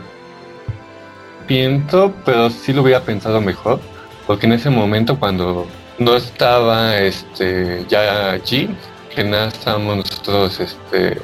pienso, 1.47 2.12
pero 2.24 2.49
sí 2.49 2.72
lo 2.72 2.82
hubiera 2.82 3.01
pensado 3.03 3.41
mejor, 3.41 3.80
porque 4.26 4.47
en 4.47 4.53
ese 4.53 4.70
momento 4.70 5.18
cuando 5.18 5.66
no 5.99 6.16
estaba 6.16 6.97
este 6.97 7.84
ya 7.88 8.30
allí, 8.30 8.74
que 9.14 9.24
nada 9.24 9.49
estábamos 9.49 9.97
nosotros 9.99 10.59
este 10.61 11.20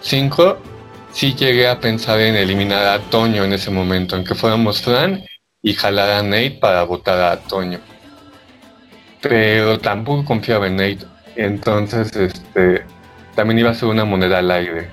cinco, 0.00 0.58
sí 1.12 1.34
llegué 1.34 1.68
a 1.68 1.80
pensar 1.80 2.20
en 2.20 2.36
eliminar 2.36 2.86
a 2.86 2.98
Toño 3.00 3.44
en 3.44 3.52
ese 3.52 3.70
momento, 3.70 4.16
en 4.16 4.24
que 4.24 4.34
fuéramos 4.34 4.80
Fran 4.80 5.24
y 5.62 5.74
jalar 5.74 6.10
a 6.10 6.22
Nate 6.22 6.58
para 6.60 6.84
votar 6.84 7.20
a 7.20 7.36
Toño. 7.40 7.80
Pero 9.20 9.78
tampoco 9.78 10.24
confiaba 10.24 10.68
en 10.68 10.76
Nate. 10.76 11.09
Entonces, 11.36 12.14
este, 12.16 12.84
también 13.34 13.58
iba 13.58 13.70
a 13.70 13.74
ser 13.74 13.88
una 13.88 14.04
moneda 14.04 14.38
al 14.38 14.50
aire. 14.50 14.88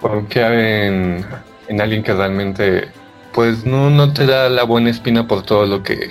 confiar 0.00 0.52
en, 0.52 1.24
en, 1.68 1.80
alguien 1.80 2.02
que 2.02 2.12
realmente, 2.12 2.88
pues 3.32 3.64
no, 3.64 3.90
no 3.90 4.12
te 4.12 4.26
da 4.26 4.48
la 4.48 4.64
buena 4.64 4.90
espina 4.90 5.26
por 5.26 5.42
todo 5.42 5.66
lo 5.66 5.82
que, 5.82 6.10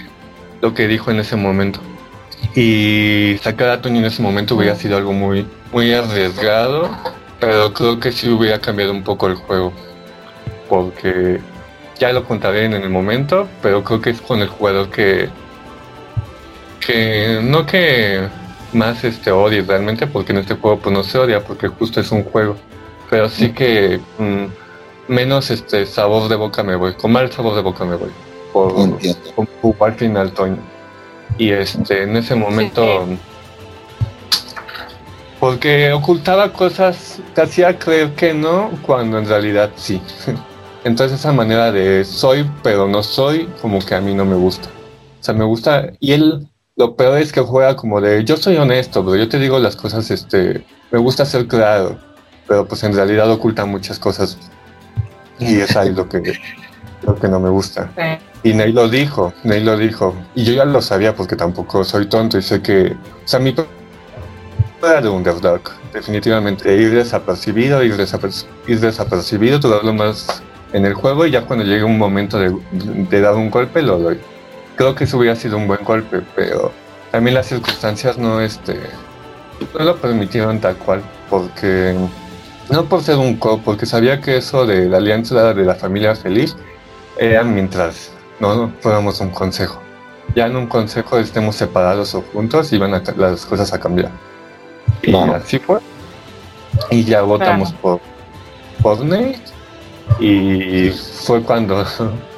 lo 0.62 0.74
que 0.74 0.88
dijo 0.88 1.12
en 1.12 1.20
ese 1.20 1.36
momento. 1.36 1.80
Y 2.56 3.38
sacar 3.42 3.70
a 3.70 3.82
Toño 3.82 4.00
en 4.00 4.06
ese 4.06 4.22
momento 4.22 4.56
hubiera 4.56 4.76
sido 4.76 4.98
algo 4.98 5.14
muy, 5.14 5.46
muy 5.72 5.94
arriesgado 5.94 6.90
pero 7.42 7.74
creo 7.74 8.00
que 8.00 8.12
sí 8.12 8.30
hubiera 8.30 8.60
cambiado 8.60 8.92
un 8.92 9.04
poco 9.04 9.28
el 9.28 9.36
juego. 9.36 9.74
Porque 10.70 11.42
ya 12.00 12.14
lo 12.14 12.24
contaré 12.24 12.66
en 12.66 12.74
el 12.74 12.90
momento, 12.90 13.50
pero 13.62 13.84
creo 13.84 14.00
que 14.00 14.12
es 14.12 14.22
con 14.22 14.40
el 14.42 14.48
jugador 14.48 14.90
que. 14.92 15.28
que 16.80 17.40
no 17.44 17.66
que 17.66 18.22
más 18.74 19.04
este 19.04 19.32
odie 19.32 19.62
realmente, 19.62 20.08
porque 20.08 20.32
en 20.32 20.40
este 20.40 20.56
juego 20.56 20.80
pues 20.80 20.94
no 20.94 21.04
se 21.04 21.18
odia, 21.18 21.44
porque 21.44 21.68
justo 21.68 22.00
es 22.00 22.12
un 22.12 22.24
juego. 22.24 22.56
Pero 23.10 23.30
sí 23.30 23.52
que 23.52 24.00
mm, 24.18 25.12
menos 25.12 25.52
este 25.52 25.86
sabor 25.86 26.30
de 26.30 26.36
boca 26.36 26.64
me 26.64 26.76
voy, 26.76 26.94
con 26.94 27.12
mal 27.12 27.32
sabor 27.32 27.56
de 27.56 27.62
boca 27.62 27.86
me 27.86 27.96
voy. 27.96 28.12
Por, 28.54 28.74
por 29.36 29.48
jugar 29.62 29.96
final 29.96 30.32
Toño. 30.32 30.58
Y 31.38 31.52
este, 31.52 32.04
en 32.04 32.18
ese 32.18 32.36
momento 32.36 33.08
porque 35.42 35.92
ocultaba 35.92 36.54
cosas 36.54 37.20
que 37.34 37.42
hacía 37.42 37.80
creer 37.80 38.14
que 38.14 38.32
no, 38.32 38.70
cuando 38.86 39.18
en 39.18 39.28
realidad 39.28 39.72
sí. 39.76 40.00
Entonces 40.84 41.20
esa 41.20 41.32
manera 41.32 41.72
de 41.72 42.06
soy 42.06 42.50
pero 42.62 42.88
no 42.88 43.02
soy, 43.02 43.50
como 43.60 43.80
que 43.80 43.96
a 43.96 44.02
mí 44.02 44.14
no 44.14 44.24
me 44.24 44.36
gusta. 44.36 44.70
O 45.20 45.24
sea, 45.24 45.34
me 45.34 45.44
gusta, 45.44 45.94
y 46.00 46.14
él 46.14 46.48
lo 46.82 46.96
peor 46.96 47.20
es 47.20 47.32
que 47.32 47.42
juega 47.42 47.76
como 47.76 48.02
de 48.02 48.24
yo 48.26 48.38
soy 48.38 48.58
honesto, 48.58 49.06
pero 49.06 49.16
yo 49.16 49.30
te 49.30 49.38
digo 49.38 49.60
las 49.60 49.76
cosas, 49.76 50.10
este, 50.10 50.66
me 50.90 50.98
gusta 50.98 51.26
ser 51.26 51.48
claro, 51.48 52.00
pero 52.48 52.68
pues 52.68 52.84
en 52.84 52.96
realidad 52.96 53.30
oculta 53.30 53.66
muchas 53.66 54.00
cosas. 54.00 54.36
Y 55.38 55.60
es 55.60 55.76
ahí 55.76 55.94
lo 55.94 56.10
que, 56.10 56.40
lo 57.04 57.16
que 57.16 57.28
no 57.28 57.40
me 57.40 57.50
gusta. 57.50 57.92
Y 58.42 58.54
Ney 58.54 58.72
lo 58.72 58.90
dijo, 58.90 59.32
Ney 59.44 59.64
lo 59.64 59.78
dijo. 59.78 60.16
Y 60.34 60.44
yo 60.44 60.54
ya 60.54 60.66
lo 60.66 60.82
sabía 60.82 61.16
porque 61.16 61.36
tampoco 61.36 61.84
soy 61.84 62.08
tonto 62.08 62.40
y 62.40 62.42
sé 62.42 62.64
que, 62.64 62.96
o 63.26 63.28
sea, 63.28 63.40
mi 63.40 63.54
de 63.54 65.08
underdog, 65.08 65.62
definitivamente. 65.94 66.76
Ir 66.76 66.96
desapercibido, 66.96 67.84
ir, 67.84 67.96
ir 68.68 68.80
desapercibido, 68.80 69.60
lo 69.84 69.94
más 69.94 70.42
en 70.74 70.86
el 70.86 70.96
juego 70.96 71.28
y 71.28 71.32
ya 71.32 71.46
cuando 71.46 71.64
llegue 71.64 71.84
un 71.84 72.00
momento 72.00 72.40
de, 72.40 73.22
dar 73.22 73.36
un 73.36 73.52
golpe 73.52 73.84
lo 73.84 74.00
doy. 74.00 74.20
Creo 74.82 74.96
que 74.96 75.04
eso 75.04 75.20
hubiera 75.20 75.36
sido 75.36 75.58
un 75.58 75.68
buen 75.68 75.84
golpe, 75.84 76.24
pero 76.36 76.72
también 77.12 77.36
las 77.36 77.46
circunstancias 77.46 78.18
no, 78.18 78.42
este, 78.42 78.80
no 79.78 79.86
lo 79.86 79.96
permitieron 79.98 80.60
tal 80.60 80.76
cual, 80.76 81.04
porque 81.30 81.96
no 82.72 82.86
por 82.86 83.04
ser 83.04 83.18
un 83.18 83.38
co, 83.38 83.62
porque 83.64 83.86
sabía 83.86 84.22
que 84.22 84.38
eso 84.38 84.66
de 84.66 84.90
la 84.90 84.98
alianza 84.98 85.54
de 85.54 85.66
la 85.66 85.76
familia 85.76 86.16
feliz 86.16 86.56
era 87.20 87.44
mientras 87.44 88.12
no 88.40 88.74
fuéramos 88.80 89.22
un 89.22 89.30
consejo. 89.30 89.80
Ya 90.34 90.48
en 90.48 90.56
un 90.56 90.66
consejo 90.66 91.20
estemos 91.20 91.58
separados 91.58 92.16
o 92.16 92.24
juntos 92.34 92.74
iban 92.74 92.96
a, 92.96 93.04
las 93.18 93.46
cosas 93.46 93.72
a 93.74 93.80
cambiar. 93.80 94.10
Y 95.04 95.16
así 95.16 95.60
fue. 95.60 95.78
Y 96.90 97.04
ya 97.04 97.22
votamos 97.22 97.72
por, 97.74 98.00
por 98.82 99.06
Nate. 99.06 99.44
Y 100.20 100.90
fue 100.90 101.44
cuando 101.44 101.86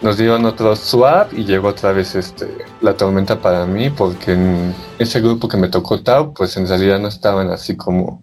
nos 0.00 0.16
dieron 0.16 0.44
otro 0.44 0.76
swap 0.76 1.32
y 1.32 1.44
llegó 1.44 1.68
otra 1.68 1.92
vez 1.92 2.14
este 2.14 2.56
la 2.80 2.94
tormenta 2.94 3.40
para 3.40 3.66
mí 3.66 3.90
porque 3.90 4.32
en 4.32 4.74
ese 4.98 5.20
grupo 5.20 5.48
que 5.48 5.56
me 5.56 5.68
tocó 5.68 6.00
Tau 6.00 6.32
pues 6.34 6.56
en 6.56 6.68
realidad 6.68 7.00
no 7.00 7.08
estaban 7.08 7.50
así 7.50 7.76
como 7.76 8.22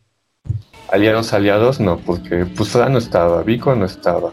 aliados 0.89 1.33
aliados 1.33 1.79
no 1.79 1.97
porque 1.97 2.45
Pusra 2.45 2.87
no 2.87 2.97
estaba 2.97 3.43
Vico 3.43 3.75
no 3.75 3.85
estaba 3.85 4.31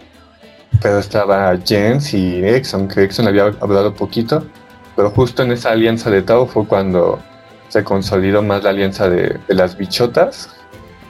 pero 0.81 0.99
estaba 0.99 1.57
Jens 1.65 2.15
y 2.15 2.45
Exxon 2.45 2.87
que 2.87 3.03
Exxon 3.03 3.27
había 3.27 3.47
hablado 3.61 3.93
poquito 3.95 4.45
pero 4.95 5.11
justo 5.11 5.43
en 5.43 5.53
esa 5.53 5.71
alianza 5.71 6.11
de 6.11 6.23
Tau 6.23 6.47
fue 6.47 6.67
cuando 6.67 7.19
se 7.69 7.83
consolidó 7.83 8.43
más 8.43 8.63
la 8.63 8.71
alianza 8.71 9.09
de, 9.09 9.41
las 9.49 9.77
bichotas 9.77 10.51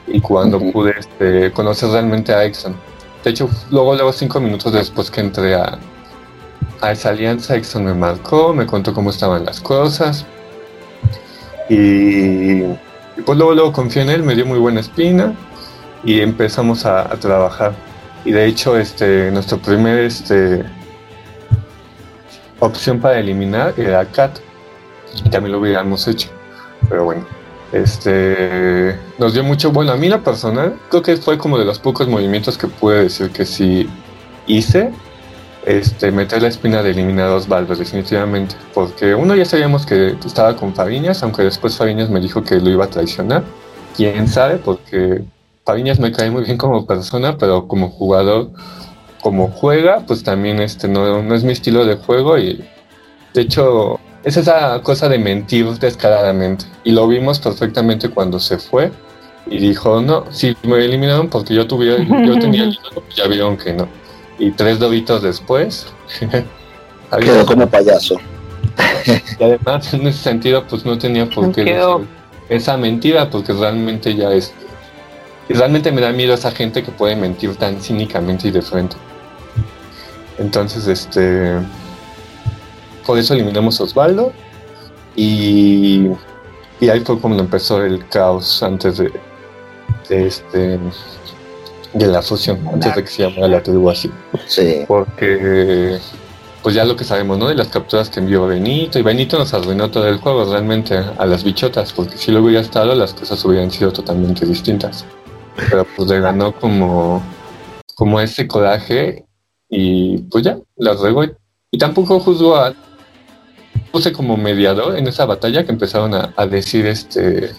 y 0.07 0.21
cuando 0.21 0.59
pude 0.71 0.95
este, 0.97 1.51
conocer 1.51 1.89
realmente 1.89 2.33
a 2.33 2.45
Exxon. 2.45 2.73
De 3.23 3.31
hecho, 3.31 3.49
luego, 3.69 3.95
luego 3.95 4.13
cinco 4.13 4.39
minutos 4.39 4.71
después 4.71 5.11
que 5.11 5.19
entré 5.21 5.55
a, 5.55 5.77
a 6.83 6.91
esa 6.91 7.09
alianza, 7.09 7.55
Exxon 7.55 7.85
me 7.85 7.93
marcó, 7.93 8.53
me 8.53 8.65
contó 8.65 8.93
cómo 8.93 9.09
estaban 9.09 9.45
las 9.45 9.61
cosas 9.61 10.25
y, 11.69 12.63
pues 13.25 13.37
luego, 13.37 13.53
luego 13.53 13.71
confié 13.71 14.01
en 14.01 14.09
él, 14.09 14.23
me 14.23 14.35
dio 14.35 14.45
muy 14.45 14.59
buena 14.59 14.81
espina 14.81 15.33
y 16.03 16.19
empezamos 16.19 16.85
a, 16.85 17.07
trabajar. 17.21 17.73
Y 18.25 18.31
de 18.31 18.45
hecho, 18.45 18.77
este, 18.77 19.31
nuestro 19.31 19.57
primer 19.59 19.99
este, 19.99 20.65
opción 22.59 22.99
para 22.99 23.17
eliminar 23.19 23.73
era 23.77 24.05
Cat. 24.05 24.39
Y 25.23 25.29
también 25.29 25.53
lo 25.53 25.59
hubiéramos 25.59 26.07
hecho 26.07 26.29
pero 26.89 27.05
bueno. 27.05 27.25
Este 27.71 28.99
nos 29.17 29.33
dio 29.33 29.43
mucho, 29.43 29.71
bueno, 29.71 29.93
a 29.93 29.97
mí 29.97 30.07
la 30.07 30.19
personal, 30.19 30.75
creo 30.89 31.01
que 31.01 31.17
fue 31.17 31.39
como 31.39 31.57
de 31.57 31.65
los 31.65 31.79
pocos 31.79 32.07
movimientos 32.07 32.55
que 32.55 32.67
pude 32.67 33.03
decir 33.03 33.31
que 33.31 33.45
sí 33.45 33.89
hice 34.45 34.91
este, 35.65 36.11
meter 36.11 36.41
la 36.41 36.49
espina 36.49 36.83
de 36.83 36.91
eliminar 36.91 37.29
a 37.29 37.35
Osvaldo, 37.35 37.75
definitivamente. 37.75 38.55
Porque 38.73 39.15
uno 39.15 39.35
ya 39.35 39.45
sabíamos 39.45 39.85
que 39.85 40.15
estaba 40.25 40.55
con 40.55 40.73
Fariñas, 40.73 41.23
aunque 41.23 41.43
después 41.43 41.77
Fariñas 41.77 42.09
me 42.09 42.19
dijo 42.19 42.43
que 42.43 42.59
lo 42.59 42.69
iba 42.69 42.85
a 42.85 42.89
traicionar. 42.89 43.43
Quién 43.95 44.27
sabe, 44.27 44.57
porque 44.57 45.23
Fariñas 45.65 45.99
me 45.99 46.11
cae 46.11 46.31
muy 46.31 46.43
bien 46.43 46.57
como 46.57 46.85
persona, 46.85 47.37
pero 47.37 47.67
como 47.67 47.89
jugador, 47.89 48.51
como 49.21 49.49
juega, 49.49 50.01
pues 50.05 50.23
también 50.23 50.59
este, 50.59 50.87
no, 50.87 51.21
no 51.21 51.35
es 51.35 51.43
mi 51.43 51.53
estilo 51.53 51.85
de 51.85 51.95
juego. 51.95 52.37
Y 52.37 52.65
de 53.33 53.41
hecho, 53.41 53.99
es 54.23 54.37
esa 54.37 54.81
cosa 54.81 55.09
de 55.09 55.19
mentir 55.19 55.65
descaradamente. 55.79 56.65
Y 56.83 56.91
lo 56.91 57.07
vimos 57.07 57.39
perfectamente 57.39 58.09
cuando 58.09 58.39
se 58.39 58.57
fue 58.57 58.91
y 59.45 59.59
dijo, 59.59 60.01
no, 60.01 60.25
si 60.31 60.55
me 60.63 60.83
eliminaron 60.83 61.29
porque 61.29 61.53
yo, 61.53 61.67
tuviera, 61.67 62.03
yo 62.03 62.39
tenía 62.39 62.63
el 62.63 62.77
pues 62.93 63.15
ya 63.15 63.27
vieron 63.27 63.57
que 63.57 63.73
no 63.73 64.02
y 64.39 64.51
tres 64.51 64.79
doritos 64.79 65.21
después. 65.21 65.87
Quedó 67.19 67.45
como 67.45 67.67
payaso. 67.67 68.19
y 69.39 69.43
además, 69.43 69.93
en 69.93 70.07
ese 70.07 70.19
sentido, 70.19 70.65
pues 70.67 70.85
no 70.85 70.97
tenía 70.97 71.29
por 71.29 71.51
qué 71.51 71.79
esa 72.49 72.77
mentira, 72.77 73.29
porque 73.29 73.53
realmente 73.53 74.15
ya 74.15 74.31
es. 74.31 74.53
Y 75.49 75.53
realmente 75.53 75.91
me 75.91 76.01
da 76.01 76.11
miedo 76.11 76.33
esa 76.33 76.51
gente 76.51 76.83
que 76.83 76.91
puede 76.91 77.15
mentir 77.15 77.55
tan 77.55 77.81
cínicamente 77.81 78.47
y 78.47 78.51
de 78.51 78.61
frente. 78.61 78.95
Entonces, 80.37 80.87
este. 80.87 81.53
Por 83.05 83.17
eso 83.17 83.33
eliminamos 83.33 83.79
a 83.79 83.83
Osvaldo. 83.83 84.33
Y. 85.15 86.07
Y 86.79 86.89
ahí 86.89 86.99
fue 87.01 87.19
cuando 87.19 87.43
empezó 87.43 87.81
el 87.83 88.05
caos 88.07 88.61
antes 88.61 88.97
de, 88.97 89.11
de 90.09 90.27
este 90.27 90.79
de 91.93 92.07
la 92.07 92.21
fusión, 92.21 92.59
antes 92.67 92.95
de 92.95 93.03
que 93.03 93.09
se 93.09 93.23
llamara 93.23 93.47
la 93.47 93.63
tribu 93.63 93.89
así. 93.89 94.11
Sí. 94.47 94.83
Porque, 94.87 95.99
pues 96.61 96.75
ya 96.75 96.85
lo 96.85 96.95
que 96.95 97.03
sabemos, 97.03 97.37
¿no? 97.37 97.47
De 97.47 97.55
las 97.55 97.67
capturas 97.67 98.09
que 98.09 98.19
envió 98.19 98.47
Benito, 98.47 98.99
y 98.99 99.01
Benito 99.01 99.37
nos 99.37 99.53
arruinó 99.53 99.91
todo 99.91 100.07
el 100.07 100.17
juego 100.17 100.45
realmente 100.45 100.97
a 100.97 101.25
las 101.25 101.43
bichotas, 101.43 101.93
porque 101.93 102.17
si 102.17 102.31
lo 102.31 102.41
hubiera 102.41 102.61
estado, 102.61 102.95
las 102.95 103.13
cosas 103.13 103.43
hubieran 103.45 103.71
sido 103.71 103.91
totalmente 103.91 104.45
distintas. 104.45 105.05
Pero 105.55 105.85
pues 105.95 106.09
le 106.09 106.19
ganó 106.19 106.53
como, 106.53 107.21
como 107.95 108.19
ese 108.19 108.47
coraje, 108.47 109.25
y 109.69 110.19
pues 110.23 110.43
ya, 110.43 110.57
la 110.77 110.95
regó. 110.95 111.23
Y 111.71 111.77
tampoco 111.77 112.19
juzgó 112.19 112.55
a. 112.55 112.73
Puse 113.91 114.11
como 114.11 114.37
mediador 114.37 114.97
en 114.97 115.07
esa 115.07 115.25
batalla 115.25 115.63
que 115.63 115.71
empezaron 115.71 116.15
a, 116.15 116.33
a 116.35 116.47
decir 116.47 116.87
este 116.87 117.51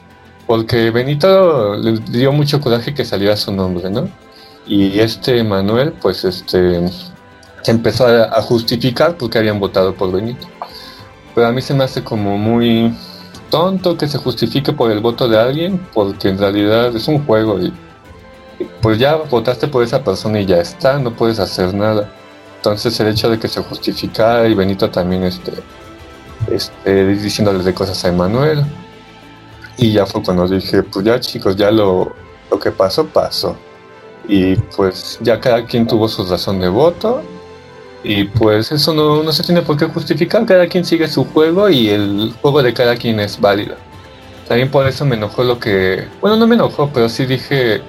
porque 0.47 0.91
Benito 0.91 1.77
le 1.77 1.99
dio 2.11 2.33
mucho 2.33 2.61
coraje 2.61 2.95
que 2.95 3.05
saliera 3.05 3.37
su 3.37 3.53
nombre, 3.53 3.91
¿no? 3.91 4.09
Y 4.67 4.99
este 4.99 5.43
Manuel, 5.45 5.93
pues 5.93 6.25
este, 6.25 6.81
empezó 7.67 8.07
a, 8.07 8.41
justificar 8.43 9.17
porque 9.17 9.39
habían 9.39 9.61
votado 9.61 9.95
por 9.95 10.13
Benito. 10.13 10.47
Pero 11.35 11.49
a 11.49 11.53
mí 11.53 11.61
se 11.61 11.75
me 11.75 11.85
hace 11.85 12.03
como 12.03 12.39
muy 12.39 12.95
tonto 13.51 13.97
que 13.97 14.09
se 14.09 14.19
justifique 14.19 14.73
por 14.73 14.91
el 14.91 15.01
voto 15.01 15.29
de 15.29 15.39
alguien, 15.39 15.87
porque 15.93 16.29
en 16.29 16.39
realidad 16.39 16.95
es 16.95 17.09
un 17.09 17.25
juego 17.25 17.61
y, 17.61 17.73
pues 18.81 18.99
ya 18.99 19.17
votaste 19.17 19.69
por 19.69 19.83
esa 19.83 20.03
persona 20.03 20.41
y 20.41 20.47
ya 20.47 20.59
está, 20.59 20.99
no 20.99 21.13
puedes 21.13 21.39
hacer 21.39 21.75
nada. 21.75 22.11
Entonces 22.57 22.99
el 23.01 23.09
hecho 23.09 23.29
de 23.29 23.39
que 23.39 23.49
se 23.49 23.63
justificara 23.63 24.49
y 24.49 24.55
Benito 24.55 24.91
también 24.91 25.25
este, 25.25 25.53
este 26.51 27.07
diciéndoles 27.09 27.65
de 27.65 27.75
cosas 27.75 28.03
a 28.05 28.09
Emanuel. 28.09 28.65
Y 29.77 29.93
ya 29.93 30.07
fue 30.07 30.23
cuando 30.23 30.47
dije, 30.47 30.83
pues 30.85 31.05
ya 31.05 31.19
chicos, 31.19 31.57
ya 31.57 31.71
lo, 31.71 32.15
lo 32.51 32.59
que 32.59 32.71
pasó, 32.71 33.07
pasó. 33.07 33.57
Y 34.29 34.57
pues 34.57 35.19
ya 35.21 35.41
cada 35.41 35.65
quien 35.65 35.87
tuvo 35.87 36.09
su 36.09 36.25
razón 36.25 36.61
de 36.61 36.69
voto. 36.69 37.23
Y 38.03 38.25
pues 38.25 38.71
eso 38.71 38.93
no, 38.93 39.23
no 39.23 39.33
se 39.33 39.43
tiene 39.43 39.63
por 39.63 39.77
qué 39.77 39.87
justificar, 39.87 40.45
cada 40.45 40.67
quien 40.67 40.85
sigue 40.85 41.09
su 41.09 41.25
juego 41.25 41.71
y 41.71 41.89
el 41.89 42.35
juego 42.43 42.63
de 42.63 42.75
cada 42.75 42.97
quien 42.97 43.19
es 43.19 43.41
válido. 43.41 43.77
También 44.47 44.71
por 44.71 44.87
eso 44.87 45.07
me 45.07 45.17
enojó 45.17 45.43
lo 45.43 45.59
que... 45.59 46.07
Bueno, 46.21 46.37
no 46.37 46.47
me 46.47 46.55
enojó, 46.55 46.91
pero 46.93 47.09
sí 47.09 47.25
dije... 47.25 47.81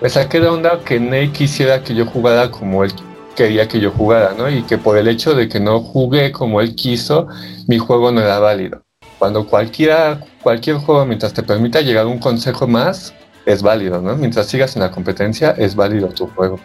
Me 0.00 0.08
saqué 0.08 0.38
de 0.38 0.48
onda 0.48 0.80
que 0.84 1.00
Ney 1.00 1.30
quisiera 1.30 1.82
que 1.82 1.94
yo 1.94 2.06
jugara 2.06 2.50
como 2.50 2.84
él 2.84 2.92
quería 3.34 3.68
que 3.68 3.78
yo 3.80 3.92
jugara, 3.92 4.34
¿no? 4.36 4.50
Y 4.50 4.62
que 4.62 4.78
por 4.78 4.98
el 4.98 5.06
hecho 5.06 5.34
de 5.34 5.48
que 5.48 5.60
no 5.60 5.80
jugué 5.80 6.32
como 6.32 6.60
él 6.60 6.74
quiso, 6.74 7.28
mi 7.68 7.78
juego 7.78 8.10
no 8.10 8.20
era 8.20 8.40
válido. 8.40 8.82
Cuando 9.18 9.46
cualquiera, 9.46 10.20
cualquier 10.42 10.76
juego, 10.78 11.06
mientras 11.06 11.32
te 11.32 11.44
permita 11.44 11.80
llegar 11.80 12.06
un 12.06 12.18
consejo 12.18 12.66
más, 12.66 13.14
es 13.48 13.62
válido, 13.62 14.02
¿no? 14.02 14.14
Mientras 14.16 14.46
sigas 14.46 14.76
en 14.76 14.82
la 14.82 14.90
competencia, 14.90 15.52
es 15.52 15.74
válido 15.74 16.08
tu 16.08 16.26
juego. 16.28 16.60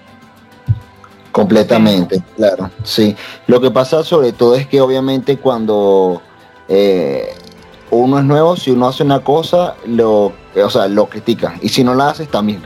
Completamente, 1.32 2.22
claro, 2.36 2.70
sí. 2.84 3.16
Lo 3.48 3.62
que 3.62 3.72
pasa 3.72 4.04
sobre 4.04 4.34
todo 4.34 4.56
es 4.56 4.68
que 4.68 4.82
obviamente 4.82 5.38
cuando 5.38 6.22
eh, 6.68 7.34
uno 7.90 8.20
es 8.20 8.26
nuevo, 8.26 8.56
si 8.58 8.72
uno 8.72 8.88
hace 8.88 9.02
una 9.02 9.22
cosa, 9.22 9.76
lo, 9.88 10.34
o 10.62 10.70
sea, 10.70 10.88
lo 10.90 11.06
critica. 11.08 11.56
Y 11.62 11.70
si 11.70 11.86
no 11.86 11.96
la 11.96 12.10
haces, 12.10 12.28
también. 12.28 12.62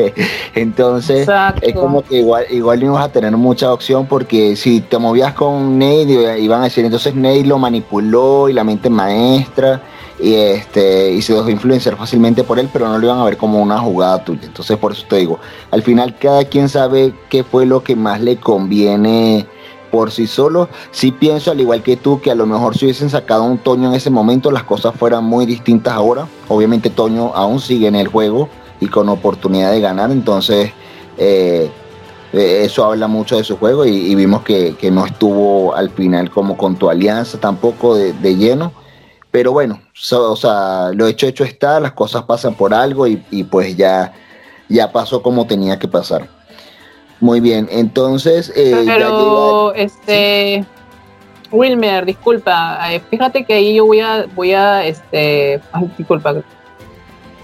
Entonces, 0.54 1.28
es 1.60 1.74
como 1.74 2.02
que 2.02 2.18
igual, 2.18 2.46
igual 2.50 2.84
no 2.84 2.92
vas 2.92 3.06
a 3.06 3.12
tener 3.12 3.36
mucha 3.36 3.72
opción 3.72 4.06
porque 4.06 4.54
si 4.54 4.80
te 4.80 4.96
movías 4.96 5.34
con 5.34 5.76
Nate, 5.76 6.38
iban 6.38 6.60
a 6.60 6.64
decir, 6.64 6.84
entonces 6.84 7.16
Nate 7.16 7.44
lo 7.44 7.58
manipuló 7.58 8.48
y 8.48 8.52
la 8.52 8.62
mente 8.62 8.88
maestra 8.88 9.82
y 10.18 10.34
este 10.34 11.12
y 11.12 11.22
se 11.22 11.34
dejó 11.34 11.50
influenciar 11.50 11.96
fácilmente 11.96 12.44
por 12.44 12.58
él, 12.58 12.68
pero 12.72 12.88
no 12.88 12.98
lo 12.98 13.06
iban 13.06 13.18
a 13.18 13.24
ver 13.24 13.36
como 13.36 13.60
una 13.60 13.78
jugada 13.78 14.24
tuya. 14.24 14.42
Entonces 14.44 14.76
por 14.78 14.92
eso 14.92 15.04
te 15.08 15.16
digo, 15.16 15.38
al 15.70 15.82
final 15.82 16.16
cada 16.18 16.44
quien 16.44 16.68
sabe 16.68 17.14
qué 17.28 17.44
fue 17.44 17.66
lo 17.66 17.82
que 17.82 17.96
más 17.96 18.20
le 18.20 18.36
conviene 18.36 19.46
por 19.90 20.10
sí 20.10 20.26
solo. 20.26 20.68
Sí 20.90 21.12
pienso, 21.12 21.50
al 21.50 21.60
igual 21.60 21.82
que 21.82 21.96
tú, 21.96 22.20
que 22.20 22.30
a 22.30 22.34
lo 22.34 22.46
mejor 22.46 22.76
si 22.76 22.86
hubiesen 22.86 23.10
sacado 23.10 23.44
un 23.44 23.58
Toño 23.58 23.88
en 23.88 23.94
ese 23.94 24.10
momento, 24.10 24.50
las 24.50 24.64
cosas 24.64 24.94
fueran 24.96 25.24
muy 25.24 25.46
distintas 25.46 25.94
ahora. 25.94 26.26
Obviamente 26.48 26.90
Toño 26.90 27.32
aún 27.34 27.60
sigue 27.60 27.86
en 27.86 27.96
el 27.96 28.08
juego 28.08 28.48
y 28.80 28.88
con 28.88 29.08
oportunidad 29.08 29.72
de 29.72 29.80
ganar, 29.80 30.10
entonces 30.10 30.70
eh, 31.16 31.70
eh, 32.34 32.62
eso 32.62 32.84
habla 32.84 33.06
mucho 33.06 33.36
de 33.36 33.44
su 33.44 33.56
juego 33.56 33.86
y, 33.86 34.14
vimos 34.14 34.42
que, 34.42 34.76
no 34.92 35.06
estuvo 35.06 35.74
al 35.74 35.88
final 35.88 36.28
como 36.30 36.58
con 36.58 36.76
tu 36.76 36.90
alianza 36.90 37.40
tampoco 37.40 37.96
de 37.96 38.36
lleno 38.36 38.72
pero 39.36 39.52
bueno, 39.52 39.82
o 40.12 40.34
sea, 40.34 40.92
lo 40.94 41.06
hecho 41.06 41.26
hecho 41.26 41.44
está, 41.44 41.78
las 41.78 41.92
cosas 41.92 42.22
pasan 42.22 42.54
por 42.54 42.72
algo 42.72 43.06
y, 43.06 43.44
pues 43.44 43.76
ya, 43.76 44.14
ya 44.66 44.90
pasó 44.90 45.20
como 45.20 45.46
tenía 45.46 45.78
que 45.78 45.86
pasar. 45.86 46.26
Muy 47.20 47.40
bien, 47.40 47.68
entonces... 47.70 48.50
Eh, 48.56 48.84
Pero, 48.86 49.74
este... 49.74 50.64
Wilmer, 51.52 52.06
disculpa, 52.06 52.78
eh, 52.90 53.02
fíjate 53.10 53.44
que 53.44 53.52
ahí 53.52 53.74
yo 53.74 53.84
voy 53.84 54.00
a, 54.00 54.24
voy 54.34 54.54
a, 54.54 54.86
este, 54.86 55.60
disculpa, 55.98 56.36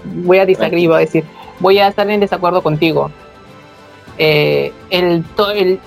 voy 0.03 0.39
a 0.39 0.47
disagregar, 0.47 0.87
voy 0.87 0.95
a 0.95 0.99
decir, 1.01 1.23
voy 1.59 1.77
a 1.77 1.89
estar 1.89 2.09
en 2.09 2.21
desacuerdo 2.21 2.63
contigo. 2.63 3.11
Eh, 4.17 4.73
el, 4.89 5.23
el 5.53 5.79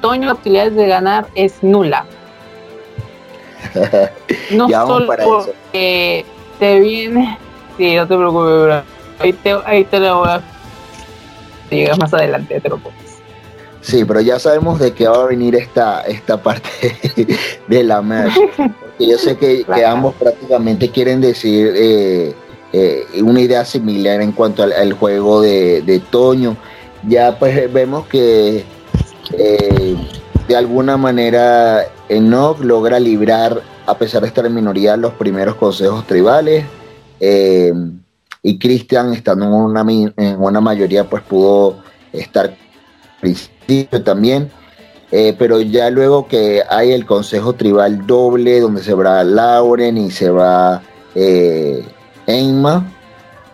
Toño, 0.00 0.28
la 0.28 0.34
posibilidad 0.36 0.70
de 0.70 0.86
ganar 0.86 1.26
es 1.34 1.60
nula. 1.60 2.06
No 4.52 4.68
solo 4.86 5.06
porque 5.06 6.24
te 6.58 6.80
viene. 6.80 7.38
Sí, 7.76 7.94
no 7.94 8.06
te 8.06 8.16
preocupes, 8.16 8.84
Ahí 9.20 9.32
te, 9.32 9.56
ahí 9.66 9.84
te 9.84 9.98
lo 9.98 10.20
voy 10.20 10.28
a. 10.28 10.42
Llegas 11.70 11.98
más 11.98 12.14
adelante, 12.14 12.60
te 12.60 12.68
lo 12.68 12.78
pongo. 12.78 12.96
Sí, 13.80 14.04
pero 14.04 14.20
ya 14.20 14.38
sabemos 14.38 14.78
de 14.80 14.92
qué 14.92 15.08
va 15.08 15.22
a 15.22 15.26
venir 15.26 15.54
esta, 15.54 16.02
esta 16.02 16.42
parte 16.42 16.68
de 17.68 17.84
la 17.84 18.02
match. 18.02 18.34
Porque 18.56 19.06
yo 19.06 19.18
sé 19.18 19.36
que, 19.36 19.64
ambos 19.86 20.14
prácticamente 20.16 20.90
quieren 20.90 21.20
decir 21.20 21.72
eh, 21.74 22.34
eh, 22.72 23.06
una 23.22 23.40
idea 23.40 23.64
similar 23.64 24.20
en 24.20 24.32
cuanto 24.32 24.62
al, 24.62 24.92
juego 24.92 25.40
de, 25.40 25.82
de, 25.82 26.00
Toño. 26.00 26.56
Ya 27.06 27.38
pues 27.38 27.72
vemos 27.72 28.06
que 28.08 28.64
eh, 29.32 29.96
de 30.48 30.56
alguna 30.56 30.96
manera 30.96 31.86
Enoch 32.08 32.58
logra 32.60 32.98
librar, 32.98 33.60
a 33.86 33.98
pesar 33.98 34.22
de 34.22 34.28
estar 34.28 34.46
en 34.46 34.54
minoría, 34.54 34.96
los 34.96 35.12
primeros 35.12 35.56
consejos 35.56 36.06
tribales. 36.06 36.64
Eh, 37.20 37.72
y 38.42 38.58
Christian, 38.58 39.12
estando 39.12 39.44
en 39.44 39.52
una, 39.52 39.84
en 40.16 40.40
una 40.40 40.60
mayoría, 40.62 41.04
pues 41.04 41.22
pudo 41.22 41.76
estar 42.12 42.56
principio 43.20 44.02
también. 44.02 44.50
Eh, 45.10 45.34
pero 45.38 45.60
ya 45.60 45.90
luego 45.90 46.26
que 46.28 46.62
hay 46.68 46.92
el 46.92 47.04
consejo 47.04 47.52
tribal 47.52 48.06
doble, 48.06 48.60
donde 48.60 48.82
se 48.82 48.94
va 48.94 49.22
Lauren 49.24 49.98
y 49.98 50.10
se 50.10 50.30
va 50.30 50.82
eh, 51.14 51.84
Emma, 52.26 52.90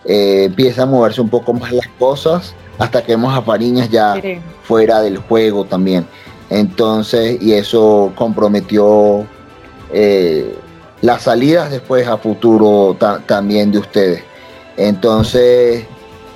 empieza 0.05 0.83
a 0.83 0.85
moverse 0.85 1.19
un 1.19 1.29
poco 1.29 1.51
más 1.53 1.71
las 1.73 1.87
cosas, 1.99 2.53
hasta 2.77 3.01
que 3.01 3.13
vemos 3.13 3.35
a 3.35 3.41
Fariñas 3.41 3.89
ya 3.89 4.15
fuera 4.63 5.01
del 5.01 5.17
juego 5.17 5.65
también. 5.65 6.05
Entonces, 6.49 7.41
y 7.41 7.53
eso 7.53 8.11
comprometió 8.15 9.25
eh, 9.91 10.55
las 11.01 11.23
salidas 11.23 11.71
después 11.71 12.07
a 12.07 12.17
futuro 12.17 12.95
también 13.25 13.71
de 13.71 13.79
ustedes. 13.79 14.23
Entonces, 14.77 15.85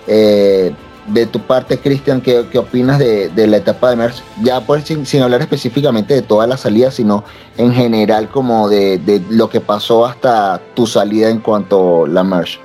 eh, 0.08 0.74
de 1.08 1.26
tu 1.26 1.40
parte, 1.40 1.78
Cristian, 1.78 2.22
¿qué, 2.22 2.46
¿qué, 2.52 2.58
opinas 2.58 3.00
de, 3.00 3.32
la 3.48 3.58
etapa 3.58 3.90
de 3.90 3.96
Merch? 3.96 4.24
Ya 4.42 4.62
pues 4.62 4.84
sin, 4.84 5.06
sin, 5.06 5.22
hablar 5.22 5.42
específicamente 5.42 6.14
de 6.14 6.22
toda 6.22 6.46
la 6.48 6.58
salida, 6.58 6.92
sino 6.92 7.24
en 7.58 7.74
general 7.74 8.30
como 8.30 8.70
de, 8.70 9.22
lo 9.30 9.50
que 9.50 9.60
pasó 9.60 10.06
hasta 10.06 10.62
tu 10.76 10.86
salida 10.86 11.30
en 11.30 11.40
cuanto 11.40 12.06
a 12.06 12.08
la 12.08 12.24
Merch. 12.24 12.60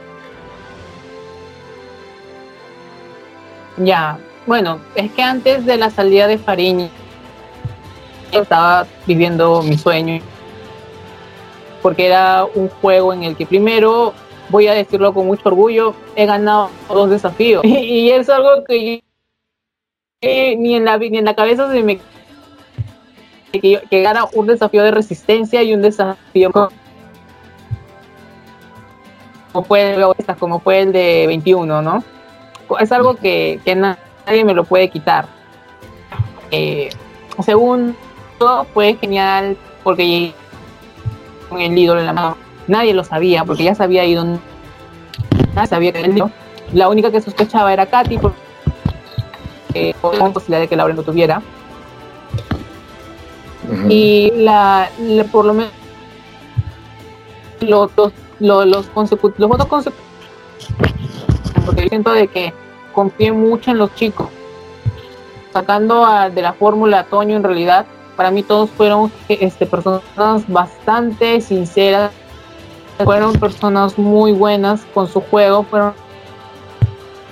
Ya, 3.79 4.19
bueno, 4.47 4.79
es 4.95 5.11
que 5.13 5.23
antes 5.23 5.67
de 5.67 5.77
la 5.77 5.91
salida 5.91 6.27
de 6.29 6.39
Fariña, 6.39 6.89
estaba 8.41 8.87
viviendo 9.07 9.63
mi 9.63 9.77
sueño, 9.77 10.21
porque 11.83 12.07
era 12.07 12.45
un 12.55 12.69
juego 12.69 13.13
en 13.13 13.25
el 13.25 13.37
que 13.37 13.47
primero 13.47 14.15
voy 14.49 14.67
a 14.69 14.75
decirlo 14.75 15.13
con 15.13 15.27
mucho 15.27 15.49
orgullo, 15.49 15.95
he 16.17 16.27
ganado 16.27 16.71
dos 16.89 17.11
desafíos. 17.11 17.63
Y, 17.65 18.11
es 18.11 18.29
algo 18.29 18.65
que, 18.65 19.03
que 20.21 20.57
ni, 20.57 20.77
en 20.77 20.85
la, 20.85 20.99
ni 20.99 21.19
en 21.19 21.25
la 21.25 21.35
cabeza 21.35 21.71
se 21.71 21.83
me... 21.83 22.01
Que, 23.53 23.81
que 23.89 24.03
gana 24.03 24.25
un 24.33 24.49
desafío 24.49 24.83
de 24.83 24.91
resistencia 24.91 25.63
y 25.63 25.75
un 25.75 25.83
desafío 25.83 26.51
como 29.55 29.65
fue, 29.65 29.97
como 30.41 30.59
fue 30.59 30.81
el 30.81 30.93
de 30.93 31.27
21, 31.29 31.81
¿no? 31.81 32.03
Es 32.81 32.91
algo 32.91 33.15
que, 33.15 33.61
nadie 33.65 34.45
me 34.45 34.53
lo 34.53 34.65
puede 34.65 34.91
quitar. 34.91 35.27
Eh, 36.51 36.89
según 37.45 37.97
todo, 38.45 38.67
fue 38.75 38.97
genial 39.01 39.57
porque 39.83 40.35
con 41.49 41.61
el 41.61 41.77
ídolo 41.77 42.01
en 42.01 42.07
la 42.07 42.13
mano. 42.13 42.37
Nadie 42.67 42.95
lo 42.95 43.05
sabía 43.05 43.45
porque 43.45 43.65
ya 43.65 43.75
se 43.75 43.83
había 43.83 44.05
ido. 44.05 44.25
Nadie 45.55 45.69
sabía 45.69 45.93
que 45.93 46.01
él 46.01 46.23
la 46.73 46.89
única 46.89 47.11
que 47.11 47.21
sospechaba 47.21 47.73
era 47.73 47.87
Katy 47.87 48.19
porque 48.19 48.39
eh, 49.75 49.95
con 50.01 50.33
posibilidad 50.33 50.61
de 50.61 50.69
que 50.69 50.77
Laura 50.77 50.95
lo 50.95 51.03
tuviera. 51.03 51.43
Uh 53.67 53.73
-huh. 53.73 53.87
y 53.91 54.33
la, 54.37 54.91
la, 54.99 55.25
por 55.25 55.47
lo 55.47 55.55
menos 55.55 55.73
los 57.61 57.91
los, 57.97 58.13
los, 58.41 58.67
los, 58.67 58.87
consecutivos 58.89 59.39
los 59.39 59.49
votos 59.49 59.67
consecutivos 59.67 60.13
porque 61.65 61.83
yo 61.85 61.89
siento 61.89 62.13
de 62.13 62.29
que 62.29 62.53
confié 62.93 63.33
mucho 63.33 63.71
en 63.71 63.79
los 63.79 63.95
chicos 63.95 64.29
sacando 65.51 66.05
a, 66.05 66.29
de 66.29 66.43
la 66.43 66.53
fórmula 66.53 67.05
Toño 67.05 67.37
en 67.37 67.43
realidad 67.43 67.87
para 68.17 68.31
mí 68.31 68.43
todos 68.43 68.71
fueron 68.71 69.11
este, 69.29 69.67
personas 69.67 70.03
bastante 70.49 71.41
sinceras 71.41 72.13
fueron 73.03 73.33
personas 73.33 73.99
muy 73.99 74.33
buenas 74.33 74.85
con 74.95 75.09
su 75.09 75.21
juego, 75.21 75.65
fueron 75.65 75.95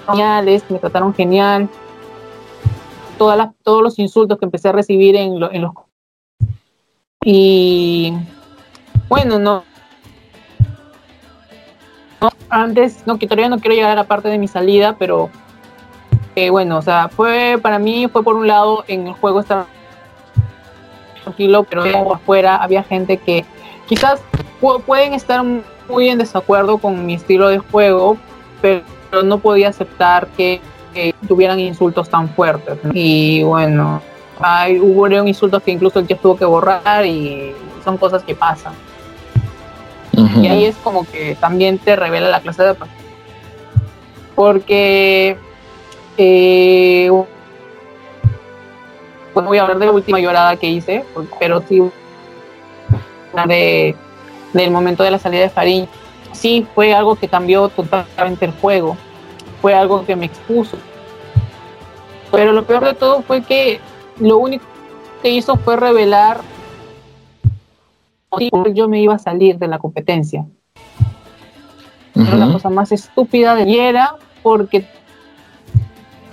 geniales, 0.09 0.65
me 0.69 0.79
trataron 0.79 1.15
genial. 1.15 1.69
Todas 3.17 3.39
las, 3.39 3.51
todos 3.63 3.83
los 3.83 3.99
insultos 3.99 4.39
que 4.39 4.45
empecé 4.45 4.71
a 4.71 4.73
recibir 4.73 5.15
en, 5.15 5.39
lo, 5.39 5.53
en 5.53 5.63
los... 5.63 5.73
Y 7.25 8.13
bueno, 9.09 9.39
no, 9.39 9.63
antes, 12.49 13.07
no, 13.07 13.19
que 13.19 13.27
todavía 13.27 13.49
no 13.49 13.61
quiero 13.61 13.77
llegar 13.77 13.93
a 13.93 13.95
la 13.95 14.05
parte 14.05 14.29
de 14.29 14.39
mi 14.39 14.49
salida, 14.49 14.97
pero 14.99 15.31
eh, 16.35 16.51
bueno, 16.51 16.79
o 16.79 16.83
sea, 16.83 17.09
fue 17.09 17.59
para 17.63 17.79
mí, 17.79 18.09
fue 18.09 18.25
por 18.25 18.35
un 18.35 18.49
lado 18.49 18.85
en 18.89 19.07
el 19.07 19.13
juego 19.13 19.39
estar 19.39 19.67
tranquilo, 21.23 21.65
pero 21.65 22.15
afuera 22.15 22.57
había 22.57 22.83
gente 22.83 23.17
que 23.17 23.45
quizás 23.87 24.21
pueden 24.87 25.15
estar 25.15 25.45
muy 25.89 26.09
en 26.09 26.19
desacuerdo 26.19 26.79
con 26.79 27.05
mi 27.05 27.15
estilo 27.15 27.49
de 27.49 27.59
juego, 27.59 28.17
pero 28.61 28.83
no 29.25 29.39
podía 29.39 29.69
aceptar 29.69 30.27
que, 30.29 30.61
que 30.95 31.15
tuvieran 31.27 31.59
insultos 31.61 32.09
tan 32.09 32.29
fuertes. 32.29 32.79
Y 32.93 33.43
bueno, 33.43 34.01
hay, 34.41 34.79
hubo 34.79 35.09
insultos 35.27 35.63
que 35.63 35.71
incluso 35.71 35.99
el 35.99 36.07
chef 36.07 36.21
tuvo 36.21 36.37
que 36.37 36.45
borrar 36.45 37.05
y 37.05 37.53
son 37.85 37.97
cosas 37.99 38.23
que 38.23 38.35
pasan. 38.35 38.73
Uh 40.15 40.27
-huh. 40.27 40.43
Y 40.43 40.47
ahí 40.47 40.65
es 40.65 40.77
como 40.77 41.05
que 41.05 41.37
también 41.41 41.79
te 41.79 41.97
revela 41.97 42.29
la 42.29 42.41
clase 42.41 42.63
de 42.63 42.75
porque 44.35 45.37
eh, 46.17 47.11
bueno, 49.35 49.49
voy 49.49 49.59
a 49.59 49.63
hablar 49.63 49.79
de 49.79 49.87
la 49.87 49.93
última 49.93 50.21
llorada 50.21 50.57
que 50.57 50.69
hice, 50.69 51.05
pero 51.39 51.63
sí 51.69 51.83
de, 53.47 53.97
del 54.53 54.71
momento 54.71 55.03
de 55.03 55.11
la 55.11 55.19
salida 55.19 55.43
de 55.43 55.51
Farín. 55.51 55.89
Sí, 56.33 56.67
fue 56.75 56.95
algo 56.95 57.17
que 57.17 57.29
cambió 57.29 57.69
totalmente 57.69 58.47
el 58.47 58.53
juego, 58.53 58.97
fue 59.61 59.75
algo 59.75 60.05
que 60.05 60.17
me 60.17 60.27
expuso. 60.27 60.77
Pero 62.31 62.53
lo 62.53 62.65
peor 62.65 62.85
de 62.85 62.95
todo 62.95 63.23
fue 63.23 63.43
que 63.43 63.81
lo 64.19 64.39
único 64.39 64.65
que 65.23 65.31
hizo 65.31 65.57
fue 65.57 65.77
revelar 65.77 66.41
yo 68.73 68.89
me 68.89 69.01
iba 69.01 69.15
a 69.15 69.19
salir 69.19 69.59
de 69.59 69.69
la 69.69 69.79
competencia. 69.79 70.47
Uh 72.15 72.21
-huh. 72.21 72.29
Era 72.29 72.37
la 72.37 72.53
cosa 72.53 72.71
más 72.71 72.93
estúpida 72.93 73.55
de 73.55 73.69
y 73.69 73.79
era 73.79 74.17
porque 74.43 74.87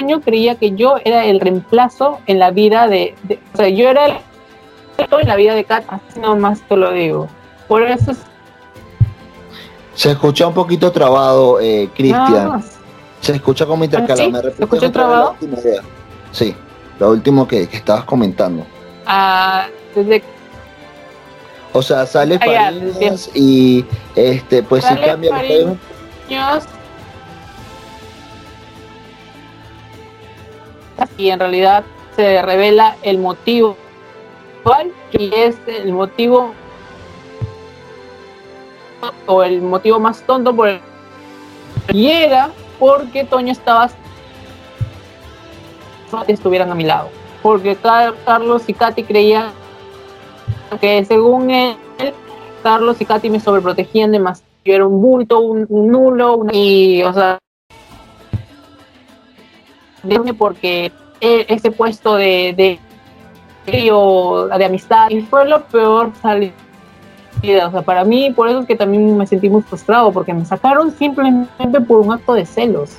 yo 0.07 0.21
creía 0.21 0.55
que 0.55 0.71
yo 0.71 0.97
era 1.03 1.25
el 1.25 1.39
reemplazo 1.39 2.19
en 2.27 2.39
la 2.39 2.51
vida 2.51 2.87
de, 2.87 3.15
de 3.23 3.39
o 3.53 3.57
sea, 3.57 3.69
yo 3.69 3.89
era 3.89 4.05
el 4.05 4.13
en 4.97 5.27
la 5.27 5.35
vida 5.37 5.55
de 5.55 5.63
Kat, 5.63 5.85
así 5.87 6.19
nomás 6.19 6.61
te 6.61 6.75
lo 6.75 6.91
digo. 6.91 7.29
Por 7.67 7.83
eso 7.83 8.11
es... 8.11 8.17
Se 9.95 10.11
escucha 10.11 10.47
un 10.47 10.53
poquito 10.53 10.91
trabado, 10.91 11.59
eh, 11.61 11.89
Cristian. 11.95 12.61
Se 13.21 13.33
escucha 13.33 13.65
como 13.65 13.83
intercalado. 13.83 14.29
¿Ah, 14.35 14.41
¿Sí? 14.41 14.51
¿Se 14.57 14.63
escucha 14.63 14.91
trabado? 14.91 15.35
La 15.41 15.57
sí, 16.31 16.55
lo 16.99 17.11
último 17.11 17.47
que, 17.47 17.67
que 17.67 17.77
estabas 17.77 18.03
comentando. 18.03 18.65
Ah, 19.05 19.67
desde 19.95 20.21
o 21.71 21.81
sea, 21.81 22.05
sale 22.05 22.39
ah, 22.41 22.71
y 23.35 23.85
este, 24.15 24.63
pues 24.63 24.83
si 24.83 24.95
cambia 24.95 25.31
y 31.17 31.29
en 31.29 31.39
realidad 31.39 31.83
se 32.15 32.41
revela 32.41 32.95
el 33.03 33.17
motivo 33.17 33.77
y 35.11 35.33
es 35.33 35.57
el 35.67 35.91
motivo 35.93 36.53
o 39.25 39.43
el 39.43 39.61
motivo 39.61 39.99
más 39.99 40.21
tonto 40.23 40.55
por 40.55 40.67
el 40.67 40.81
y 41.93 42.07
era 42.07 42.51
porque 42.77 43.23
Toño 43.23 43.51
estaba 43.51 43.89
estuvieran 46.27 46.71
a 46.71 46.75
mi 46.75 46.83
lado. 46.83 47.09
Porque 47.41 47.75
Carlos 48.25 48.63
y 48.67 48.73
Katy 48.73 49.03
creían 49.03 49.51
que 50.81 51.03
según 51.05 51.49
él 51.49 51.77
Carlos 52.63 52.99
y 52.99 53.05
Katy 53.05 53.29
me 53.29 53.39
sobreprotegían 53.39 54.11
demasiado. 54.11 54.49
Yo 54.65 54.73
era 54.73 54.85
un 54.85 55.01
bulto, 55.01 55.39
un, 55.39 55.65
un 55.69 55.87
nulo 55.87 56.35
una, 56.35 56.53
y 56.53 57.01
o 57.03 57.13
sea 57.13 57.39
porque 60.37 60.91
ese 61.21 61.71
puesto 61.71 62.15
de, 62.15 62.53
de 62.55 62.79
de 63.65 64.65
amistad 64.65 65.09
y 65.09 65.21
fue 65.21 65.47
lo 65.47 65.63
peor 65.65 66.11
salir 66.21 66.53
o 67.43 67.71
sea 67.71 67.81
para 67.83 68.03
mí 68.03 68.31
por 68.31 68.47
eso 68.49 68.59
es 68.61 68.65
que 68.65 68.75
también 68.75 69.15
me 69.15 69.27
sentí 69.27 69.49
muy 69.49 69.61
frustrado 69.61 70.11
porque 70.11 70.33
me 70.33 70.43
sacaron 70.45 70.91
simplemente 70.91 71.81
por 71.81 71.99
un 71.99 72.11
acto 72.11 72.33
de 72.33 72.45
celos. 72.45 72.91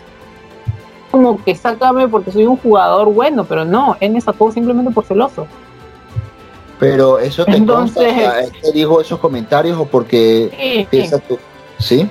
Como 1.10 1.42
que 1.42 1.56
sácame 1.56 2.06
porque 2.06 2.30
soy 2.30 2.46
un 2.46 2.56
jugador 2.56 3.12
bueno 3.12 3.44
pero 3.44 3.64
no 3.64 3.96
él 4.00 4.12
me 4.12 4.20
sacó 4.20 4.52
simplemente 4.52 4.92
por 4.92 5.04
celoso. 5.04 5.46
Pero 6.78 7.18
eso 7.18 7.44
te 7.44 7.56
Entonces, 7.56 8.04
consta, 8.04 8.40
¿él 8.40 8.52
te 8.62 8.72
dijo 8.72 9.00
esos 9.00 9.18
comentarios 9.18 9.78
o 9.78 9.84
porque 9.84 10.50
sí, 10.56 10.86
piensas 10.88 11.20
tú 11.22 11.38
sí 11.78 12.08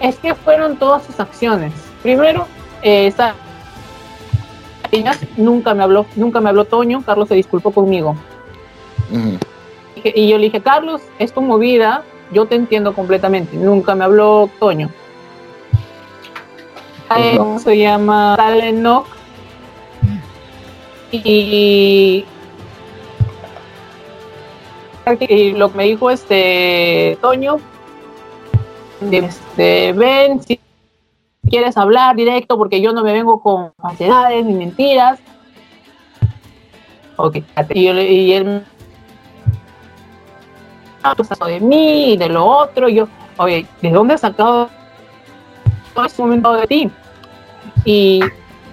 es 0.00 0.16
que 0.16 0.34
fueron 0.34 0.76
todas 0.76 1.04
sus 1.04 1.20
acciones. 1.20 1.72
Primero 2.02 2.46
eh, 2.82 3.06
esa 3.06 3.34
nunca 5.36 5.74
me 5.74 5.82
habló, 5.82 6.06
nunca 6.16 6.40
me 6.40 6.48
habló 6.48 6.64
Toño, 6.64 7.02
Carlos 7.04 7.28
se 7.28 7.34
disculpó 7.34 7.70
conmigo. 7.70 8.16
Uh 9.10 9.16
-huh. 9.16 9.38
y, 10.02 10.28
yo 10.28 10.38
le 10.38 10.44
dije, 10.44 10.60
Carlos, 10.60 11.02
es 11.18 11.32
tu 11.32 11.42
movida, 11.42 12.02
yo 12.32 12.46
te 12.46 12.54
entiendo 12.56 12.94
completamente, 12.94 13.56
nunca 13.56 13.94
me 13.94 14.04
habló 14.04 14.50
Toño. 14.58 14.90
Uh 17.10 17.14
-huh. 17.14 17.58
Se 17.58 17.78
llama 17.78 18.34
Talenoc 18.36 19.06
y, 21.12 22.24
y 25.28 25.52
lo 25.52 25.70
que 25.70 25.76
me 25.76 25.84
dijo 25.84 26.10
este 26.10 27.18
Toño, 27.20 27.58
este, 29.10 29.92
ven, 29.92 30.42
si 30.42 30.60
quieres 31.50 31.76
hablar 31.76 32.16
directo 32.16 32.56
porque 32.56 32.80
yo 32.80 32.92
no 32.92 33.02
me 33.02 33.12
vengo 33.12 33.40
con 33.40 33.72
falsedades 33.76 34.44
ni 34.46 34.54
mentiras. 34.54 35.20
Ok, 37.16 37.38
y, 37.74 37.84
yo, 37.84 37.92
y 38.00 38.32
él 38.32 38.64
de 41.46 41.60
mí 41.60 42.12
y 42.12 42.16
de 42.16 42.28
lo 42.28 42.46
otro. 42.46 42.88
Yo, 42.88 43.08
oye, 43.36 43.66
¿de 43.82 43.90
dónde 43.90 44.14
has 44.14 44.20
sacado 44.22 44.70
todo 45.94 46.06
este 46.06 46.22
momento 46.22 46.52
de 46.54 46.66
ti? 46.66 46.90
Y 47.84 48.20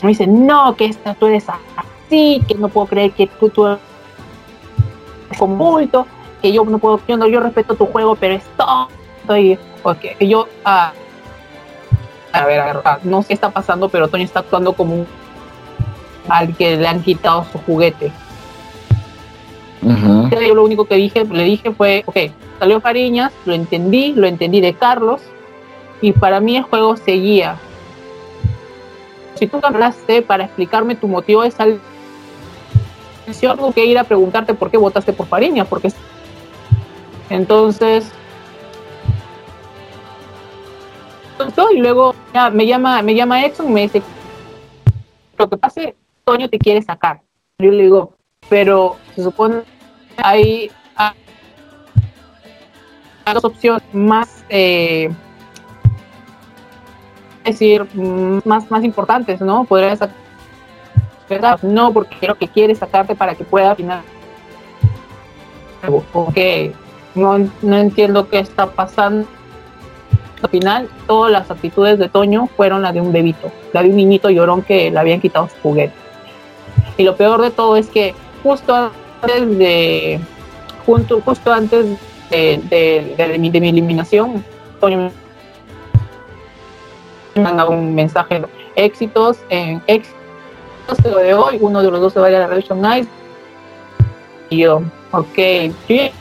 me 0.01 0.09
dice, 0.09 0.27
no, 0.27 0.75
que 0.75 0.85
esta, 0.85 1.13
tú 1.13 1.27
eres 1.27 1.45
así, 1.49 2.41
que 2.47 2.55
no 2.55 2.69
puedo 2.69 2.87
creer 2.87 3.11
que 3.11 3.27
tú, 3.27 3.49
tú 3.49 3.67
eres 3.67 3.79
con 5.37 5.57
bulto, 5.57 6.05
que 6.41 6.51
yo 6.51 6.63
no 6.65 6.77
puedo, 6.79 6.99
yo, 7.07 7.17
no, 7.17 7.27
yo 7.27 7.39
respeto 7.39 7.75
tu 7.75 7.85
juego, 7.87 8.15
pero 8.15 8.35
es 8.35 8.43
todo. 8.55 8.87
Y 9.37 9.57
okay, 9.83 10.15
yo, 10.25 10.47
ah, 10.63 10.93
a 12.31 12.45
ver, 12.45 12.59
a 12.59 12.73
ver, 12.73 12.81
no 13.03 13.21
sé 13.21 13.29
qué 13.29 13.33
está 13.33 13.49
pasando, 13.49 13.89
pero 13.89 14.07
Toño 14.07 14.23
está 14.23 14.39
actuando 14.39 14.73
como 14.73 14.95
un 14.95 15.07
al 16.29 16.55
que 16.55 16.77
le 16.77 16.87
han 16.87 17.01
quitado 17.01 17.45
su 17.51 17.57
juguete. 17.59 18.11
Yo 19.81 20.55
lo 20.55 20.63
único 20.63 20.85
que 20.85 20.95
dije, 20.95 21.23
le 21.25 21.43
dije 21.43 21.71
fue, 21.71 22.03
ok, 22.05 22.17
salió 22.59 22.81
Fariñas, 22.81 23.31
lo 23.45 23.53
entendí, 23.53 24.13
lo 24.13 24.27
entendí 24.27 24.59
de 24.59 24.73
Carlos, 24.73 25.21
y 26.01 26.11
para 26.11 26.39
mí 26.39 26.57
el 26.57 26.63
juego 26.63 26.97
seguía. 26.97 27.55
Si 29.35 29.47
tú 29.47 29.59
hablaste 29.63 30.21
para 30.21 30.45
explicarme 30.45 30.95
tu 30.95 31.07
motivo 31.07 31.43
de 31.43 31.51
salir, 31.51 31.79
tengo 33.39 33.71
que 33.71 33.85
ir 33.85 33.97
a 33.97 34.03
preguntarte 34.03 34.53
por 34.53 34.71
qué 34.71 34.77
votaste 34.77 35.13
por 35.13 35.27
Fariñas, 35.27 35.67
porque 35.67 35.91
entonces 37.29 38.11
y 41.71 41.79
luego 41.79 42.15
ya, 42.33 42.49
me 42.49 42.65
llama 42.65 43.01
me 43.01 43.15
llama 43.15 43.45
Exxon 43.45 43.69
y 43.69 43.73
me 43.73 43.81
dice 43.81 44.01
lo 45.37 45.49
que 45.49 45.57
pase 45.57 45.95
Toño 46.23 46.49
te 46.49 46.57
quiere 46.57 46.81
sacar 46.81 47.21
yo 47.59 47.71
le 47.71 47.83
digo 47.83 48.13
pero 48.49 48.95
se 49.15 49.23
supone 49.23 49.63
hay, 50.17 50.71
hay 50.95 51.13
dos 53.33 53.45
opciones 53.45 53.83
más 53.93 54.43
eh, 54.49 55.09
decir 57.43 57.85
más 58.45 58.69
más 58.71 58.83
importantes 58.83 59.41
no 59.41 59.65
podría 59.65 59.95
sacar 59.95 60.15
verdad 61.29 61.61
no 61.61 61.93
porque 61.93 62.15
creo 62.19 62.35
que 62.35 62.47
quiere 62.47 62.73
sacarte 62.73 63.15
para 63.15 63.35
que 63.35 63.43
pueda 63.43 63.75
final 63.75 64.01
ok 66.13 66.37
no, 67.15 67.37
no 67.61 67.77
entiendo 67.77 68.29
qué 68.29 68.39
está 68.39 68.67
pasando 68.67 69.27
al 70.41 70.49
final 70.49 70.89
todas 71.07 71.31
las 71.31 71.49
actitudes 71.49 71.97
de 71.97 72.09
Toño 72.09 72.47
fueron 72.55 72.81
las 72.81 72.93
de 72.93 73.01
un 73.01 73.11
bebito, 73.11 73.51
la 73.73 73.81
de 73.81 73.89
un 73.89 73.95
niñito 73.95 74.29
llorón 74.29 74.61
que 74.61 74.91
le 74.91 74.99
habían 74.99 75.19
quitado 75.19 75.49
su 75.49 75.55
juguete. 75.63 75.93
Y 76.97 77.03
lo 77.03 77.15
peor 77.15 77.41
de 77.41 77.51
todo 77.51 77.75
es 77.77 77.87
que 77.87 78.13
justo 78.43 78.73
antes 78.73 79.57
de 79.57 80.19
junto, 80.85 81.21
justo 81.21 81.51
antes 81.51 81.85
de, 82.29 83.37
mi, 83.39 83.47
eliminación, 83.49 84.43
Toño 84.79 85.11
me 87.35 87.41
mandaba 87.41 87.69
un 87.69 87.95
mensaje 87.95 88.41
éxitos 88.75 89.39
en 89.49 89.81
éxitos 89.87 90.17
de 91.03 91.33
hoy, 91.33 91.57
uno 91.59 91.81
de 91.81 91.91
los 91.91 91.99
dos 91.99 92.13
se 92.13 92.19
vaya 92.19 92.37
a 92.37 92.41
la 92.41 92.47
Revolution 92.47 92.81
Night. 92.81 93.07
Y 94.49 94.59
yo, 94.59 94.81
ok, 95.11 95.33
¿qué 95.35 96.11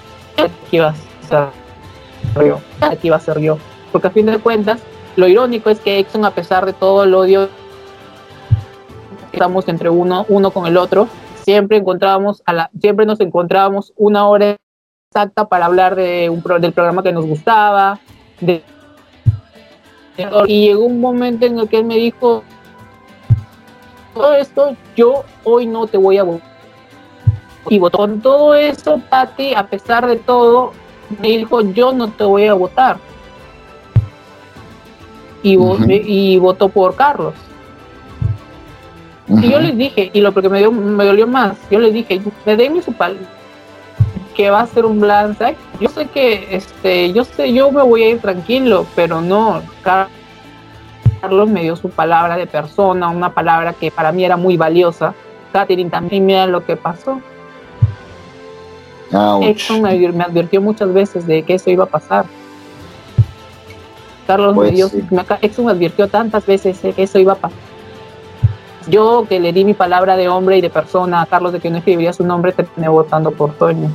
iba 0.73 0.89
a 0.89 0.95
ser 1.29 2.47
yo? 2.47 2.61
¿Qué 3.01 3.07
iba 3.07 3.17
a 3.17 3.21
ser 3.21 3.39
yo? 3.39 3.59
Porque 3.93 4.09
a 4.09 4.11
fin 4.11 4.27
de 4.27 4.39
cuentas, 4.39 4.81
lo 5.17 5.29
irónico 5.29 5.71
es 5.71 5.81
que 5.81 5.99
Exxon, 5.99 6.25
a 6.25 6.33
pesar 6.33 6.67
de 6.67 6.73
todo 6.73 7.05
el 7.05 7.15
odio 7.15 7.49
que 9.31 9.37
estamos 9.37 9.69
entre 9.69 9.89
uno, 9.89 10.27
uno 10.29 10.51
con 10.51 10.67
el 10.67 10.77
otro, 10.77 11.09
siempre 11.43 11.79
encontrábamos 11.79 12.43
a 12.47 12.53
la, 12.53 12.71
siempre 12.81 13.07
nos 13.07 13.21
encontrábamos 13.21 13.93
una 13.97 14.29
hora 14.29 14.57
exacta 15.11 15.49
para 15.49 15.67
hablar 15.67 15.95
de 15.95 16.29
un 16.29 16.43
del 16.61 16.73
programa 16.73 17.03
que 17.03 17.13
nos 17.13 17.25
gustaba, 17.25 18.01
y 20.47 20.67
llegó 20.67 20.85
un 20.85 21.01
momento 21.01 21.47
en 21.47 21.59
el 21.59 21.69
que 21.69 21.79
él 21.79 21.85
me 21.85 21.97
dijo 21.97 22.43
todo 24.15 24.35
esto 24.35 24.77
yo 24.97 25.25
hoy 25.45 25.67
no 25.67 25.87
te 25.87 25.99
voy 25.99 26.19
a 26.19 26.23
votar 26.23 26.57
y 27.69 27.79
votó. 27.79 27.99
Con 27.99 28.21
todo 28.21 28.55
eso 28.55 29.01
Tati 29.11 29.55
a 29.55 29.67
pesar 29.67 30.07
de 30.07 30.17
todo 30.17 30.73
me 31.21 31.29
dijo 31.29 31.61
yo 31.61 31.93
no 31.93 32.11
te 32.11 32.25
voy 32.25 32.47
a 32.47 32.55
votar 32.55 32.99
y, 35.53 36.39
votó 36.39 36.69
por 36.69 36.95
Carlos. 36.95 37.35
Y 39.29 39.51
yo 39.51 39.61
les 39.61 39.77
dije, 39.77 40.11
y 40.13 40.21
lo 40.21 40.33
que 40.33 40.49
me, 40.49 40.59
dio, 40.59 40.71
me 40.71 41.05
dolió 41.05 41.27
más, 41.27 41.57
yo 41.71 41.79
les 41.79 41.93
dije, 41.93 42.21
me 42.45 42.57
den 42.57 42.73
mi 42.73 42.83
su 42.83 42.95
que 44.35 44.51
va 44.51 44.61
a 44.61 44.67
ser 44.67 44.85
un 44.85 45.01
blindside. 45.01 45.57
Yo 45.81 45.89
sé 45.89 46.07
que, 46.07 46.55
este, 46.55 47.13
yo 47.13 47.25
sé, 47.25 47.53
yo 47.53 47.73
me 47.73 47.83
voy 47.83 48.03
a 48.03 48.11
ir 48.11 48.21
tranquilo, 48.21 48.87
pero 48.95 49.21
no, 49.21 49.63
Carlos 49.83 51.49
me 51.49 51.63
dio 51.63 51.75
su 51.75 51.89
palabra 51.89 52.37
de 52.37 52.47
persona, 52.47 53.09
una 53.09 53.33
palabra 53.33 53.73
que 53.73 53.91
para 53.91 54.13
mí 54.13 54.25
era 54.25 54.37
muy 54.37 54.57
valiosa. 54.57 55.15
Catherine 55.53 55.91
también 55.91 56.27
mira 56.27 56.47
lo 56.47 56.65
que 56.65 56.77
pasó. 56.77 57.21
Exxon 59.43 59.83
me 59.83 60.25
advirtió 60.25 60.61
muchas 60.61 60.93
veces 60.93 61.27
de 61.27 61.43
que 61.43 61.55
eso 61.55 61.71
iba 61.71 61.85
a 61.85 61.89
pasar. 61.89 62.27
Carlos 64.27 64.55
pues 64.55 64.71
me 64.71 64.77
dio, 64.77 64.91
me 65.11 65.71
advirtió 65.71 66.09
tantas 66.09 66.45
veces 66.47 66.79
que 66.79 67.03
eso 67.03 67.19
iba 67.19 67.35
a 67.35 67.37
pasar. 67.37 67.59
Yo 68.89 69.27
que 69.29 69.41
le 69.41 69.53
di 69.53 69.65
mi 69.65 69.75
palabra 69.75 70.17
de 70.17 70.29
hombre 70.29 70.59
y 70.59 70.61
de 70.61 70.71
persona 70.71 71.23
a 71.23 71.27
Carlos 71.27 71.53
de 71.53 71.61
que 71.61 71.71
no 71.71 71.79
escribiría 71.79 72.13
su 72.13 72.25
nombre, 72.25 72.53
terminé 72.53 72.89
votando 72.89 73.33
por 73.33 73.53
Toño. 73.55 73.91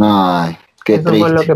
Ay, 0.00 0.56
qué 0.84 0.98
triste. 0.98 1.54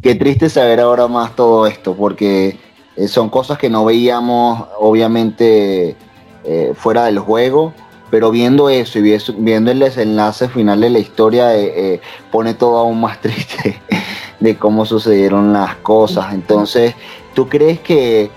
Qué 0.00 0.14
triste 0.14 0.48
saber 0.48 0.80
ahora 0.80 1.08
más 1.08 1.34
todo 1.34 1.66
esto, 1.66 1.94
porque 1.94 2.58
eh, 2.96 3.08
son 3.08 3.30
cosas 3.30 3.58
que 3.58 3.68
no 3.68 3.84
veíamos, 3.84 4.66
obviamente, 4.78 5.96
eh, 6.44 6.72
fuera 6.76 7.06
del 7.06 7.18
juego, 7.18 7.72
pero 8.10 8.30
viendo 8.30 8.68
eso 8.68 9.00
y 9.00 9.18
viendo 9.38 9.72
el 9.72 9.80
desenlace 9.80 10.48
final 10.48 10.80
de 10.80 10.90
la 10.90 11.00
historia, 11.00 11.56
eh, 11.56 12.00
pone 12.30 12.54
todo 12.54 12.78
aún 12.78 13.00
más 13.00 13.20
triste 13.20 13.80
de 14.40 14.56
cómo 14.56 14.86
sucedieron 14.86 15.52
las 15.52 15.76
cosas. 15.76 16.34
Entonces, 16.34 16.94
¿tú 17.34 17.48
crees 17.48 17.80
que, 17.80 18.30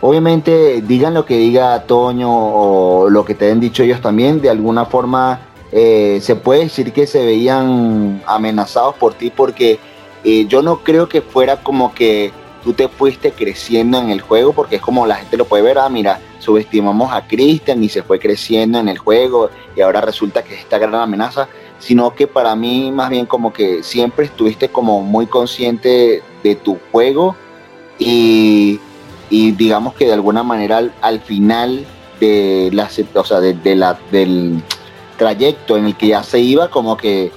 obviamente, 0.00 0.82
digan 0.82 1.14
lo 1.14 1.24
que 1.24 1.36
diga 1.36 1.82
Toño 1.84 2.30
o 2.30 3.10
lo 3.10 3.24
que 3.24 3.34
te 3.34 3.50
han 3.50 3.60
dicho 3.60 3.82
ellos 3.82 4.00
también, 4.00 4.40
de 4.40 4.50
alguna 4.50 4.84
forma 4.86 5.40
eh, 5.70 6.18
se 6.22 6.34
puede 6.34 6.64
decir 6.64 6.92
que 6.92 7.06
se 7.06 7.24
veían 7.24 8.22
amenazados 8.26 8.94
por 8.96 9.14
ti? 9.14 9.30
Porque 9.34 9.78
eh, 10.24 10.46
yo 10.46 10.62
no 10.62 10.78
creo 10.78 11.08
que 11.08 11.22
fuera 11.22 11.62
como 11.62 11.94
que 11.94 12.32
tú 12.62 12.72
te 12.72 12.88
fuiste 12.88 13.32
creciendo 13.32 13.98
en 13.98 14.10
el 14.10 14.20
juego, 14.20 14.52
porque 14.52 14.76
es 14.76 14.82
como 14.82 15.06
la 15.06 15.16
gente 15.16 15.36
lo 15.36 15.44
puede 15.44 15.62
ver, 15.62 15.78
ah, 15.78 15.88
mira, 15.88 16.20
subestimamos 16.38 17.12
a 17.12 17.26
Christian 17.26 17.82
y 17.82 17.88
se 17.88 18.02
fue 18.02 18.18
creciendo 18.18 18.78
en 18.78 18.88
el 18.88 18.98
juego 18.98 19.50
y 19.76 19.80
ahora 19.80 20.00
resulta 20.00 20.42
que 20.42 20.54
es 20.54 20.60
esta 20.60 20.78
gran 20.78 20.94
amenaza 20.96 21.48
sino 21.78 22.14
que 22.14 22.26
para 22.26 22.54
mí 22.56 22.90
más 22.92 23.10
bien 23.10 23.26
como 23.26 23.52
que 23.52 23.82
siempre 23.82 24.26
estuviste 24.26 24.68
como 24.68 25.00
muy 25.02 25.26
consciente 25.26 26.22
de 26.42 26.54
tu 26.54 26.78
juego 26.90 27.36
y, 27.98 28.80
digamos 29.30 29.94
que 29.94 30.06
de 30.06 30.12
alguna 30.12 30.42
manera 30.42 30.90
al, 31.00 31.20
final 31.20 31.84
de 32.20 32.70
la, 32.72 32.88
o 33.14 33.24
sea, 33.24 33.40
la, 33.40 33.98
del 34.10 34.62
trayecto 35.16 35.76
en 35.76 35.86
el 35.86 35.96
que 35.96 36.08
ya 36.08 36.22
se 36.22 36.40
iba 36.40 36.70
como 36.70 36.96
que 36.96 37.30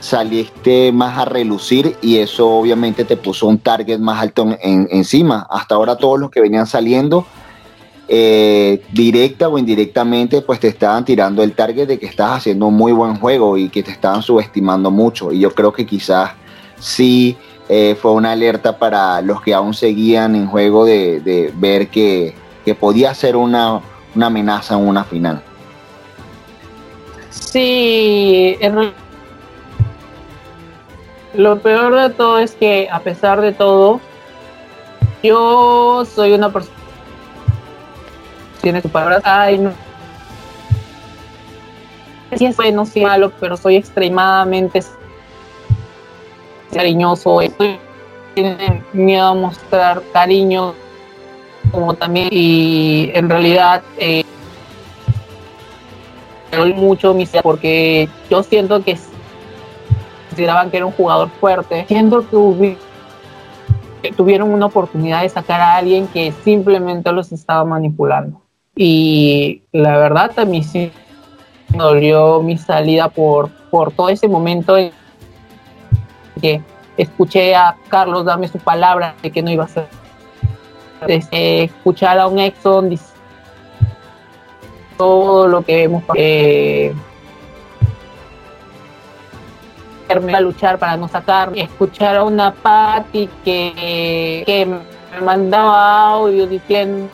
saliste 0.00 0.92
más 0.92 1.18
a 1.18 1.24
relucir 1.24 1.96
y 2.02 2.18
eso 2.18 2.48
obviamente 2.50 3.04
te 3.04 3.16
puso 3.16 3.46
un 3.46 3.58
target 3.58 3.98
más 3.98 4.20
alto 4.20 4.46
en, 4.60 4.86
encima. 4.90 5.46
Hasta 5.50 5.74
ahora 5.74 5.96
todos 5.96 6.20
los 6.20 6.30
que 6.30 6.40
venían 6.40 6.66
saliendo 6.66 7.26
eh, 8.06 8.82
directa 8.92 9.48
o 9.48 9.56
indirectamente, 9.56 10.42
pues 10.42 10.60
te 10.60 10.68
estaban 10.68 11.04
tirando 11.04 11.42
el 11.42 11.52
target 11.52 11.86
de 11.86 11.98
que 11.98 12.06
estás 12.06 12.38
haciendo 12.38 12.66
un 12.66 12.74
muy 12.74 12.92
buen 12.92 13.16
juego 13.16 13.56
y 13.56 13.70
que 13.70 13.82
te 13.82 13.92
estaban 13.92 14.22
subestimando 14.22 14.90
mucho. 14.90 15.32
Y 15.32 15.40
yo 15.40 15.54
creo 15.54 15.72
que 15.72 15.86
quizás 15.86 16.32
sí 16.78 17.36
eh, 17.68 17.96
fue 17.98 18.12
una 18.12 18.32
alerta 18.32 18.78
para 18.78 19.22
los 19.22 19.40
que 19.40 19.54
aún 19.54 19.72
seguían 19.72 20.36
en 20.36 20.46
juego 20.46 20.84
de, 20.84 21.50
ver 21.56 21.88
que, 21.88 22.34
podía 22.78 23.14
ser 23.14 23.36
una, 23.36 23.80
amenaza 24.20 24.74
en 24.74 24.86
una 24.86 25.04
final. 25.04 25.42
Sí, 27.30 28.58
lo 31.32 31.58
peor 31.58 31.94
de 31.94 32.10
todo 32.10 32.38
es 32.38 32.52
que 32.52 32.88
a 32.92 33.00
pesar 33.00 33.40
de 33.40 33.52
todo, 33.52 34.00
yo 35.22 36.04
soy 36.04 36.32
una 36.32 36.52
persona 36.52 36.83
tiene 38.64 38.80
sus 38.80 38.90
palabras, 38.90 39.20
ay, 39.24 39.58
no. 39.58 39.72
Si 42.34 42.46
es 42.46 42.56
bueno, 42.56 42.86
si 42.86 43.02
malo, 43.02 43.30
pero 43.38 43.58
soy 43.58 43.76
extremadamente 43.76 44.82
cariñoso, 46.72 47.40
tiene 48.34 48.82
miedo 48.94 49.26
a 49.26 49.34
mostrar 49.34 50.02
cariño 50.12 50.74
como 51.70 51.94
también 51.94 52.28
y 52.30 53.10
en 53.14 53.28
realidad 53.28 53.82
eh, 53.98 54.24
mucho 56.74 57.14
mi 57.14 57.26
porque 57.42 58.08
yo 58.30 58.42
siento 58.42 58.82
que 58.82 58.96
consideraban 60.30 60.70
que 60.70 60.78
era 60.78 60.86
un 60.86 60.92
jugador 60.92 61.28
fuerte 61.38 61.84
siento 61.86 62.24
que 64.02 64.12
tuvieron 64.12 64.52
una 64.52 64.66
oportunidad 64.66 65.22
de 65.22 65.28
sacar 65.28 65.60
a 65.60 65.76
alguien 65.76 66.08
que 66.08 66.32
simplemente 66.42 67.12
los 67.12 67.30
estaba 67.30 67.64
manipulando. 67.64 68.43
Y 68.76 69.62
la 69.72 69.96
verdad 69.98 70.32
a 70.38 70.44
mí 70.44 70.62
sí 70.64 70.90
me 71.70 71.78
dolió 71.78 72.42
mi 72.42 72.58
salida 72.58 73.08
por, 73.08 73.50
por 73.70 73.92
todo 73.92 74.08
ese 74.08 74.26
momento 74.28 74.76
en 74.76 74.90
que 76.40 76.60
escuché 76.96 77.54
a 77.54 77.76
Carlos 77.88 78.24
darme 78.24 78.48
su 78.48 78.58
palabra 78.58 79.14
de 79.22 79.30
que 79.30 79.42
no 79.42 79.50
iba 79.50 79.64
a 79.64 79.68
ser. 79.68 79.88
escuchar 81.06 82.18
a 82.18 82.26
un 82.26 82.38
Exxon 82.38 82.98
todo 84.96 85.46
lo 85.48 85.62
que 85.62 85.76
vemos. 85.76 86.02
Eh, 86.14 86.94
a 90.08 90.40
luchar 90.40 90.78
para 90.78 90.96
no 90.96 91.08
sacar, 91.08 91.50
escuchar 91.56 92.16
a 92.16 92.24
una 92.24 92.52
Patty 92.52 93.28
que, 93.44 94.44
que 94.46 94.66
me 94.66 95.20
mandaba 95.20 96.10
audio 96.10 96.46
diciendo 96.46 97.08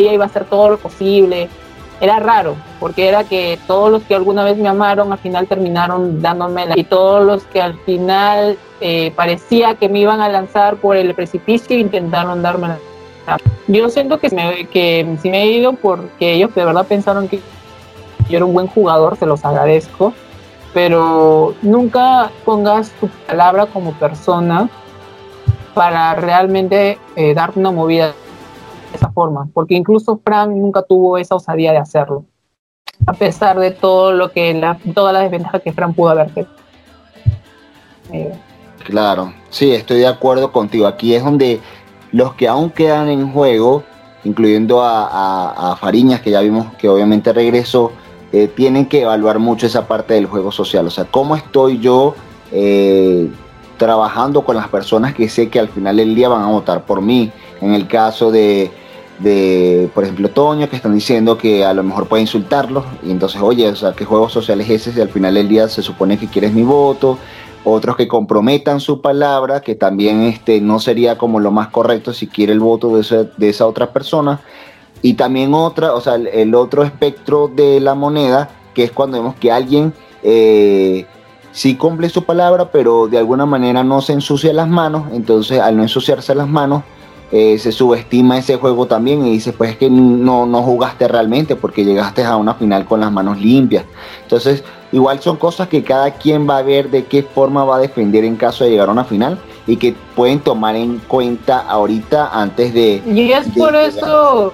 ella 0.00 0.12
iba 0.12 0.24
a 0.24 0.28
hacer 0.28 0.44
todo 0.44 0.70
lo 0.70 0.78
posible. 0.78 1.48
Era 2.00 2.18
raro, 2.18 2.56
porque 2.78 3.08
era 3.08 3.24
que 3.24 3.58
todos 3.66 3.90
los 3.90 4.02
que 4.02 4.14
alguna 4.14 4.44
vez 4.44 4.58
me 4.58 4.68
amaron 4.68 5.12
al 5.12 5.18
final 5.18 5.46
terminaron 5.46 6.20
dándome 6.20 6.66
la... 6.66 6.78
Y 6.78 6.84
todos 6.84 7.24
los 7.24 7.44
que 7.44 7.62
al 7.62 7.74
final 7.80 8.58
eh, 8.80 9.12
parecía 9.16 9.76
que 9.76 9.88
me 9.88 10.00
iban 10.00 10.20
a 10.20 10.28
lanzar 10.28 10.76
por 10.76 10.96
el 10.96 11.14
precipicio 11.14 11.78
intentaron 11.78 12.42
darme 12.42 12.68
la... 12.68 12.78
Yo 13.66 13.88
siento 13.88 14.18
que, 14.18 14.28
me, 14.30 14.66
que 14.68 15.16
si 15.22 15.30
me 15.30 15.42
he 15.42 15.46
ido 15.52 15.72
porque 15.72 16.34
ellos 16.34 16.54
de 16.54 16.64
verdad 16.64 16.86
pensaron 16.86 17.28
que 17.28 17.40
yo 18.28 18.36
era 18.36 18.44
un 18.44 18.52
buen 18.52 18.66
jugador, 18.66 19.16
se 19.16 19.26
los 19.26 19.44
agradezco, 19.44 20.12
pero 20.74 21.54
nunca 21.62 22.30
pongas 22.44 22.90
tu 23.00 23.08
palabra 23.26 23.66
como 23.66 23.92
persona 23.94 24.68
para 25.74 26.14
realmente 26.14 26.98
eh, 27.16 27.34
dar 27.34 27.52
una 27.54 27.70
movida 27.70 28.14
esa 28.96 29.10
forma, 29.12 29.48
porque 29.54 29.74
incluso 29.74 30.20
Frank 30.24 30.50
nunca 30.50 30.82
tuvo 30.82 31.18
esa 31.18 31.34
osadía 31.34 31.72
de 31.72 31.78
hacerlo, 31.78 32.24
a 33.06 33.12
pesar 33.12 33.58
de 33.58 33.70
todo 33.70 34.12
lo 34.12 34.32
que 34.32 34.52
la, 34.54 34.78
todas 34.94 35.12
las 35.12 35.22
desventajas 35.22 35.62
que 35.62 35.72
Frank 35.72 35.94
pudo 35.94 36.10
haber 36.10 36.30
tenido. 36.30 36.52
Eh, 38.12 38.32
claro, 38.84 39.32
sí, 39.50 39.72
estoy 39.72 39.98
de 39.98 40.06
acuerdo 40.06 40.52
contigo. 40.52 40.86
Aquí 40.86 41.14
es 41.14 41.24
donde 41.24 41.60
los 42.12 42.34
que 42.34 42.48
aún 42.48 42.70
quedan 42.70 43.08
en 43.08 43.32
juego, 43.32 43.84
incluyendo 44.24 44.82
a, 44.82 45.72
a 45.72 45.76
Fariñas, 45.76 46.20
que 46.20 46.30
ya 46.30 46.40
vimos 46.40 46.74
que 46.74 46.88
obviamente 46.88 47.32
regresó, 47.32 47.92
eh, 48.32 48.48
tienen 48.48 48.86
que 48.86 49.02
evaluar 49.02 49.38
mucho 49.38 49.66
esa 49.66 49.86
parte 49.86 50.14
del 50.14 50.26
juego 50.26 50.50
social. 50.50 50.86
O 50.86 50.90
sea, 50.90 51.04
cómo 51.04 51.36
estoy 51.36 51.78
yo 51.78 52.14
eh, 52.52 53.30
trabajando 53.78 54.44
con 54.44 54.56
las 54.56 54.68
personas 54.68 55.14
que 55.14 55.28
sé 55.28 55.48
que 55.48 55.60
al 55.60 55.68
final 55.68 55.96
del 55.96 56.14
día 56.14 56.28
van 56.28 56.42
a 56.42 56.48
votar 56.48 56.84
por 56.84 57.00
mí. 57.00 57.30
En 57.60 57.72
el 57.72 57.86
caso 57.86 58.30
de, 58.30 58.70
por 59.94 60.04
ejemplo, 60.04 60.30
Toño, 60.30 60.68
que 60.68 60.76
están 60.76 60.94
diciendo 60.94 61.38
que 61.38 61.64
a 61.64 61.72
lo 61.72 61.82
mejor 61.82 62.06
puede 62.06 62.22
insultarlos. 62.22 62.84
Y 63.02 63.10
entonces, 63.10 63.40
oye, 63.40 63.68
o 63.68 63.76
sea, 63.76 63.92
¿qué 63.92 64.04
juego 64.04 64.28
social 64.28 64.60
es 64.60 64.70
ese 64.70 64.92
si 64.92 65.00
al 65.00 65.08
final 65.08 65.34
del 65.34 65.48
día 65.48 65.68
se 65.68 65.82
supone 65.82 66.18
que 66.18 66.28
quieres 66.28 66.52
mi 66.52 66.62
voto? 66.62 67.18
Otros 67.64 67.96
que 67.96 68.06
comprometan 68.06 68.80
su 68.80 69.00
palabra, 69.00 69.60
que 69.60 69.74
también 69.74 70.22
este, 70.22 70.60
no 70.60 70.78
sería 70.78 71.18
como 71.18 71.40
lo 71.40 71.50
más 71.50 71.68
correcto 71.68 72.12
si 72.12 72.28
quiere 72.28 72.52
el 72.52 72.60
voto 72.60 72.96
de 72.96 73.28
de 73.36 73.48
esa 73.48 73.66
otra 73.66 73.92
persona. 73.92 74.40
Y 75.02 75.14
también 75.14 75.54
otra, 75.54 75.94
o 75.94 76.00
sea, 76.00 76.14
el, 76.14 76.54
otro 76.54 76.82
espectro 76.82 77.48
de 77.48 77.80
la 77.80 77.94
moneda, 77.94 78.50
que 78.74 78.84
es 78.84 78.92
cuando 78.92 79.18
vemos 79.18 79.34
que 79.36 79.52
alguien 79.52 79.92
eh, 80.22 81.06
sí 81.52 81.76
cumple 81.76 82.08
su 82.08 82.24
palabra, 82.24 82.70
pero 82.70 83.06
de 83.06 83.18
alguna 83.18 83.46
manera 83.46 83.84
no 83.84 84.00
se 84.00 84.14
ensucia 84.14 84.52
las 84.52 84.68
manos, 84.68 85.04
entonces 85.12 85.60
al 85.60 85.76
no 85.76 85.82
ensuciarse 85.82 86.34
las 86.34 86.48
manos, 86.48 86.82
eh, 87.32 87.58
se 87.58 87.72
subestima 87.72 88.38
ese 88.38 88.56
juego 88.56 88.86
también 88.86 89.26
y 89.26 89.32
dice, 89.32 89.52
pues 89.52 89.70
es 89.70 89.76
que 89.76 89.90
no, 89.90 90.46
no 90.46 90.62
jugaste 90.62 91.08
realmente 91.08 91.56
porque 91.56 91.84
llegaste 91.84 92.24
a 92.24 92.36
una 92.36 92.54
final 92.54 92.84
con 92.84 93.00
las 93.00 93.10
manos 93.10 93.38
limpias. 93.40 93.84
Entonces, 94.22 94.62
igual 94.92 95.20
son 95.20 95.36
cosas 95.36 95.68
que 95.68 95.82
cada 95.82 96.12
quien 96.12 96.48
va 96.48 96.58
a 96.58 96.62
ver 96.62 96.90
de 96.90 97.04
qué 97.04 97.22
forma 97.22 97.64
va 97.64 97.76
a 97.76 97.80
defender 97.80 98.24
en 98.24 98.36
caso 98.36 98.64
de 98.64 98.70
llegar 98.70 98.88
a 98.88 98.92
una 98.92 99.04
final 99.04 99.38
y 99.66 99.76
que 99.76 99.94
pueden 100.14 100.38
tomar 100.38 100.76
en 100.76 100.98
cuenta 100.98 101.58
ahorita 101.58 102.28
antes 102.32 102.72
de... 102.72 103.02
Y 103.04 103.32
es 103.32 103.48
por 103.56 103.74
eso... 103.74 104.52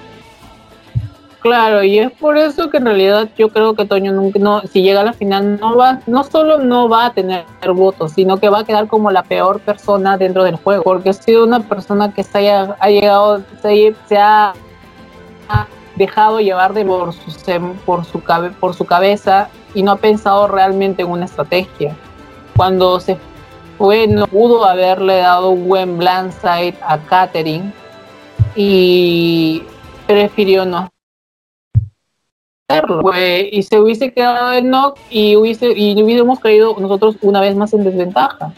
Claro, 1.43 1.83
y 1.83 1.99
es 1.99 2.09
por 2.09 2.37
eso 2.37 2.69
que 2.69 2.77
en 2.77 2.85
realidad 2.85 3.27
yo 3.37 3.49
creo 3.49 3.75
que 3.75 3.83
Toño 3.83 4.13
nunca, 4.13 4.39
no, 4.39 4.61
si 4.61 4.81
llega 4.81 5.01
a 5.01 5.03
la 5.03 5.11
final 5.11 5.59
no 5.59 5.75
va, 5.75 5.99
no 6.07 6.23
solo 6.23 6.59
no 6.59 6.87
va 6.87 7.07
a 7.07 7.13
tener 7.13 7.43
votos, 7.75 8.13
sino 8.13 8.37
que 8.37 8.47
va 8.47 8.59
a 8.59 8.63
quedar 8.63 8.87
como 8.87 9.11
la 9.11 9.23
peor 9.23 9.59
persona 9.59 10.17
dentro 10.17 10.45
del 10.45 10.55
juego, 10.55 10.83
porque 10.83 11.09
ha 11.09 11.13
sido 11.13 11.43
una 11.43 11.59
persona 11.59 12.13
que 12.13 12.23
se 12.23 12.37
haya, 12.37 12.77
ha 12.79 12.89
llegado, 12.89 13.41
se, 13.61 14.17
ha, 14.17 14.53
dejado 15.97 16.39
llevar 16.39 16.73
de 16.73 16.85
por 16.85 17.11
su, 17.11 17.29
por 17.85 18.05
su 18.05 18.21
por 18.57 18.73
su 18.73 18.85
cabeza 18.85 19.49
y 19.73 19.83
no 19.83 19.91
ha 19.91 19.97
pensado 19.97 20.47
realmente 20.47 21.01
en 21.01 21.09
una 21.09 21.25
estrategia. 21.25 21.93
Cuando 22.55 23.01
se 23.01 23.17
fue 23.77 24.07
no 24.07 24.27
pudo 24.27 24.63
haberle 24.63 25.17
dado 25.17 25.49
un 25.49 25.67
buen 25.67 25.97
blindside 25.97 26.75
a 26.87 26.97
Katherine 26.99 27.73
y 28.55 29.63
prefirió 30.07 30.63
no 30.63 30.92
y 33.51 33.63
se 33.63 33.79
hubiese 33.79 34.13
quedado 34.13 34.53
en 34.53 34.69
knock 34.69 34.97
y, 35.09 35.35
hubiese, 35.35 35.73
y 35.75 36.01
hubiésemos 36.01 36.39
caído 36.39 36.75
nosotros 36.79 37.17
una 37.21 37.41
vez 37.41 37.55
más 37.55 37.73
en 37.73 37.83
desventaja. 37.83 38.53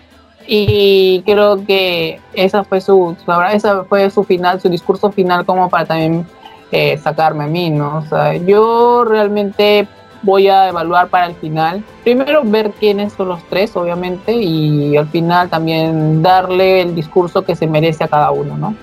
Y 0.48 1.24
creo 1.26 1.66
que 1.66 2.20
esa 2.34 2.64
fue 2.64 2.80
su, 2.80 3.16
esa 3.52 3.84
fue 3.86 4.10
su 4.10 4.24
final, 4.24 4.62
su 4.62 4.70
discurso 4.70 5.12
final 5.12 5.46
como 5.46 5.70
para 5.70 5.86
también 5.86 6.26
eh, 6.72 6.98
sacarme 6.98 7.46
a 7.46 7.48
mí, 7.48 7.70
¿no? 7.70 7.98
O 7.98 8.02
sea, 8.04 8.36
yo 8.36 9.04
realmente 9.06 9.88
voy 10.22 10.48
a 10.48 10.70
evaluar 10.70 11.08
para 11.08 11.28
el 11.28 11.36
final. 11.36 11.84
Primero 12.04 12.42
ver 12.44 12.72
quiénes 12.72 13.14
son 13.14 13.30
los 13.30 13.44
tres, 13.50 13.76
obviamente, 13.76 14.34
y 14.34 14.98
al 14.98 15.08
final 15.08 15.50
también 15.50 16.22
darle 16.22 16.82
el 16.82 16.96
discurso 16.96 17.44
que 17.44 17.56
se 17.56 17.68
merece 17.68 18.04
a 18.04 18.08
cada 18.08 18.32
uno, 18.32 18.58
¿no? 18.58 18.76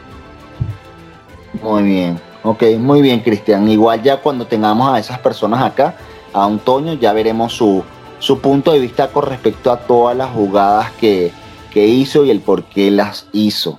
Muy 1.63 1.83
bien. 1.83 2.32
Ok, 2.45 2.65
muy 2.79 3.03
bien, 3.03 3.21
Cristian. 3.21 3.69
Igual 3.69 4.03
ya 4.03 4.17
cuando 4.17 4.47
tengamos 4.47 4.93
a 4.93 4.99
esas 4.99 5.19
personas 5.21 5.63
acá, 5.63 5.95
a 6.33 6.45
Antonio, 6.45 6.95
ya 6.95 7.13
veremos 7.13 7.53
su, 7.53 7.85
su 8.19 8.41
punto 8.41 8.73
de 8.73 8.81
vista 8.81 9.09
con 9.09 9.27
respecto 9.27 9.71
a 9.71 9.79
todas 9.79 10.17
las 10.17 10.31
jugadas 10.31 10.91
que, 10.93 11.33
hizo 11.75 12.25
y 12.25 12.31
el 12.31 12.41
por 12.41 12.65
qué 12.65 12.91
las 12.91 13.27
hizo. 13.33 13.79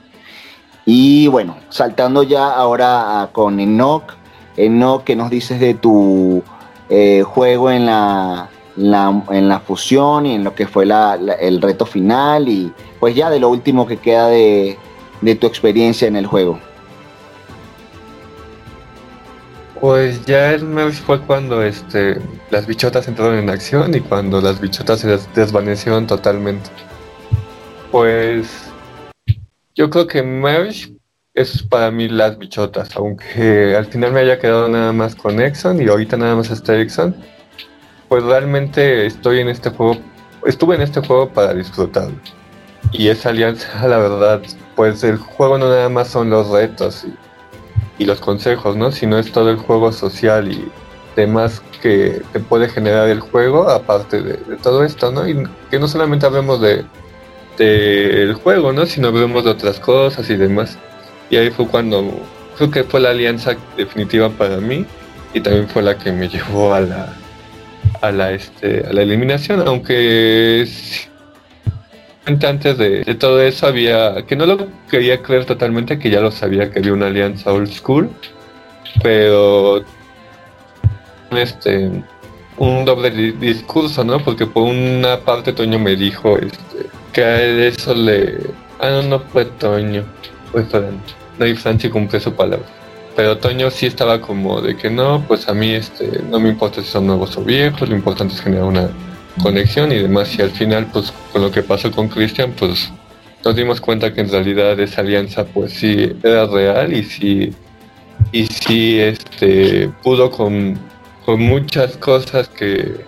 Y 0.85 1.27
bueno, 1.27 1.57
saltando 1.69 2.23
ya 2.23 2.53
ahora 2.53 3.29
con 3.33 3.59
Enoch. 3.59 4.13
Enoch, 4.55 5.03
¿qué 5.03 5.15
nos 5.15 5.29
dices 5.29 5.59
de 5.59 5.73
tu 5.73 6.41
eh, 6.89 7.23
juego 7.23 7.69
en 7.69 7.85
la, 7.85 8.49
en 8.77 9.49
la 9.49 9.59
fusión 9.59 10.25
y 10.25 10.35
en 10.35 10.43
lo 10.43 10.55
que 10.55 10.67
fue 10.67 10.85
el 10.85 11.61
reto 11.61 11.85
final? 11.85 12.47
Y 12.47 12.71
pues 12.99 13.13
ya 13.13 13.29
de 13.29 13.39
lo 13.39 13.49
último 13.49 13.85
que 13.85 13.97
queda 13.97 14.27
de, 14.27 14.77
de 15.21 15.35
tu 15.35 15.47
experiencia 15.47 16.07
en 16.07 16.15
el 16.15 16.27
juego. 16.27 16.59
Pues 19.83 20.25
ya 20.25 20.53
el 20.53 20.63
mes 20.63 21.01
fue 21.01 21.19
cuando 21.19 21.61
este, 21.61 22.15
las 22.51 22.65
bichotas 22.65 23.05
entraron 23.09 23.37
en 23.37 23.49
acción 23.49 23.93
y 23.93 23.99
cuando 23.99 24.39
las 24.39 24.61
bichotas 24.61 25.01
se 25.01 25.19
desvanecieron 25.35 26.07
totalmente. 26.07 26.69
Pues 27.91 28.71
yo 29.75 29.89
creo 29.89 30.07
que 30.07 30.23
Merge 30.23 30.95
es 31.33 31.63
para 31.63 31.91
mí 31.91 32.07
las 32.07 32.37
bichotas, 32.37 32.95
aunque 32.95 33.75
al 33.75 33.85
final 33.87 34.13
me 34.13 34.21
haya 34.21 34.39
quedado 34.39 34.69
nada 34.69 34.93
más 34.93 35.15
con 35.15 35.41
Exxon 35.41 35.81
y 35.81 35.89
ahorita 35.89 36.15
nada 36.15 36.37
más 36.37 36.49
está 36.49 36.79
Exxon, 36.79 37.13
pues 38.07 38.23
realmente 38.23 39.05
estoy 39.05 39.39
en 39.39 39.49
este 39.49 39.69
juego, 39.69 39.97
estuve 40.45 40.75
en 40.75 40.81
este 40.83 41.01
juego 41.01 41.27
para 41.27 41.53
disfrutarlo. 41.53 42.15
Y 42.93 43.09
esa 43.09 43.31
alianza, 43.31 43.67
la 43.89 43.97
verdad, 43.97 44.41
pues 44.77 45.03
el 45.03 45.17
juego 45.17 45.57
no 45.57 45.67
nada 45.67 45.89
más 45.89 46.07
son 46.07 46.29
los 46.29 46.47
retos 46.47 47.03
y 47.03 47.13
y 47.97 48.05
los 48.05 48.19
consejos, 48.19 48.75
¿no? 48.75 48.91
Sino 48.91 49.17
es 49.19 49.31
todo 49.31 49.49
el 49.49 49.57
juego 49.57 49.91
social 49.91 50.51
y 50.51 50.67
demás 51.15 51.61
que 51.81 52.21
te 52.31 52.39
puede 52.39 52.69
generar 52.69 53.09
el 53.09 53.19
juego, 53.19 53.69
aparte 53.69 54.21
de, 54.21 54.37
todo 54.61 54.83
esto, 54.83 55.11
¿no? 55.11 55.27
Y 55.27 55.43
que 55.69 55.79
no 55.79 55.87
solamente 55.87 56.25
hablemos 56.25 56.61
de 56.61 56.85
del 57.57 58.33
juego, 58.33 58.73
¿no? 58.73 58.85
Sino 58.87 59.09
hablemos 59.09 59.43
de 59.43 59.51
otras 59.51 59.79
cosas 59.79 60.27
y 60.29 60.35
demás. 60.35 60.77
Y 61.29 61.37
ahí 61.37 61.51
fue 61.51 61.67
cuando 61.67 62.11
creo 62.57 62.71
que 62.71 62.83
fue 62.83 62.99
la 62.99 63.09
alianza 63.11 63.55
definitiva 63.77 64.29
para 64.29 64.57
mí 64.57 64.85
y 65.33 65.41
también 65.41 65.67
fue 65.67 65.83
la 65.83 65.97
que 65.97 66.11
me 66.11 66.29
llevó 66.29 66.73
a 66.73 66.81
la 66.81 67.13
a 68.01 68.11
la 68.11 68.31
este 68.31 68.85
a 68.87 68.93
la 68.93 69.01
eliminación, 69.03 69.67
aunque 69.67 70.67
antes 72.25 72.77
de, 72.77 73.03
todo 73.15 73.41
eso 73.41 73.67
había, 73.67 74.25
que 74.25 74.35
no 74.35 74.45
lo 74.45 74.67
quería 74.89 75.21
creer 75.21 75.45
totalmente, 75.45 75.99
que 75.99 76.09
ya 76.09 76.21
lo 76.21 76.31
sabía 76.31 76.71
que 76.71 76.79
había 76.79 76.93
una 76.93 77.07
alianza 77.07 77.51
old 77.51 77.71
school, 77.71 78.09
pero 79.01 79.83
este 81.31 81.91
un 82.57 82.85
doble 82.85 83.09
discurso, 83.33 84.03
¿no? 84.03 84.19
Porque 84.19 84.45
por 84.45 84.63
una 84.63 85.19
parte 85.19 85.53
Toño 85.53 85.79
me 85.79 85.95
dijo, 85.95 86.37
este, 86.37 86.89
que 87.11 87.23
a 87.23 87.41
eso 87.41 87.93
le... 87.95 88.37
Ah, 88.79 88.89
no, 88.89 89.01
no 89.03 89.19
fue 89.19 89.45
Toño, 89.45 90.03
fue 90.51 90.63
Fran. 90.63 91.01
Dave 91.39 91.55
Franchi 91.55 91.89
cumplió 91.89 92.19
su 92.21 92.33
palabra. 92.33 92.65
Pero 93.15 93.37
Toño 93.37 93.69
sí 93.71 93.87
estaba 93.87 94.21
como 94.21 94.61
de 94.61 94.75
que 94.75 94.89
no, 94.89 95.23
pues 95.27 95.47
a 95.49 95.53
mí 95.53 95.71
este 95.71 96.21
no 96.29 96.39
me 96.39 96.49
importa 96.49 96.81
si 96.81 96.87
son 96.87 97.07
nuevos 97.07 97.35
o 97.37 97.41
viejos, 97.41 97.87
lo 97.89 97.95
importante 97.95 98.33
es 98.33 98.41
generar 98.41 98.65
una 98.65 98.89
conexión 99.41 99.91
y 99.91 99.99
demás. 99.99 100.37
Y 100.37 100.41
al 100.41 100.51
final, 100.51 100.87
pues 100.91 101.13
con 101.31 101.41
lo 101.41 101.51
que 101.51 101.63
pasó 101.63 101.91
con 101.91 102.07
Christian, 102.09 102.53
pues 102.57 102.91
nos 103.43 103.55
dimos 103.55 103.81
cuenta 103.81 104.13
que 104.13 104.21
en 104.21 104.29
realidad 104.29 104.79
esa 104.79 105.01
alianza 105.01 105.45
pues 105.45 105.73
sí 105.73 106.13
era 106.23 106.45
real 106.45 106.93
y 106.93 107.03
sí 107.03 107.53
y 108.31 108.45
sí 108.47 108.99
este 108.99 109.89
pudo 110.01 110.31
con, 110.31 110.79
con 111.25 111.41
muchas 111.41 111.97
cosas 111.97 112.47
que, 112.47 113.05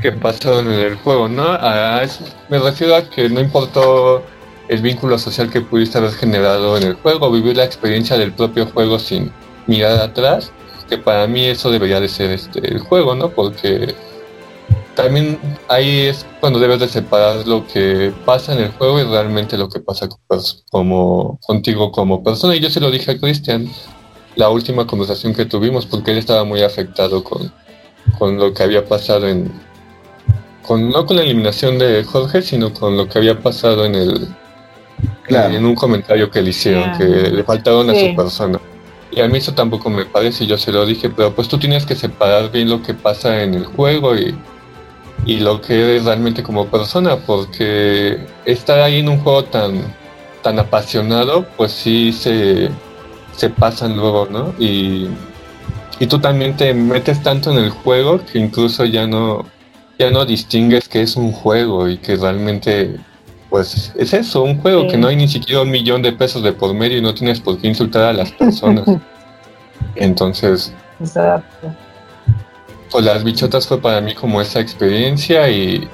que 0.00 0.12
pasaron 0.12 0.72
en 0.72 0.80
el 0.80 0.94
juego, 0.96 1.28
¿no? 1.28 1.52
A 1.52 2.02
eso 2.02 2.24
me 2.48 2.58
refiero 2.58 2.94
a 2.94 3.08
que 3.08 3.28
no 3.28 3.40
importó 3.40 4.22
el 4.68 4.80
vínculo 4.80 5.18
social 5.18 5.50
que 5.50 5.60
pudiste 5.60 5.98
haber 5.98 6.12
generado 6.12 6.76
en 6.76 6.84
el 6.84 6.94
juego, 6.94 7.30
vivir 7.30 7.56
la 7.56 7.64
experiencia 7.64 8.16
del 8.16 8.32
propio 8.32 8.66
juego 8.66 8.98
sin 8.98 9.30
mirar 9.66 9.98
atrás, 10.00 10.52
que 10.88 10.98
para 10.98 11.26
mí 11.26 11.44
eso 11.44 11.70
debería 11.70 12.00
de 12.00 12.08
ser 12.08 12.30
este 12.30 12.66
el 12.66 12.78
juego, 12.78 13.14
¿no? 13.14 13.30
Porque 13.30 13.94
también 14.94 15.38
ahí 15.68 16.02
es 16.02 16.26
cuando 16.40 16.58
debes 16.58 16.80
de 16.80 16.88
separar 16.88 17.46
lo 17.46 17.66
que 17.66 18.12
pasa 18.24 18.54
en 18.54 18.60
el 18.60 18.70
juego 18.72 19.00
y 19.00 19.04
realmente 19.04 19.58
lo 19.58 19.68
que 19.68 19.80
pasa 19.80 20.08
como 20.70 21.38
contigo 21.46 21.92
como 21.92 22.22
persona. 22.22 22.54
Y 22.56 22.60
yo 22.60 22.70
se 22.70 22.80
lo 22.80 22.90
dije 22.90 23.12
a 23.12 23.18
Cristian 23.18 23.68
la 24.36 24.50
última 24.50 24.86
conversación 24.86 25.34
que 25.34 25.46
tuvimos 25.46 25.86
porque 25.86 26.10
él 26.10 26.18
estaba 26.18 26.44
muy 26.44 26.62
afectado 26.62 27.22
con, 27.22 27.52
con 28.18 28.38
lo 28.38 28.52
que 28.52 28.62
había 28.62 28.84
pasado 28.84 29.28
en 29.28 29.52
con 30.66 30.88
no 30.88 31.04
con 31.04 31.16
la 31.16 31.22
eliminación 31.22 31.78
de 31.78 32.04
Jorge, 32.04 32.40
sino 32.42 32.72
con 32.72 32.96
lo 32.96 33.08
que 33.08 33.18
había 33.18 33.38
pasado 33.40 33.84
en 33.84 33.94
el 33.94 34.28
en 35.28 35.64
un 35.64 35.74
comentario 35.74 36.30
que 36.30 36.40
le 36.40 36.50
hicieron, 36.50 36.96
que 36.96 37.04
le 37.04 37.44
faltaron 37.44 37.90
a 37.90 37.94
su 37.94 38.14
persona. 38.14 38.60
Y 39.10 39.20
a 39.20 39.28
mí 39.28 39.38
eso 39.38 39.54
tampoco 39.54 39.90
me 39.90 40.04
parece, 40.06 40.46
yo 40.46 40.58
se 40.58 40.72
lo 40.72 40.84
dije, 40.86 41.08
pero 41.10 41.34
pues 41.34 41.48
tú 41.48 41.58
tienes 41.58 41.86
que 41.86 41.94
separar 41.94 42.50
bien 42.50 42.68
lo 42.68 42.82
que 42.82 42.94
pasa 42.94 43.42
en 43.42 43.54
el 43.54 43.64
juego 43.64 44.16
y, 44.16 44.34
y 45.26 45.38
lo 45.38 45.60
que 45.60 45.74
eres 45.74 46.04
realmente 46.04 46.42
como 46.42 46.66
persona, 46.66 47.16
porque 47.16 48.18
estar 48.44 48.80
ahí 48.80 49.00
en 49.00 49.08
un 49.08 49.20
juego 49.20 49.44
tan, 49.44 49.82
tan 50.42 50.58
apasionado, 50.58 51.46
pues 51.56 51.72
sí 51.72 52.12
se, 52.12 52.68
se 53.32 53.50
pasan 53.50 53.96
luego, 53.96 54.26
¿no? 54.30 54.54
Y, 54.58 55.08
y 55.98 56.06
tú 56.06 56.18
también 56.18 56.56
te 56.56 56.74
metes 56.74 57.22
tanto 57.22 57.50
en 57.52 57.58
el 57.58 57.70
juego 57.70 58.20
que 58.24 58.38
incluso 58.38 58.84
ya 58.84 59.06
no, 59.06 59.44
ya 59.98 60.10
no 60.10 60.24
distingues 60.24 60.88
que 60.88 61.02
es 61.02 61.16
un 61.16 61.32
juego 61.32 61.88
y 61.88 61.98
que 61.98 62.16
realmente 62.16 62.96
pues 63.48 63.92
es 63.96 64.12
eso, 64.12 64.42
un 64.42 64.60
juego 64.60 64.88
que 64.88 64.98
no 64.98 65.06
hay 65.06 65.14
ni 65.14 65.28
siquiera 65.28 65.62
un 65.62 65.70
millón 65.70 66.02
de 66.02 66.12
pesos 66.12 66.42
de 66.42 66.52
por 66.52 66.74
medio 66.74 66.98
y 66.98 67.00
no 67.00 67.14
tienes 67.14 67.40
por 67.40 67.56
qué 67.58 67.68
insultar 67.68 68.02
a 68.02 68.12
las 68.12 68.32
personas. 68.32 68.84
Entonces, 69.94 70.72
Exacto. 70.98 71.72
Pues 72.90 73.04
las 73.04 73.24
bichotas 73.24 73.66
fue 73.66 73.80
para 73.80 74.00
mí 74.00 74.14
como 74.14 74.40
esa 74.40 74.60
experiencia 74.60 75.48
y, 75.50 75.88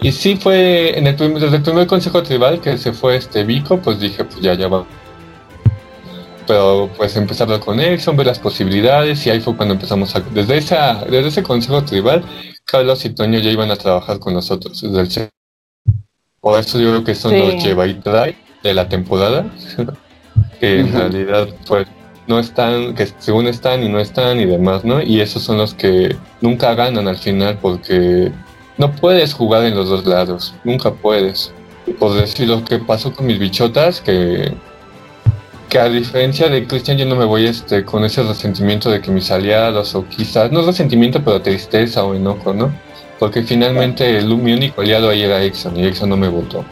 y 0.00 0.12
sí 0.12 0.36
fue 0.36 0.98
en 0.98 1.06
el 1.06 1.16
desde 1.16 1.56
el 1.56 1.62
primer 1.62 1.86
consejo 1.86 2.22
tribal 2.22 2.60
que 2.60 2.76
se 2.78 2.92
fue 2.92 3.16
este 3.16 3.44
Vico, 3.44 3.78
pues 3.78 4.00
dije, 4.00 4.24
pues 4.24 4.40
ya, 4.40 4.54
ya 4.54 4.68
va. 4.68 4.84
Pero 6.46 6.90
pues 6.96 7.16
empecé 7.16 7.42
a 7.42 7.46
hablar 7.46 7.60
con 7.60 7.78
ver 7.78 8.26
las 8.26 8.38
posibilidades 8.38 9.26
y 9.26 9.30
ahí 9.30 9.40
fue 9.40 9.56
cuando 9.56 9.74
empezamos 9.74 10.14
a... 10.14 10.20
Desde, 10.20 10.58
esa, 10.58 11.04
desde 11.04 11.28
ese 11.28 11.42
consejo 11.42 11.82
tribal, 11.84 12.22
Carlos 12.66 13.04
y 13.06 13.10
Toño 13.10 13.38
ya 13.38 13.50
iban 13.50 13.70
a 13.70 13.76
trabajar 13.76 14.18
con 14.18 14.34
nosotros 14.34 14.82
desde 14.82 15.00
el 15.00 15.30
por 16.44 16.60
eso 16.60 16.78
yo 16.78 16.90
creo 16.90 17.04
que 17.04 17.14
son 17.14 17.38
los 17.38 17.64
lleva 17.64 17.86
y 17.86 17.94
trae 17.94 18.36
de 18.62 18.74
la 18.74 18.86
temporada. 18.86 19.46
que 20.60 20.80
en 20.80 20.92
realidad, 20.92 21.48
pues, 21.66 21.86
no 22.26 22.38
están, 22.38 22.94
que 22.94 23.08
según 23.18 23.46
están 23.46 23.82
y 23.82 23.88
no 23.88 24.00
están 24.00 24.40
y 24.40 24.46
demás, 24.46 24.84
¿no? 24.84 25.02
Y 25.02 25.20
esos 25.20 25.42
son 25.42 25.58
los 25.58 25.74
que 25.74 26.16
nunca 26.40 26.74
ganan 26.74 27.08
al 27.08 27.16
final 27.16 27.58
porque 27.60 28.32
no 28.78 28.92
puedes 28.92 29.34
jugar 29.34 29.64
en 29.64 29.74
los 29.74 29.88
dos 29.88 30.06
lados, 30.06 30.54
nunca 30.64 30.92
puedes. 30.92 31.52
Por 31.98 32.14
decir 32.14 32.48
lo 32.48 32.64
que 32.64 32.78
pasó 32.78 33.12
con 33.12 33.26
mis 33.26 33.38
bichotas, 33.38 34.00
que, 34.00 34.54
que 35.68 35.78
a 35.78 35.88
diferencia 35.88 36.48
de 36.48 36.66
Christian 36.66 36.96
yo 36.96 37.06
no 37.06 37.16
me 37.16 37.26
voy 37.26 37.46
este, 37.46 37.84
con 37.84 38.04
ese 38.04 38.22
resentimiento 38.22 38.90
de 38.90 39.00
que 39.00 39.10
mis 39.10 39.30
aliados 39.30 39.94
o 39.94 40.08
quizás, 40.08 40.50
no 40.50 40.62
resentimiento 40.62 41.22
pero 41.22 41.42
tristeza 41.42 42.04
o 42.04 42.14
enojo, 42.14 42.54
¿no? 42.54 42.72
porque 43.18 43.42
finalmente 43.42 44.18
el, 44.18 44.36
mi 44.36 44.52
único 44.52 44.80
aliado 44.80 45.08
ahí 45.08 45.22
era 45.22 45.42
Exxon 45.42 45.76
y 45.76 45.86
Exxon 45.86 46.10
no 46.10 46.16
me 46.16 46.28
votó. 46.28 46.64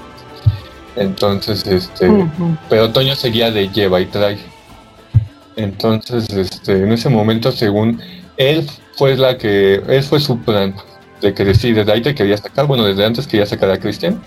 Entonces, 0.96 1.66
este, 1.66 2.11
pero 2.68 2.90
Toño 2.90 3.16
seguía 3.16 3.50
de 3.50 3.68
lleva 3.70 4.00
y 4.00 4.07
trae. 4.07 4.38
Entonces, 5.57 6.28
este, 6.30 6.72
en 6.72 6.92
ese 6.92 7.09
momento, 7.09 7.53
según 7.53 8.00
él 8.36 8.66
fue 8.96 9.16
la 9.16 9.36
que, 9.38 9.74
él 9.74 10.03
fue 10.03 10.20
su 10.20 10.38
plan 10.38 10.74
de 11.20 11.34
que 11.34 11.44
decide, 11.44 11.80
desde 11.80 11.92
ahí 11.92 12.03
te 12.03 12.14
quería 12.14 12.36
sacar, 12.36 12.66
bueno, 12.66 12.84
desde 12.84 13.05
antes 13.05 13.26
quería 13.26 13.46
sacar 13.46 13.70
a 13.70 13.78
Cristian. 13.78 14.20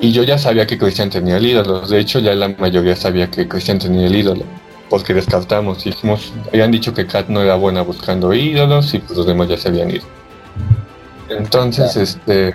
Y 0.00 0.12
yo 0.12 0.22
ya 0.22 0.38
sabía 0.38 0.66
que 0.66 0.78
Cristian 0.78 1.10
tenía 1.10 1.38
el 1.38 1.46
ídolo, 1.46 1.80
de 1.80 1.98
hecho 1.98 2.18
ya 2.18 2.34
la 2.34 2.48
mayoría 2.48 2.96
sabía 2.96 3.30
que 3.30 3.48
Cristian 3.48 3.78
tenía 3.78 4.06
el 4.06 4.14
ídolo, 4.14 4.44
porque 4.90 5.14
descartamos, 5.14 5.84
dijimos, 5.84 6.32
habían 6.48 6.70
dicho 6.70 6.92
que 6.92 7.06
Kat 7.06 7.28
no 7.28 7.40
era 7.42 7.54
buena 7.56 7.82
buscando 7.82 8.32
ídolos 8.34 8.92
y 8.94 8.98
pues 8.98 9.16
los 9.16 9.26
demás 9.26 9.48
ya 9.48 9.56
se 9.56 9.68
habían 9.68 9.90
ido. 9.90 10.04
Entonces, 11.28 11.96
este 11.96 12.54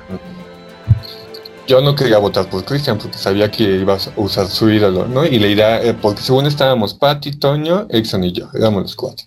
yo 1.72 1.80
no 1.80 1.96
quería 1.96 2.18
votar 2.18 2.50
por 2.50 2.66
Cristian 2.66 2.98
porque 2.98 3.18
sabía 3.18 3.50
que 3.50 3.64
iba 3.64 3.94
a 3.94 4.00
usar 4.18 4.48
su 4.48 4.70
ídolo, 4.70 5.08
¿no? 5.08 5.26
Y 5.26 5.40
la 5.40 5.48
idea, 5.48 5.82
eh, 5.82 5.94
porque 5.94 6.22
según 6.22 6.46
estábamos 6.46 6.94
Patty, 6.94 7.32
Toño, 7.40 7.88
Exxon 7.90 8.26
y 8.26 8.34
yo, 8.34 8.50
éramos 8.54 8.82
los 8.84 8.96
cuatro. 8.98 9.26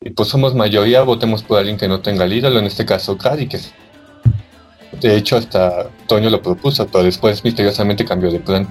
Y 0.00 0.10
pues 0.10 0.30
somos 0.30 0.54
mayoría, 0.54 1.02
votemos 1.02 1.42
por 1.42 1.58
alguien 1.58 1.76
que 1.76 1.86
no 1.86 2.00
tenga 2.00 2.24
el 2.24 2.32
ídolo, 2.32 2.58
en 2.58 2.64
este 2.64 2.86
caso 2.86 3.18
Cady, 3.18 3.48
que 3.48 3.60
de 4.98 5.14
hecho 5.14 5.36
hasta 5.36 5.90
Toño 6.06 6.30
lo 6.30 6.40
propuso, 6.40 6.86
pero 6.86 7.04
después 7.04 7.44
misteriosamente 7.44 8.02
cambió 8.06 8.30
de 8.30 8.40
plan. 8.40 8.66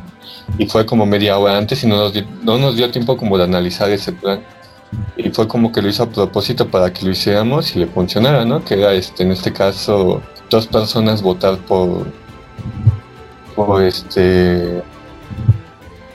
Y 0.57 0.65
fue 0.65 0.83
como 0.87 1.05
media 1.05 1.37
hora 1.37 1.55
antes 1.55 1.83
y 1.83 1.87
no 1.87 1.97
nos 1.97 2.13
no 2.41 2.57
nos 2.57 2.75
dio 2.77 2.89
tiempo 2.89 3.15
como 3.15 3.37
de 3.37 3.43
analizar 3.43 3.91
ese 3.91 4.11
plan 4.11 4.41
y 5.17 5.29
fue 5.29 5.47
como 5.47 5.71
que 5.71 5.83
lo 5.83 5.89
hizo 5.89 6.01
a 6.01 6.09
propósito 6.09 6.67
para 6.71 6.91
que 6.91 7.05
lo 7.05 7.11
hiciéramos 7.11 7.75
y 7.75 7.79
le 7.79 7.85
funcionara, 7.87 8.43
¿no? 8.43 8.63
Que 8.65 8.73
era 8.75 8.93
este, 8.93 9.21
en 9.21 9.31
este 9.33 9.53
caso, 9.53 10.23
dos 10.49 10.65
personas 10.65 11.21
votar 11.21 11.57
por, 11.59 12.07
por 13.55 13.83
este, 13.83 14.81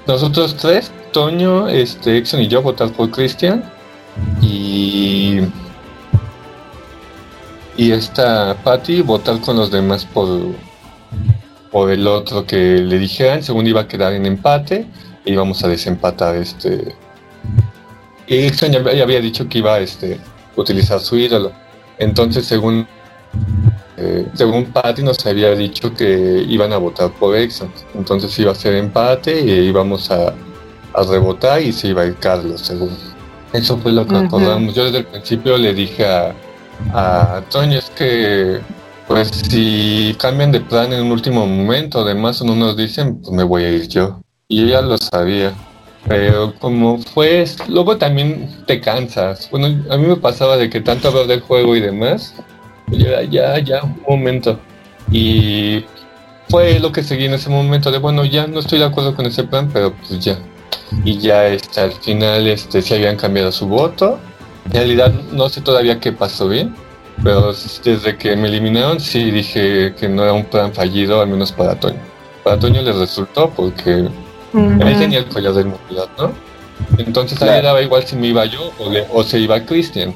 nosotros 0.06 0.56
tres, 0.56 0.92
Toño, 1.12 1.68
este, 1.68 2.16
Exxon 2.16 2.40
y 2.40 2.48
yo 2.48 2.62
votar 2.62 2.90
por 2.92 3.10
Cristian 3.10 3.64
y 4.40 5.40
y 7.76 7.90
esta 7.90 8.54
Patty 8.62 9.00
votar 9.00 9.40
con 9.40 9.56
los 9.56 9.70
demás 9.70 10.04
por 10.04 10.28
por 11.70 11.90
el 11.90 12.06
otro 12.06 12.44
que 12.44 12.56
le 12.56 12.98
dijeran, 12.98 13.42
según 13.42 13.66
iba 13.66 13.80
a 13.80 13.88
quedar 13.88 14.12
en 14.12 14.26
empate, 14.26 14.86
y 15.24 15.32
íbamos 15.32 15.64
a 15.64 15.68
desempatar 15.68 16.36
este 16.36 16.94
ya, 18.28 19.02
había 19.02 19.20
dicho 19.20 19.48
que 19.48 19.58
iba 19.58 19.74
a 19.74 19.80
este, 19.80 20.18
utilizar 20.56 21.00
su 21.00 21.16
ídolo. 21.16 21.52
Entonces, 21.98 22.46
según 22.46 22.86
eh, 24.02 24.26
según 24.34 24.66
Patty 24.66 25.02
nos 25.02 25.24
había 25.24 25.54
dicho 25.54 25.94
que 25.94 26.44
iban 26.48 26.72
a 26.72 26.78
votar 26.78 27.10
por 27.12 27.36
Exxon. 27.36 27.70
Entonces 27.94 28.36
iba 28.38 28.52
a 28.52 28.54
ser 28.54 28.74
empate 28.74 29.40
y 29.40 29.50
íbamos 29.68 30.10
a, 30.10 30.34
a 30.94 31.02
rebotar 31.08 31.62
y 31.62 31.72
se 31.72 31.88
iba 31.88 32.02
a 32.02 32.06
ir 32.06 32.16
Carlos, 32.16 32.60
según. 32.62 32.90
Eso 33.52 33.76
fue 33.78 33.92
lo 33.92 34.06
que 34.06 34.16
acordamos. 34.16 34.74
Yo 34.74 34.84
desde 34.84 34.98
el 34.98 35.06
principio 35.06 35.56
le 35.56 35.74
dije 35.74 36.06
a, 36.06 36.34
a 36.92 37.42
Toño, 37.50 37.78
es 37.78 37.90
que 37.90 38.60
pues 39.06 39.28
si 39.28 40.16
cambian 40.18 40.52
de 40.52 40.60
plan 40.60 40.92
en 40.92 41.02
un 41.02 41.12
último 41.12 41.46
momento, 41.46 42.00
además 42.00 42.42
no 42.42 42.54
nos 42.54 42.76
dicen, 42.76 43.20
pues 43.20 43.30
me 43.30 43.42
voy 43.42 43.64
a 43.64 43.70
ir 43.70 43.88
yo. 43.88 44.22
Y 44.48 44.68
ya 44.68 44.80
lo 44.80 44.96
sabía. 44.96 45.52
Pero 46.08 46.54
como 46.58 46.98
fue, 46.98 47.44
luego 47.68 47.96
también 47.96 48.64
te 48.66 48.80
cansas. 48.80 49.48
Bueno, 49.50 49.66
a 49.90 49.96
mí 49.96 50.06
me 50.06 50.16
pasaba 50.16 50.56
de 50.56 50.68
que 50.68 50.80
tanto 50.80 51.08
hablar 51.08 51.26
del 51.26 51.40
juego 51.40 51.76
y 51.76 51.80
demás, 51.80 52.34
ya, 52.92 53.22
ya, 53.22 53.58
ya, 53.58 53.82
un 53.82 54.00
momento. 54.08 54.58
Y 55.10 55.84
fue 56.48 56.78
lo 56.78 56.92
que 56.92 57.02
seguí 57.02 57.26
en 57.26 57.34
ese 57.34 57.50
momento 57.50 57.90
de, 57.90 57.98
bueno, 57.98 58.24
ya 58.24 58.46
no 58.46 58.60
estoy 58.60 58.78
de 58.78 58.84
acuerdo 58.84 59.14
con 59.14 59.26
ese 59.26 59.44
plan, 59.44 59.70
pero 59.72 59.92
pues 59.92 60.20
ya. 60.20 60.38
Y 61.04 61.18
ya 61.18 61.46
este, 61.46 61.80
al 61.80 61.92
final 61.92 62.46
este, 62.46 62.82
se 62.82 62.94
habían 62.94 63.16
cambiado 63.16 63.50
su 63.52 63.66
voto. 63.66 64.18
En 64.66 64.72
realidad 64.72 65.12
no 65.32 65.48
sé 65.48 65.60
todavía 65.60 65.98
qué 65.98 66.12
pasó 66.12 66.48
bien, 66.48 66.74
pero 67.24 67.52
desde 67.84 68.16
que 68.16 68.36
me 68.36 68.48
eliminaron 68.48 69.00
sí 69.00 69.30
dije 69.30 69.94
que 69.98 70.08
no 70.08 70.22
era 70.22 70.32
un 70.32 70.44
plan 70.44 70.72
fallido, 70.72 71.20
al 71.20 71.28
menos 71.28 71.50
para 71.52 71.78
Toño. 71.80 71.98
Para 72.44 72.58
Toño 72.58 72.82
le 72.82 72.92
resultó 72.92 73.50
porque 73.50 74.08
Ahí 74.54 74.94
tenía 74.96 75.20
el 75.20 75.26
collar 75.26 75.54
de 75.54 75.62
inmunidad, 75.62 76.08
¿no? 76.18 76.32
Entonces 76.98 77.40
a 77.40 77.56
él 77.56 77.62
daba 77.62 77.80
igual 77.80 78.04
si 78.04 78.16
me 78.16 78.26
iba 78.28 78.44
yo 78.44 78.70
o, 79.12 79.22
se 79.22 79.38
iba 79.38 79.64
Christian. 79.64 80.14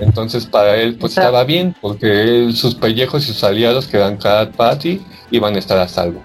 Entonces 0.00 0.46
para 0.46 0.76
él 0.76 0.96
pues 0.96 1.16
estaba 1.16 1.44
bien, 1.44 1.74
porque 1.80 2.50
sus 2.54 2.74
pellejos 2.74 3.24
y 3.24 3.32
sus 3.32 3.42
aliados 3.44 3.86
que 3.86 3.96
eran 3.96 4.16
Cat, 4.16 4.54
Patty 4.54 5.00
iban 5.30 5.54
a 5.54 5.58
estar 5.58 5.78
a 5.78 5.88
salvo. 5.88 6.22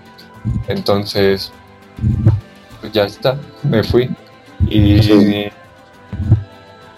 Entonces, 0.68 1.52
pues 2.82 2.92
ya 2.92 3.06
está, 3.06 3.38
me 3.64 3.84
fui. 3.84 4.10
Y, 4.70 5.50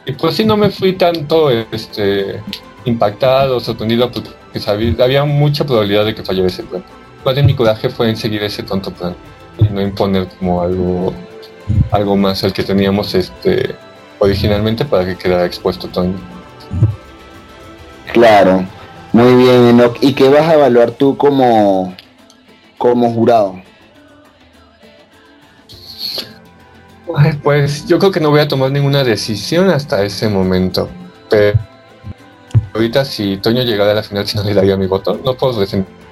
y 0.05 0.11
pues 0.17 0.35
sí, 0.35 0.45
no 0.45 0.57
me 0.57 0.69
fui 0.69 0.93
tanto 0.93 1.49
este, 1.49 2.41
impactado, 2.85 3.59
sorprendido, 3.59 4.11
porque 4.11 4.59
sabía, 4.59 4.93
había 5.03 5.25
mucha 5.25 5.65
probabilidad 5.65 6.05
de 6.05 6.15
que 6.15 6.23
fallara 6.23 6.47
ese 6.47 6.63
plan. 6.63 6.83
Más 7.23 7.35
de 7.35 7.43
mi 7.43 7.55
coraje 7.55 7.89
fue 7.89 8.09
en 8.09 8.17
seguir 8.17 8.43
ese 8.43 8.63
tonto 8.63 8.91
plan 8.91 9.15
y 9.57 9.63
no 9.63 9.81
imponer 9.81 10.27
como 10.39 10.61
algo, 10.61 11.13
algo 11.91 12.15
más 12.15 12.43
el 12.43 12.53
que 12.53 12.63
teníamos 12.63 13.15
este, 13.15 13.75
originalmente 14.19 14.85
para 14.85 15.05
que 15.05 15.15
quedara 15.15 15.45
expuesto 15.45 15.87
Toño. 15.87 16.34
Claro, 18.13 18.65
muy 19.13 19.35
bien, 19.35 19.67
Enoch. 19.67 19.97
¿Y 20.01 20.13
qué 20.13 20.29
vas 20.29 20.47
a 20.47 20.53
evaluar 20.53 20.91
tú 20.91 21.17
como, 21.17 21.95
como 22.77 23.11
jurado? 23.13 23.61
Pues 27.43 27.85
yo 27.85 27.99
creo 27.99 28.11
que 28.11 28.19
no 28.19 28.29
voy 28.29 28.39
a 28.39 28.47
tomar 28.47 28.71
ninguna 28.71 29.03
decisión 29.03 29.69
hasta 29.69 30.03
ese 30.03 30.27
momento. 30.27 30.89
Pero 31.29 31.59
ahorita 32.73 33.05
si 33.05 33.37
Toño 33.37 33.63
llegara 33.63 33.91
a 33.91 33.95
la 33.95 34.03
final, 34.03 34.27
si 34.27 34.37
no 34.37 34.43
le 34.43 34.53
daría 34.53 34.77
mi 34.77 34.87
voto, 34.87 35.19
no 35.23 35.35
puedo 35.35 35.59
resentir 35.59 36.05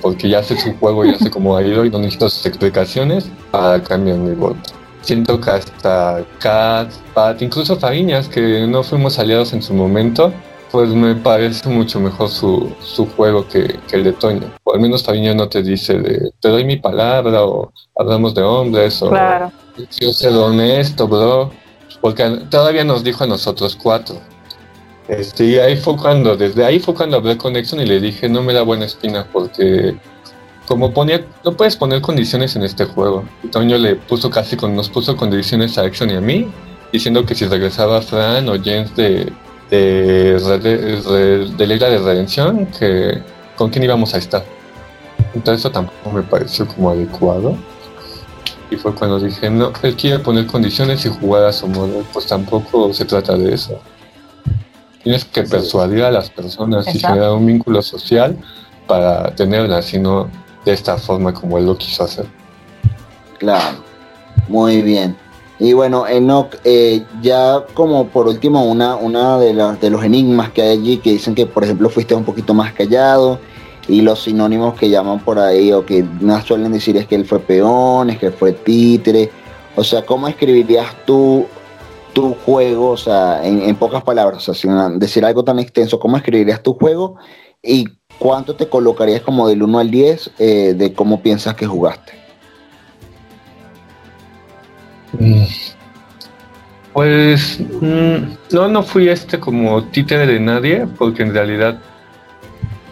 porque 0.00 0.28
ya 0.28 0.42
sé 0.42 0.56
su 0.56 0.74
juego, 0.78 1.04
ya 1.04 1.18
sé 1.18 1.30
cómo 1.30 1.56
ha 1.56 1.62
ido 1.62 1.84
y 1.84 1.90
no 1.90 1.98
necesito 1.98 2.28
sus 2.28 2.46
explicaciones 2.46 3.30
para 3.50 3.82
cambiar 3.82 4.18
mi 4.18 4.34
voto. 4.34 4.70
Siento 5.06 5.40
que 5.40 5.50
hasta 5.50 6.24
Kat, 6.40 6.92
Pat, 7.14 7.40
incluso 7.40 7.76
Fariñas, 7.76 8.28
que 8.28 8.66
no 8.66 8.82
fuimos 8.82 9.18
aliados 9.20 9.52
en 9.52 9.62
su 9.62 9.72
momento, 9.72 10.32
pues 10.72 10.90
me 10.90 11.14
parece 11.14 11.68
mucho 11.68 12.00
mejor 12.00 12.28
su, 12.28 12.74
su 12.80 13.06
juego 13.06 13.46
que, 13.46 13.78
el 13.92 14.02
de 14.02 14.12
Toño. 14.12 14.52
O 14.64 14.74
al 14.74 14.80
menos 14.80 15.04
Fariñas 15.04 15.36
no 15.36 15.48
te 15.48 15.62
dice 15.62 16.00
de 16.00 16.32
te 16.40 16.48
doy 16.48 16.64
mi 16.64 16.76
palabra 16.76 17.44
o 17.44 17.72
hablamos 17.94 18.34
de 18.34 18.42
hombres 18.42 19.00
o 19.00 19.10
claro. 19.10 19.52
yo 20.00 20.12
sé 20.12 20.30
lo 20.30 20.46
honesto, 20.46 21.06
bro. 21.06 21.52
Porque 22.00 22.24
todavía 22.50 22.82
nos 22.82 23.04
dijo 23.04 23.22
a 23.22 23.26
nosotros 23.28 23.78
cuatro 23.80 24.20
este, 25.08 25.44
y 25.44 25.58
ahí 25.58 25.76
fue 25.76 25.96
cuando, 25.96 26.36
desde 26.36 26.64
ahí 26.64 26.80
fue 26.80 26.94
cuando 26.94 27.18
hablé 27.18 27.36
con 27.36 27.54
Exxon 27.54 27.80
y 27.80 27.86
le 27.86 28.00
dije, 28.00 28.28
no 28.28 28.42
me 28.42 28.52
da 28.52 28.62
buena 28.62 28.86
espina 28.86 29.26
porque 29.32 29.96
como 30.66 30.92
ponía, 30.92 31.24
no 31.44 31.56
puedes 31.56 31.76
poner 31.76 32.00
condiciones 32.00 32.56
en 32.56 32.64
este 32.64 32.84
juego. 32.84 33.24
Toño 33.50 33.78
le 33.78 33.96
puso 33.96 34.30
casi 34.30 34.56
con, 34.56 34.74
nos 34.74 34.88
puso 34.88 35.16
condiciones 35.16 35.78
a 35.78 35.86
Exxon 35.86 36.10
y 36.10 36.14
a 36.14 36.20
mí, 36.20 36.48
diciendo 36.92 37.24
que 37.24 37.34
si 37.34 37.46
regresaba 37.46 38.02
Fran 38.02 38.48
o 38.48 38.54
James 38.62 38.94
de, 38.96 39.32
de, 39.70 40.38
de, 40.38 41.46
de, 41.56 41.66
Ley 41.66 41.78
de 41.78 41.98
Redención, 41.98 42.66
que 42.78 43.22
con 43.56 43.70
quién 43.70 43.84
íbamos 43.84 44.14
a 44.14 44.18
estar. 44.18 44.44
Entonces 45.34 45.60
eso 45.60 45.70
tampoco 45.70 46.10
me 46.10 46.22
pareció 46.22 46.66
como 46.66 46.90
adecuado. 46.90 47.56
Y 48.70 48.76
fue 48.76 48.92
cuando 48.94 49.20
dije, 49.20 49.48
no, 49.48 49.72
él 49.82 49.94
quiere 49.94 50.18
poner 50.18 50.46
condiciones 50.46 51.04
y 51.06 51.08
jugar 51.08 51.44
a 51.44 51.52
su 51.52 51.68
modo, 51.68 52.02
pues 52.12 52.26
tampoco 52.26 52.92
se 52.92 53.04
trata 53.04 53.36
de 53.36 53.54
eso. 53.54 53.78
Tienes 55.04 55.24
que 55.24 55.44
persuadir 55.44 56.02
a 56.02 56.10
las 56.10 56.30
personas 56.30 56.92
y 56.92 56.98
generar 56.98 57.30
un 57.30 57.46
vínculo 57.46 57.80
social 57.80 58.36
para 58.88 59.32
tenerla, 59.36 59.82
sino 59.82 60.28
de 60.66 60.72
esta 60.72 60.98
forma 60.98 61.32
como 61.32 61.56
él 61.56 61.64
lo 61.64 61.78
quiso 61.78 62.04
hacer. 62.04 62.26
Claro, 63.38 63.78
muy 64.48 64.82
bien. 64.82 65.16
Y 65.58 65.72
bueno, 65.72 66.06
Enoch, 66.06 66.56
eh, 66.64 67.02
ya 67.22 67.64
como 67.72 68.08
por 68.08 68.26
último, 68.26 68.64
una, 68.64 68.96
una 68.96 69.38
de, 69.38 69.54
las 69.54 69.80
de 69.80 69.88
los 69.88 70.04
enigmas 70.04 70.50
que 70.50 70.60
hay 70.60 70.78
allí, 70.78 70.98
que 70.98 71.12
dicen 71.12 71.34
que 71.34 71.46
por 71.46 71.64
ejemplo 71.64 71.88
fuiste 71.88 72.14
un 72.14 72.24
poquito 72.24 72.52
más 72.52 72.74
callado, 72.74 73.38
y 73.88 74.02
los 74.02 74.24
sinónimos 74.24 74.74
que 74.74 74.90
llaman 74.90 75.20
por 75.20 75.38
ahí, 75.38 75.72
o 75.72 75.86
que 75.86 76.02
más 76.02 76.44
suelen 76.44 76.72
decir 76.72 76.96
es 76.98 77.06
que 77.06 77.14
él 77.14 77.24
fue 77.24 77.38
peón, 77.38 78.10
es 78.10 78.18
que 78.18 78.30
fue 78.30 78.52
títere. 78.52 79.30
O 79.76 79.84
sea, 79.84 80.04
¿cómo 80.04 80.28
escribirías 80.28 80.94
tú 81.06 81.46
tu 82.12 82.34
juego, 82.46 82.92
o 82.92 82.96
sea, 82.96 83.46
en, 83.46 83.76
pocas 83.76 84.02
palabras, 84.02 84.48
o 84.48 84.54
sea, 84.54 84.88
decir 84.88 85.22
algo 85.22 85.44
tan 85.44 85.58
extenso, 85.58 85.98
¿cómo 85.98 86.16
escribirías 86.16 86.62
tu 86.62 86.72
juego 86.72 87.16
y 87.62 87.84
cuánto 88.18 88.54
te 88.54 88.68
colocarías 88.68 89.22
como 89.22 89.48
del 89.48 89.62
1 89.62 89.78
al 89.78 89.90
10 89.90 90.30
eh, 90.38 90.74
de 90.76 90.92
cómo 90.92 91.22
piensas 91.22 91.54
que 91.54 91.66
jugaste? 91.66 92.12
Mm. 95.18 95.44
Pues 96.92 97.60
mm, 97.60 98.16
no, 98.52 98.68
no 98.68 98.82
fui 98.82 99.08
este 99.08 99.38
como 99.38 99.84
títere 99.84 100.26
de 100.26 100.40
nadie, 100.40 100.86
porque 100.98 101.22
en 101.22 101.34
realidad 101.34 101.78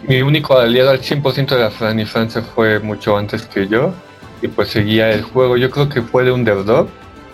mi 0.07 0.21
único 0.21 0.57
aliado 0.57 0.91
al 0.91 1.01
100% 1.01 1.47
de 1.47 1.59
la 1.59 1.71
Fran 1.71 1.99
y 1.99 2.05
Fran 2.05 2.29
se 2.29 2.43
fue 2.43 2.79
mucho 2.79 3.17
antes 3.17 3.47
que 3.47 3.67
yo, 3.67 3.93
y 4.41 4.47
pues 4.47 4.69
seguía 4.69 5.11
el 5.11 5.23
juego. 5.23 5.57
Yo 5.57 5.71
creo 5.71 5.89
que 5.89 6.03
fue 6.03 6.23
de 6.23 6.31
underdog, 6.31 6.87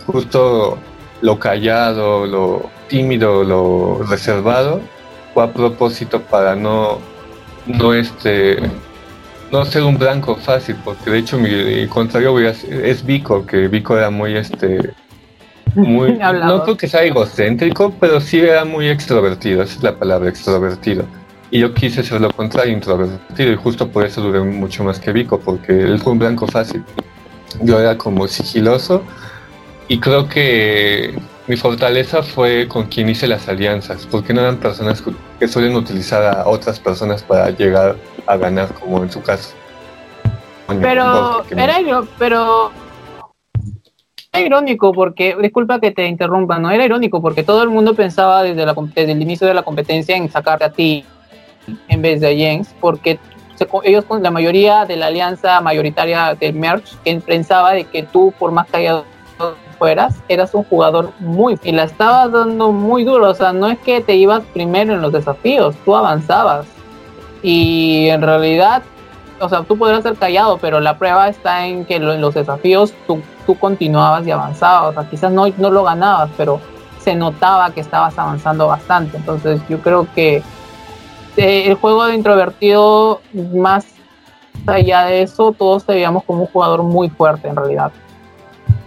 justo 0.07 0.77
lo 1.21 1.39
callado, 1.39 2.25
lo 2.25 2.69
tímido, 2.87 3.43
lo 3.43 4.03
reservado, 4.03 4.81
fue 5.33 5.43
a 5.43 5.51
propósito 5.51 6.21
para 6.21 6.55
no, 6.55 6.99
no 7.65 7.93
este, 7.93 8.57
no 9.51 9.65
ser 9.65 9.83
un 9.83 9.97
blanco 9.97 10.35
fácil, 10.35 10.75
porque 10.83 11.09
de 11.09 11.17
hecho 11.19 11.37
mi 11.37 11.87
contrario 11.87 12.37
es 12.39 13.05
Vico, 13.05 13.45
que 13.45 13.67
Vico 13.67 13.97
era 13.97 14.09
muy 14.09 14.35
este 14.35 14.93
muy 15.75 16.13
no 16.17 16.63
creo 16.63 16.77
que 16.77 16.87
sea 16.87 17.03
egocéntrico, 17.03 17.93
pero 17.99 18.19
sí 18.19 18.39
era 18.39 18.65
muy 18.65 18.89
extrovertido, 18.89 19.63
esa 19.63 19.75
es 19.75 19.83
la 19.83 19.95
palabra 19.97 20.29
extrovertido. 20.29 21.05
Y 21.49 21.59
yo 21.59 21.73
quise 21.73 22.01
ser 22.01 22.21
lo 22.21 22.31
contrario, 22.31 22.73
introvertido, 22.73 23.51
y 23.51 23.55
justo 23.55 23.89
por 23.89 24.05
eso 24.05 24.21
duré 24.21 24.39
mucho 24.39 24.83
más 24.83 24.99
que 24.99 25.11
Vico, 25.11 25.39
porque 25.39 25.73
él 25.73 25.99
fue 25.99 26.13
un 26.13 26.19
blanco 26.19 26.47
fácil. 26.47 26.83
Yo 27.61 27.79
era 27.79 27.97
como 27.97 28.27
sigiloso, 28.27 29.03
y 29.89 29.99
creo 29.99 30.29
que 30.29 31.13
mi 31.47 31.57
fortaleza 31.57 32.23
fue 32.23 32.67
con 32.67 32.85
quien 32.85 33.09
hice 33.09 33.27
las 33.27 33.47
alianzas, 33.47 34.07
porque 34.09 34.33
no 34.33 34.41
eran 34.41 34.57
personas 34.57 35.03
que 35.39 35.47
suelen 35.47 35.75
utilizar 35.75 36.23
a 36.23 36.47
otras 36.47 36.79
personas 36.79 37.23
para 37.23 37.49
llegar 37.49 37.95
a 38.27 38.37
ganar, 38.37 38.73
como 38.73 39.03
en 39.03 39.11
su 39.11 39.21
caso. 39.21 39.53
Pero 40.79 41.43
era, 41.51 42.01
pero 42.17 42.71
era 44.33 44.45
irónico 44.45 44.93
porque, 44.93 45.35
disculpa 45.41 45.81
que 45.81 45.91
te 45.91 46.05
interrumpa, 46.05 46.57
no 46.57 46.71
era 46.71 46.85
irónico 46.85 47.21
porque 47.21 47.43
todo 47.43 47.63
el 47.63 47.69
mundo 47.69 47.95
pensaba 47.95 48.43
desde, 48.43 48.65
la, 48.65 48.73
desde 48.95 49.11
el 49.11 49.21
inicio 49.21 49.47
de 49.47 49.53
la 49.53 49.63
competencia 49.63 50.15
en 50.15 50.29
sacarte 50.31 50.63
a 50.63 50.71
ti 50.71 51.03
en 51.89 52.01
vez 52.01 52.21
de 52.21 52.27
a 52.27 52.35
Jens, 52.35 52.73
porque 52.79 53.19
ellos 53.83 54.05
con 54.05 54.23
la 54.23 54.31
mayoría 54.31 54.85
de 54.85 54.95
la 54.95 55.07
alianza 55.07 55.59
mayoritaria 55.61 56.33
del 56.33 56.53
Merch 56.53 56.95
pensaba 57.25 57.73
de 57.73 57.83
que 57.83 58.03
tú, 58.03 58.33
por 58.39 58.51
más 58.51 58.67
callado 58.67 59.05
fueras, 59.81 60.13
eras 60.29 60.53
un 60.53 60.63
jugador 60.65 61.09
muy 61.17 61.57
y 61.63 61.71
la 61.71 61.85
estabas 61.85 62.31
dando 62.31 62.71
muy 62.71 63.03
duro, 63.03 63.31
o 63.31 63.33
sea, 63.33 63.51
no 63.51 63.67
es 63.67 63.79
que 63.79 63.99
te 63.99 64.13
ibas 64.15 64.43
primero 64.53 64.93
en 64.93 65.01
los 65.01 65.11
desafíos, 65.11 65.75
tú 65.83 65.95
avanzabas. 65.95 66.67
Y 67.41 68.07
en 68.09 68.21
realidad, 68.21 68.83
o 69.39 69.49
sea, 69.49 69.63
tú 69.63 69.75
podrías 69.79 70.03
ser 70.03 70.13
callado, 70.17 70.59
pero 70.59 70.79
la 70.79 70.99
prueba 70.99 71.29
está 71.29 71.65
en 71.65 71.85
que 71.85 71.95
en 71.95 72.21
los 72.21 72.35
desafíos 72.35 72.93
tú, 73.07 73.23
tú 73.47 73.57
continuabas 73.57 74.27
y 74.27 74.29
avanzabas, 74.29 74.91
o 74.91 74.93
sea, 74.93 75.09
quizás 75.09 75.31
no, 75.31 75.47
no 75.57 75.71
lo 75.71 75.83
ganabas, 75.83 76.29
pero 76.37 76.59
se 76.99 77.15
notaba 77.15 77.71
que 77.71 77.81
estabas 77.81 78.15
avanzando 78.19 78.67
bastante. 78.67 79.17
Entonces, 79.17 79.61
yo 79.67 79.79
creo 79.79 80.07
que 80.13 80.43
eh, 81.37 81.63
el 81.65 81.73
juego 81.73 82.05
de 82.05 82.13
introvertido, 82.13 83.21
más 83.33 83.87
allá 84.67 85.05
de 85.05 85.23
eso, 85.23 85.53
todos 85.53 85.85
te 85.85 85.93
veíamos 85.93 86.23
como 86.23 86.41
un 86.41 86.47
jugador 86.49 86.83
muy 86.83 87.09
fuerte 87.09 87.47
en 87.47 87.55
realidad. 87.55 87.91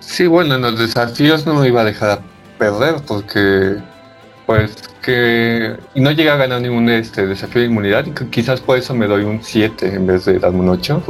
Sí, 0.06 0.26
bueno, 0.26 0.56
en 0.56 0.62
los 0.62 0.78
desafíos 0.78 1.47
no 1.47 1.55
me 1.55 1.68
iba 1.68 1.81
a 1.81 1.85
dejar 1.85 2.20
perder 2.59 2.97
porque 3.06 3.76
pues 4.47 4.74
que 5.02 5.76
no 5.94 6.10
llegué 6.10 6.31
a 6.31 6.36
ganar 6.36 6.60
ningún 6.60 6.89
este 6.89 7.26
desafío 7.26 7.62
de 7.62 7.68
inmunidad 7.68 8.05
y 8.06 8.12
quizás 8.26 8.60
por 8.60 8.78
eso 8.78 8.94
me 8.94 9.06
doy 9.06 9.24
un 9.24 9.43
7 9.43 9.94
en 9.94 10.06
vez 10.06 10.24
de 10.26 10.39
darme 10.39 10.60
un 10.60 10.68
8 10.68 11.02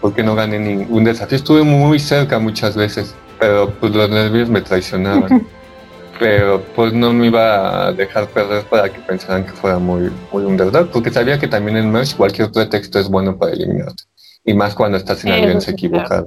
porque 0.00 0.22
no 0.22 0.34
gané 0.34 0.58
ningún 0.58 1.04
desafío. 1.04 1.36
Estuve 1.36 1.62
muy 1.62 1.98
cerca 1.98 2.38
muchas 2.38 2.76
veces, 2.76 3.14
pero 3.38 3.70
pues 3.70 3.94
los 3.94 4.10
nervios 4.10 4.48
me 4.48 4.60
traicionaban. 4.60 5.46
pero 6.18 6.62
pues 6.76 6.92
no 6.92 7.12
me 7.12 7.26
iba 7.26 7.86
a 7.86 7.92
dejar 7.92 8.28
perder 8.28 8.62
para 8.64 8.88
que 8.92 9.00
pensaran 9.00 9.44
que 9.44 9.52
fuera 9.52 9.78
muy, 9.78 10.10
muy 10.32 10.44
underdog, 10.44 10.88
porque 10.90 11.10
sabía 11.10 11.38
que 11.38 11.48
también 11.48 11.76
en 11.76 11.90
Merge 11.90 12.16
cualquier 12.16 12.52
pretexto 12.52 13.00
es 13.00 13.08
bueno 13.08 13.36
para 13.36 13.52
eliminarte. 13.52 14.04
Y 14.44 14.54
más 14.54 14.74
cuando 14.74 14.98
estás 14.98 15.24
en 15.24 15.32
alianza 15.32 15.72
equivocada. 15.72 16.26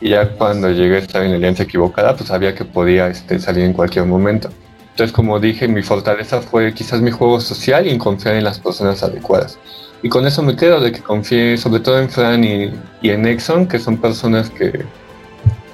Y 0.00 0.10
ya 0.10 0.28
cuando 0.30 0.70
llegué 0.70 0.96
a 0.96 0.98
estar 0.98 1.22
en 1.22 1.32
alianza 1.32 1.62
equivocada, 1.62 2.14
pues 2.16 2.28
sabía 2.28 2.54
que 2.54 2.64
podía 2.64 3.08
este, 3.08 3.38
salir 3.38 3.64
en 3.64 3.72
cualquier 3.72 4.04
momento. 4.04 4.50
Entonces, 4.90 5.12
como 5.12 5.38
dije, 5.40 5.68
mi 5.68 5.82
fortaleza 5.82 6.40
fue 6.40 6.72
quizás 6.72 7.00
mi 7.00 7.10
juego 7.10 7.40
social 7.40 7.86
y 7.86 7.90
en 7.90 7.98
confiar 7.98 8.34
en 8.34 8.44
las 8.44 8.58
personas 8.58 9.02
adecuadas. 9.02 9.58
Y 10.02 10.08
con 10.08 10.26
eso 10.26 10.42
me 10.42 10.56
quedo 10.56 10.80
de 10.80 10.92
que 10.92 11.00
confié 11.00 11.56
sobre 11.56 11.80
todo 11.80 11.98
en 11.98 12.08
Fran 12.08 12.44
y, 12.44 12.72
en 13.02 13.26
Exxon, 13.26 13.66
que 13.66 13.78
son 13.78 13.96
personas 13.98 14.50
que 14.50 14.84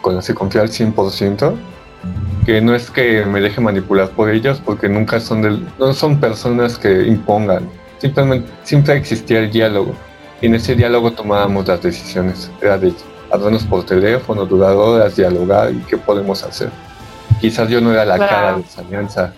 con 0.01 0.17
las 0.17 0.27
que 0.27 0.35
confío 0.35 0.63
al 0.63 0.71
100%, 0.71 1.55
que 2.45 2.61
no 2.61 2.75
es 2.75 2.91
que 2.91 3.25
me 3.25 3.41
deje 3.41 3.61
manipular 3.61 4.11
por 4.11 4.31
ellos, 4.31 4.61
porque 4.65 4.89
nunca 4.89 5.21
son 5.21 5.43
del, 5.43 5.69
no 5.79 5.93
son 5.95 6.19
personas 6.19 6.77
que 6.77 7.07
impongan, 7.07 7.69
simplemente 7.99 8.51
siempre 8.65 8.97
existía 8.97 9.39
el 9.39 9.53
diálogo 9.53 9.95
Y 10.41 10.47
en 10.47 10.57
ese 10.57 10.75
diálogo 10.75 11.13
tomábamos 11.13 11.69
las 11.69 11.81
decisiones. 11.81 12.51
Era 12.61 12.77
de 12.79 12.89
hablarnos 13.33 13.65
por 13.65 13.85
teléfono, 13.85 14.45
durar 14.45 14.77
horas, 14.77 15.17
dialogar 15.17 15.73
y 15.73 15.79
qué 15.79 15.97
podemos 15.97 16.45
hacer. 16.45 16.69
Quizás 17.41 17.69
yo 17.69 17.81
no 17.81 17.91
era 17.93 18.05
la 18.05 18.19
cara 18.19 18.57
de 18.57 18.61
esa 18.61 18.83
alianza, 18.83 19.33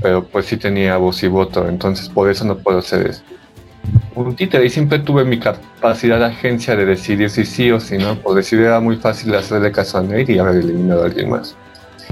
pero 0.00 0.24
pues 0.24 0.46
sí 0.46 0.56
tenía 0.56 0.96
voz 0.96 1.22
y 1.22 1.28
voto, 1.28 1.68
entonces 1.68 2.08
por 2.08 2.30
eso 2.30 2.44
no 2.44 2.56
puedo 2.56 2.80
ser 2.80 3.08
eso. 3.08 3.22
un 4.14 4.36
títere 4.36 4.64
y 4.66 4.70
siempre 4.70 5.00
tuve 5.00 5.24
mi 5.24 5.40
capacidad 5.40 6.18
de 6.18 6.26
agencia 6.26 6.76
de 6.76 6.86
decidir 6.86 7.28
si 7.30 7.44
sí 7.44 7.70
o 7.72 7.80
si 7.80 7.98
no. 7.98 8.14
Por 8.14 8.36
decidir 8.36 8.66
era 8.66 8.80
muy 8.80 8.96
fácil 8.96 9.34
hacerle 9.34 9.72
caso 9.72 9.98
a 9.98 10.02
Nate 10.02 10.32
y 10.32 10.38
haber 10.38 10.56
eliminado 10.56 11.02
a 11.02 11.06
alguien 11.06 11.30
más. 11.30 11.56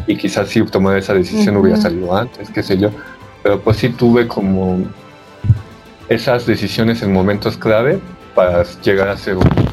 Y 0.06 0.16
quizás 0.16 0.48
si 0.48 0.62
tomar 0.64 0.98
esa 0.98 1.14
decisión 1.14 1.56
hubiera 1.56 1.80
salido 1.80 2.16
antes, 2.16 2.50
qué 2.50 2.62
sé 2.62 2.76
yo. 2.76 2.90
Pero 3.42 3.60
pues 3.60 3.76
sí 3.76 3.90
tuve 3.90 4.26
como 4.26 4.82
esas 6.08 6.44
decisiones 6.44 7.02
en 7.02 7.12
momentos 7.12 7.56
clave 7.56 8.00
para 8.34 8.64
llegar 8.82 9.08
a 9.08 9.16
ser 9.16 9.36
un 9.36 9.69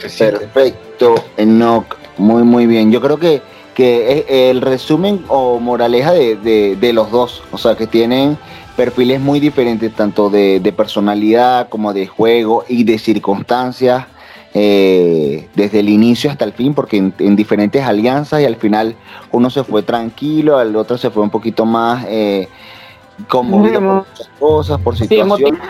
Perfecto, 0.00 1.14
Enoch. 1.36 1.96
Muy, 2.18 2.42
muy 2.42 2.66
bien. 2.66 2.90
Yo 2.92 3.00
creo 3.00 3.18
que, 3.18 3.42
que 3.74 4.50
el 4.50 4.60
resumen 4.60 5.24
o 5.28 5.58
moraleja 5.58 6.12
de, 6.12 6.90
los 6.92 7.10
dos, 7.10 7.42
o 7.52 7.58
sea, 7.58 7.76
que 7.76 7.86
tienen 7.86 8.38
perfiles 8.76 9.20
muy 9.20 9.40
diferentes, 9.40 9.94
tanto 9.94 10.30
de, 10.30 10.74
personalidad 10.76 11.68
como 11.68 11.92
de 11.92 12.06
juego 12.06 12.64
y 12.68 12.84
de 12.84 12.98
circunstancias, 12.98 14.06
eh, 14.52 15.48
desde 15.54 15.80
el 15.80 15.88
inicio 15.88 16.30
hasta 16.30 16.44
el 16.44 16.52
fin, 16.52 16.74
porque 16.74 16.96
en, 16.96 17.36
diferentes 17.36 17.84
alianzas 17.84 18.40
y 18.40 18.44
al 18.44 18.56
final 18.56 18.96
uno 19.30 19.48
se 19.48 19.62
fue 19.64 19.82
tranquilo, 19.82 20.60
el 20.60 20.74
otro 20.76 20.98
se 20.98 21.10
fue 21.10 21.22
un 21.22 21.30
poquito 21.30 21.64
más 21.64 22.04
eh, 22.08 22.48
conmovido 23.28 23.80
por 23.80 23.82
muchas 23.82 24.30
cosas, 24.38 24.80
por 24.80 24.96
situaciones. 24.96 25.60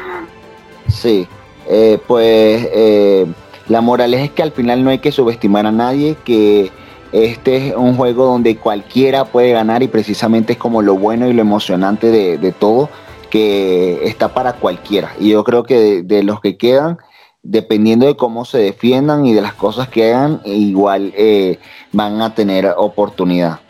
Sí, 0.88 1.26
eh, 1.68 1.98
pues 2.06 2.68
eh, 2.72 3.26
la 3.70 3.80
moraleja 3.80 4.24
es 4.24 4.30
que 4.32 4.42
al 4.42 4.50
final 4.50 4.82
no 4.82 4.90
hay 4.90 4.98
que 4.98 5.12
subestimar 5.12 5.64
a 5.64 5.70
nadie, 5.70 6.16
que 6.24 6.72
este 7.12 7.68
es 7.68 7.76
un 7.76 7.94
juego 7.96 8.26
donde 8.26 8.56
cualquiera 8.56 9.24
puede 9.26 9.52
ganar 9.52 9.84
y 9.84 9.88
precisamente 9.88 10.54
es 10.54 10.58
como 10.58 10.82
lo 10.82 10.96
bueno 10.96 11.28
y 11.28 11.32
lo 11.32 11.40
emocionante 11.40 12.10
de, 12.10 12.52
todo, 12.52 12.90
que 13.30 14.08
está 14.08 14.34
para 14.34 14.54
cualquiera. 14.54 15.12
Y 15.20 15.28
yo 15.30 15.44
creo 15.44 15.62
que 15.62 16.02
de, 16.02 16.22
los 16.24 16.40
que 16.40 16.56
quedan, 16.56 16.98
dependiendo 17.44 18.06
de 18.06 18.16
cómo 18.16 18.44
se 18.44 18.58
defiendan 18.58 19.24
y 19.24 19.34
de 19.34 19.40
las 19.40 19.54
cosas 19.54 19.86
que 19.86 20.12
hagan, 20.12 20.40
igual 20.44 21.12
eh, 21.16 21.60
van 21.92 22.20
a 22.22 22.34
tener 22.34 22.66
oportunidad. 22.76 23.60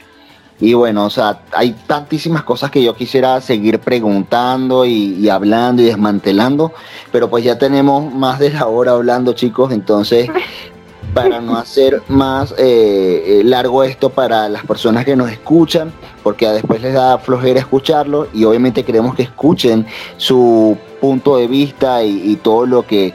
Y 0.61 0.75
bueno, 0.75 1.07
o 1.07 1.11
sea, 1.11 1.41
hay 1.53 1.73
tantísimas 1.87 2.43
cosas 2.43 2.71
que 2.71 2.83
yo 2.83 2.95
quisiera 2.95 3.41
seguir 3.41 3.79
preguntando 3.79 4.85
y, 4.85 5.29
hablando 5.31 5.81
y 5.81 5.87
desmantelando, 5.87 6.73
pero 7.11 7.31
pues 7.31 7.45
ya 7.45 7.59
tenemos 7.59 8.13
más 8.13 8.39
de 8.39 8.51
la 8.51 8.67
hora 8.67 8.93
hablando, 8.93 9.33
chicos, 9.33 9.73
entonces 9.73 10.29
para 11.15 11.41
no 11.41 11.57
hacer 11.57 12.03
más 12.09 12.53
eh, 12.59 13.25
eh, 13.27 13.43
largo 13.43 13.83
esto 13.83 14.11
para 14.11 14.49
las 14.51 14.65
personas 14.67 15.07
que 15.07 15.17
nos 15.17 15.31
escuchan, 15.31 15.93
porque 16.23 16.47
después 16.49 16.83
les 16.83 16.93
da 16.93 17.17
flojera 17.19 17.59
escucharlo 17.59 18.29
y 18.35 18.45
obviamente 18.45 18.85
queremos 18.85 19.15
que 19.15 19.23
escuchen 19.23 19.87
su 20.19 20.77
punto 21.01 21.39
de 21.39 21.49
vista 21.49 22.05
y, 22.05 22.37
todo 22.37 22.67
lo 22.67 22.87
que, 22.87 23.15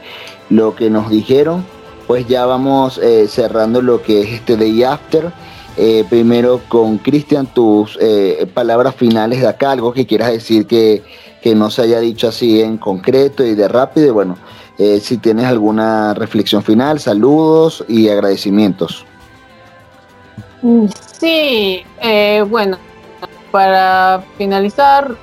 lo 0.50 0.74
que 0.74 0.90
nos 0.90 1.08
dijeron, 1.10 1.64
pues 2.08 2.26
ya 2.26 2.44
vamos 2.44 2.98
eh, 2.98 3.28
cerrando 3.28 3.80
lo 3.82 4.02
que 4.02 4.22
es 4.22 4.32
este 4.32 4.56
Day 4.56 4.82
After. 4.82 5.32
Eh, 5.78 6.06
primero 6.08 6.62
con 6.68 6.96
Cristian, 6.96 7.46
tus 7.46 7.98
eh, 8.00 8.48
palabras 8.54 8.94
finales 8.94 9.42
de 9.42 9.48
acá, 9.48 9.72
algo 9.72 9.92
que 9.92 10.06
quieras 10.06 10.30
decir 10.30 10.66
que, 10.66 11.02
no 11.54 11.70
se 11.70 11.82
haya 11.82 12.00
dicho 12.00 12.26
así 12.26 12.60
en 12.60 12.76
concreto 12.76 13.44
y 13.44 13.54
de 13.54 13.68
rápido. 13.68 14.12
bueno, 14.12 14.36
eh, 14.78 14.98
si 14.98 15.16
tienes 15.18 15.46
alguna 15.46 16.12
reflexión 16.12 16.64
final, 16.64 16.98
saludos 16.98 17.84
y 17.86 18.08
agradecimientos. 18.08 19.06
Mm, 20.62 20.86
sí, 21.20 21.84
bueno, 22.48 22.78
para 23.52 24.24
finalizar, 24.36 25.14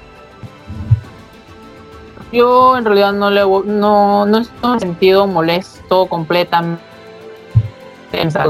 yo 2.31 2.77
en 2.77 2.85
realidad 2.85 3.11
no 3.11 3.29
le 3.29 3.41
no, 3.41 4.25
no 4.25 4.37
en 4.37 4.79
sentido 4.79 5.27
molesto 5.27 6.05
completamente 6.05 6.92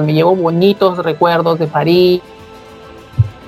me 0.01 0.13
llevo 0.13 0.35
bonitos 0.35 0.97
recuerdos 0.99 1.59
de 1.59 1.67
París, 1.67 2.21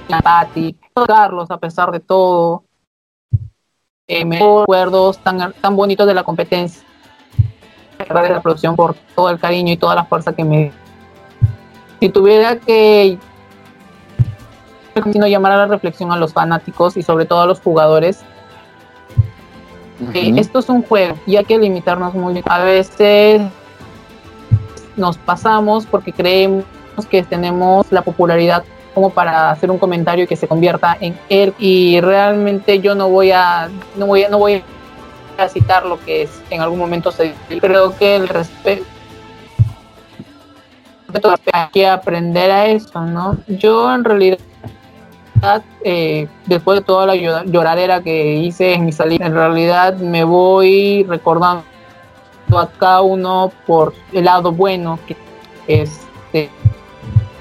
la 0.08 0.20
Patti, 0.20 0.76
Carlos, 1.08 1.52
a 1.52 1.58
pesar 1.58 1.92
de 1.92 2.00
todo. 2.00 2.64
Eh, 4.08 4.24
me 4.24 4.38
llevo 4.38 4.62
recuerdos 4.62 5.18
tan, 5.20 5.54
tan 5.54 5.76
bonitos 5.76 6.08
de 6.08 6.14
la 6.14 6.24
competencia, 6.24 6.84
de 7.98 8.30
la 8.30 8.42
producción 8.42 8.76
por 8.76 8.96
todo 9.16 9.30
el 9.30 9.40
cariño 9.40 9.74
y 9.74 9.78
toda 9.78 9.96
la 9.96 10.06
fuerza 10.06 10.34
que 10.34 10.44
me 10.44 10.72
si 12.00 12.10
tuviera 12.10 12.58
que 12.58 13.18
llamar 15.28 15.52
a 15.54 15.58
la 15.58 15.68
reflexión 15.68 16.12
a 16.12 16.18
los 16.18 16.34
fanáticos 16.34 16.98
y 16.98 17.04
sobre 17.04 17.26
todo 17.26 17.42
a 17.42 17.46
los 17.46 17.60
jugadores 17.60 18.24
eh, 20.14 20.34
esto 20.36 20.60
es 20.60 20.70
un 20.70 20.84
juego 20.84 21.18
y 21.26 21.38
hay 21.38 21.46
que 21.46 21.58
limitarnos 21.58 22.14
muy 22.14 22.44
a 22.46 22.60
veces 22.60 23.42
nos 24.98 25.18
pasamos 25.18 25.86
porque 25.86 26.12
creemos 26.12 26.66
que 27.10 27.24
tenemos 27.24 27.92
la 27.92 28.02
popularidad 28.02 28.64
como 28.94 29.10
para 29.10 29.52
hacer 29.52 29.70
un 29.70 29.78
comentario 29.78 30.26
que 30.28 30.38
se 30.38 30.48
convierta 30.48 30.98
en 31.00 31.18
él. 31.30 31.54
Y 31.60 32.00
realmente 32.02 32.80
yo 32.80 32.96
no 32.96 33.10
voy 33.10 33.32
a 33.32 33.70
no 33.98 34.08
voy 34.08 34.24
a, 34.24 34.30
no 34.30 34.40
voy 34.40 34.64
a 35.38 35.50
citar 35.50 35.86
lo 35.86 36.00
que 36.04 36.24
es, 36.24 36.42
en 36.50 36.62
algún 36.62 36.80
momento 36.80 37.12
se 37.12 37.34
creo 37.60 37.96
que 37.98 38.16
el 38.16 38.28
respeto 38.28 38.86
hay 41.54 41.68
que 41.72 41.88
aprender 41.88 42.52
a 42.52 42.68
eso 42.68 43.02
no 43.02 43.38
yo 43.48 43.94
en 43.94 44.04
realidad 44.04 44.40
eh, 45.84 46.28
después 46.46 46.80
de 46.80 46.86
toda 46.86 47.06
la 47.06 47.16
lloradera 47.16 48.02
que 48.02 48.36
hice 48.36 48.74
en 48.74 48.86
mi 48.86 48.92
salida 48.92 49.26
en 49.26 49.34
realidad 49.34 49.98
me 49.98 50.24
voy 50.24 51.04
recordando 51.04 51.64
a 52.54 52.68
cada 52.68 53.02
uno 53.02 53.52
por 53.66 53.94
el 54.14 54.26
lado 54.26 54.52
bueno 54.52 55.00
que 55.08 55.16
este 55.68 56.50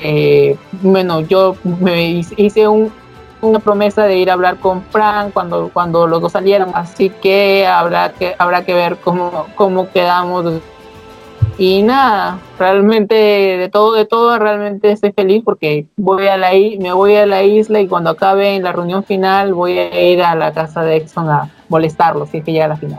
eh, 0.01 0.56
bueno 0.82 1.20
yo 1.20 1.56
me 1.62 2.10
hice 2.36 2.66
una 2.68 3.59
promesa 3.59 4.05
de 4.05 4.16
ir 4.16 4.31
a 4.31 4.35
hablar 4.35 4.56
con 4.59 4.82
Frank 4.82 5.32
cuando 5.32 5.70
cuando 5.72 6.06
los 6.06 6.20
dos 6.20 6.32
salieron 6.32 6.70
así 6.74 7.10
que 7.10 7.66
habrá 7.66 8.12
que 8.12 8.35
habrá 8.39 8.64
que 8.64 8.74
ver 8.74 8.97
cómo 8.97 9.47
cómo 9.55 9.90
quedamos. 9.90 10.60
Y 11.56 11.82
nada 11.82 12.40
realmente 12.59 13.14
de 13.14 13.68
todo 13.68 13.93
de 13.93 14.06
todo 14.06 14.36
realmente 14.40 14.90
estoy 14.90 15.12
feliz 15.12 15.43
porque 15.44 15.86
voy 15.97 16.26
a 16.26 16.36
la 16.36 16.51
me 16.51 16.93
voy 16.93 17.14
a 17.14 17.26
la 17.26 17.44
isla 17.44 17.81
y 17.81 17.86
cuando 17.86 18.10
acabe 18.10 18.56
en 18.56 18.64
la 18.64 18.72
reunión 18.72 19.05
final 19.05 19.55
voy 19.55 19.78
a 19.78 20.02
ir 20.02 20.20
a 20.22 20.35
la 20.35 20.52
casa 20.52 20.82
de 20.82 20.97
Exxon 20.97 21.31
a 21.31 21.51
molestarlo 21.68 22.26
si 22.26 22.39
es 22.39 22.44
que 22.44 22.51
llega 22.51 22.64
a 22.64 22.68
la 22.68 22.76
final 22.76 22.98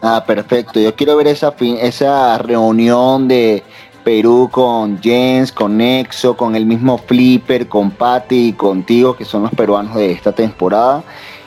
Ah, 0.00 0.24
perfecto. 0.26 0.78
Yo 0.78 0.94
quiero 0.94 1.16
ver 1.16 1.26
esa, 1.26 1.54
esa 1.58 2.38
reunión 2.38 3.26
de 3.26 3.64
Perú 4.04 4.48
con 4.50 5.02
Jens, 5.02 5.50
con 5.50 5.76
Nexo, 5.76 6.36
con 6.36 6.54
el 6.54 6.66
mismo 6.66 6.98
Flipper, 6.98 7.68
con 7.68 7.90
Patty 7.90 8.48
y 8.48 8.52
contigo, 8.52 9.16
que 9.16 9.24
son 9.24 9.42
los 9.42 9.50
peruanos 9.50 9.96
de 9.96 10.12
esta 10.12 10.32
temporada. 10.32 11.02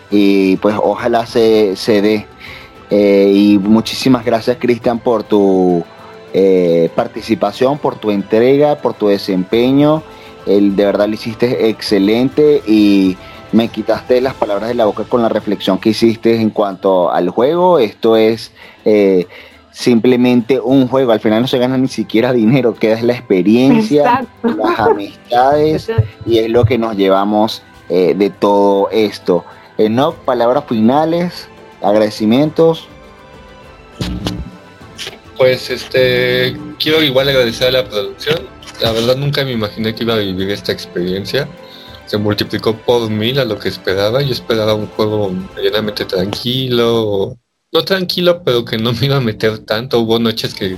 Y 0.09 0.57
pues 0.57 0.75
ojalá 0.81 1.25
se, 1.25 1.75
se 1.77 2.01
dé. 2.01 2.27
Eh, 2.89 3.31
y 3.33 3.57
muchísimas 3.57 4.25
gracias, 4.25 4.57
Cristian, 4.59 4.99
por 4.99 5.23
tu 5.23 5.85
eh, 6.33 6.89
participación, 6.93 7.77
por 7.77 7.95
tu 7.95 8.11
entrega, 8.11 8.75
por 8.75 8.93
tu 8.93 9.07
desempeño. 9.07 10.03
El, 10.45 10.75
de 10.75 10.85
verdad 10.85 11.07
lo 11.07 11.13
hiciste 11.13 11.69
excelente 11.69 12.61
y 12.67 13.15
me 13.51 13.67
quitaste 13.67 14.21
las 14.21 14.33
palabras 14.33 14.69
de 14.69 14.75
la 14.75 14.85
boca 14.85 15.03
con 15.03 15.21
la 15.21 15.29
reflexión 15.29 15.77
que 15.77 15.89
hiciste 15.89 16.35
en 16.35 16.49
cuanto 16.49 17.11
al 17.11 17.29
juego. 17.29 17.79
Esto 17.79 18.15
es 18.15 18.51
eh, 18.85 19.27
simplemente 19.71 20.59
un 20.59 20.87
juego. 20.87 21.11
Al 21.11 21.19
final 21.19 21.41
no 21.41 21.47
se 21.47 21.57
gana 21.57 21.77
ni 21.77 21.87
siquiera 21.87 22.33
dinero, 22.33 22.73
queda 22.73 22.95
es 22.95 23.03
la 23.03 23.13
experiencia, 23.13 24.25
las 24.43 24.79
amistades 24.79 25.91
y 26.25 26.39
es 26.39 26.49
lo 26.49 26.65
que 26.65 26.77
nos 26.77 26.95
llevamos 26.95 27.61
eh, 27.89 28.13
de 28.15 28.29
todo 28.29 28.89
esto. 28.91 29.43
Eh, 29.77 29.89
no, 29.89 30.13
palabras 30.13 30.65
finales, 30.67 31.49
agradecimientos. 31.81 32.87
Pues 35.37 35.69
este 35.69 36.55
quiero 36.79 37.01
igual 37.01 37.27
agradecer 37.27 37.69
a 37.69 37.71
la 37.71 37.89
producción. 37.89 38.39
La 38.81 38.91
verdad 38.91 39.15
nunca 39.15 39.43
me 39.43 39.51
imaginé 39.51 39.93
que 39.93 40.03
iba 40.03 40.13
a 40.13 40.17
vivir 40.17 40.49
esta 40.51 40.71
experiencia 40.71 41.47
se 42.11 42.17
multiplicó 42.17 42.75
por 42.75 43.09
mil 43.09 43.39
a 43.39 43.45
lo 43.45 43.57
que 43.57 43.69
esperaba. 43.69 44.21
Yo 44.21 44.33
esperaba 44.33 44.73
un 44.73 44.87
juego 44.87 45.31
medianamente 45.55 46.03
tranquilo, 46.03 47.37
no 47.71 47.83
tranquilo, 47.85 48.43
pero 48.43 48.65
que 48.65 48.77
no 48.77 48.91
me 48.91 49.05
iba 49.05 49.15
a 49.15 49.21
meter 49.21 49.59
tanto. 49.59 50.01
Hubo 50.01 50.19
noches 50.19 50.53
que, 50.53 50.77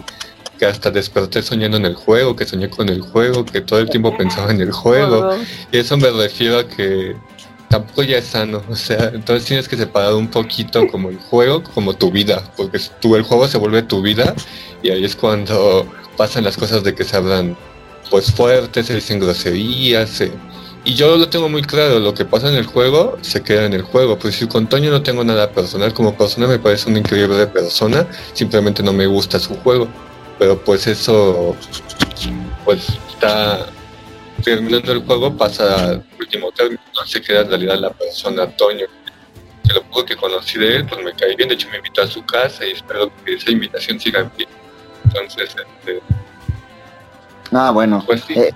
que 0.60 0.68
hasta 0.68 0.92
desperté 0.92 1.42
soñando 1.42 1.78
en 1.78 1.88
el 1.88 1.96
juego, 1.96 2.36
que 2.36 2.46
soñé 2.46 2.70
con 2.70 2.88
el 2.88 3.02
juego, 3.02 3.46
que 3.46 3.62
todo 3.62 3.80
el 3.80 3.90
tiempo 3.90 4.16
pensaba 4.16 4.52
en 4.52 4.62
el 4.62 4.72
juego. 4.72 5.32
Y 5.72 5.80
eso 5.80 5.98
me 5.98 6.12
refiero 6.12 6.60
a 6.60 6.68
que 6.68 7.16
tampoco 7.68 8.04
ya 8.04 8.20
es 8.20 8.26
sano, 8.26 8.62
o 8.70 8.76
sea, 8.76 9.10
entonces 9.12 9.46
tienes 9.46 9.68
que 9.68 9.76
separar 9.76 10.14
un 10.14 10.28
poquito 10.28 10.88
como 10.88 11.10
el 11.10 11.18
juego, 11.18 11.64
como 11.64 11.96
tu 11.96 12.12
vida, 12.12 12.44
porque 12.56 12.80
tú, 13.02 13.16
el 13.16 13.24
juego 13.24 13.48
se 13.48 13.58
vuelve 13.58 13.82
tu 13.82 14.04
vida 14.04 14.36
y 14.84 14.92
ahí 14.92 15.04
es 15.04 15.16
cuando 15.16 15.92
pasan 16.16 16.44
las 16.44 16.58
cosas 16.58 16.84
de 16.84 16.94
que 16.94 17.04
se 17.04 17.18
hablan 17.18 17.58
pues 18.12 18.32
fuertes, 18.32 18.86
se 18.86 18.94
dicen 18.94 19.20
groserías, 19.20 20.22
y 20.86 20.96
yo 20.96 21.16
lo 21.18 21.30
tengo 21.30 21.50
muy 21.50 21.62
claro, 21.62 22.00
lo 22.00 22.14
que 22.14 22.26
pasa 22.26 22.50
en 22.50 22.56
el 22.56 22.66
juego 22.66 23.18
se 23.22 23.42
queda 23.42 23.66
en 23.66 23.74
el 23.74 23.84
juego, 23.84 24.18
pues 24.20 24.36
si 24.36 24.48
con 24.48 24.68
Toño 24.68 24.92
no 24.92 25.02
tengo 25.02 25.24
nada 25.24 25.52
personal, 25.52 25.94
como 25.94 26.16
persona 26.18 26.48
me 26.48 26.60
parece 26.60 26.90
una 26.90 27.00
increíble 27.00 27.48
persona, 27.48 28.08
simplemente 28.34 28.84
no 28.84 28.94
me 28.94 29.06
gusta 29.06 29.40
su 29.40 29.56
juego, 29.58 29.88
pero 30.38 30.60
pues 30.60 30.88
eso 30.88 31.56
pues 32.66 32.88
está 33.10 33.68
terminando 34.44 34.92
el 34.92 35.06
juego, 35.06 35.36
pasa 35.36 35.90
al 35.90 36.06
último 36.20 36.52
término, 36.52 36.82
no 36.96 37.06
se 37.06 37.22
queda 37.22 37.42
en 37.42 37.50
realidad 37.50 37.80
la 37.80 37.90
persona 37.92 38.48
Toño. 38.56 38.86
Que 39.66 39.76
lo 39.76 39.84
poco 39.84 40.04
que 40.04 40.18
conocí 40.18 40.60
de 40.60 40.76
él, 40.76 40.86
pues 40.86 41.02
me 41.06 41.14
cae 41.14 41.38
bien, 41.38 41.48
de 41.48 41.56
hecho 41.56 41.70
me 41.70 41.78
invitó 41.78 42.02
a 42.02 42.08
su 42.08 42.22
casa 42.26 42.66
y 42.66 42.72
espero 42.72 43.10
que 43.24 43.36
esa 43.36 43.50
invitación 43.50 43.98
siga 43.98 44.20
en 44.20 44.30
pie. 44.32 44.46
Entonces, 45.06 45.56
este, 45.56 46.02
Ah, 47.54 47.72
bueno. 47.72 48.04
Pues 48.06 48.24
sí. 48.28 48.34
Eh, 48.34 48.54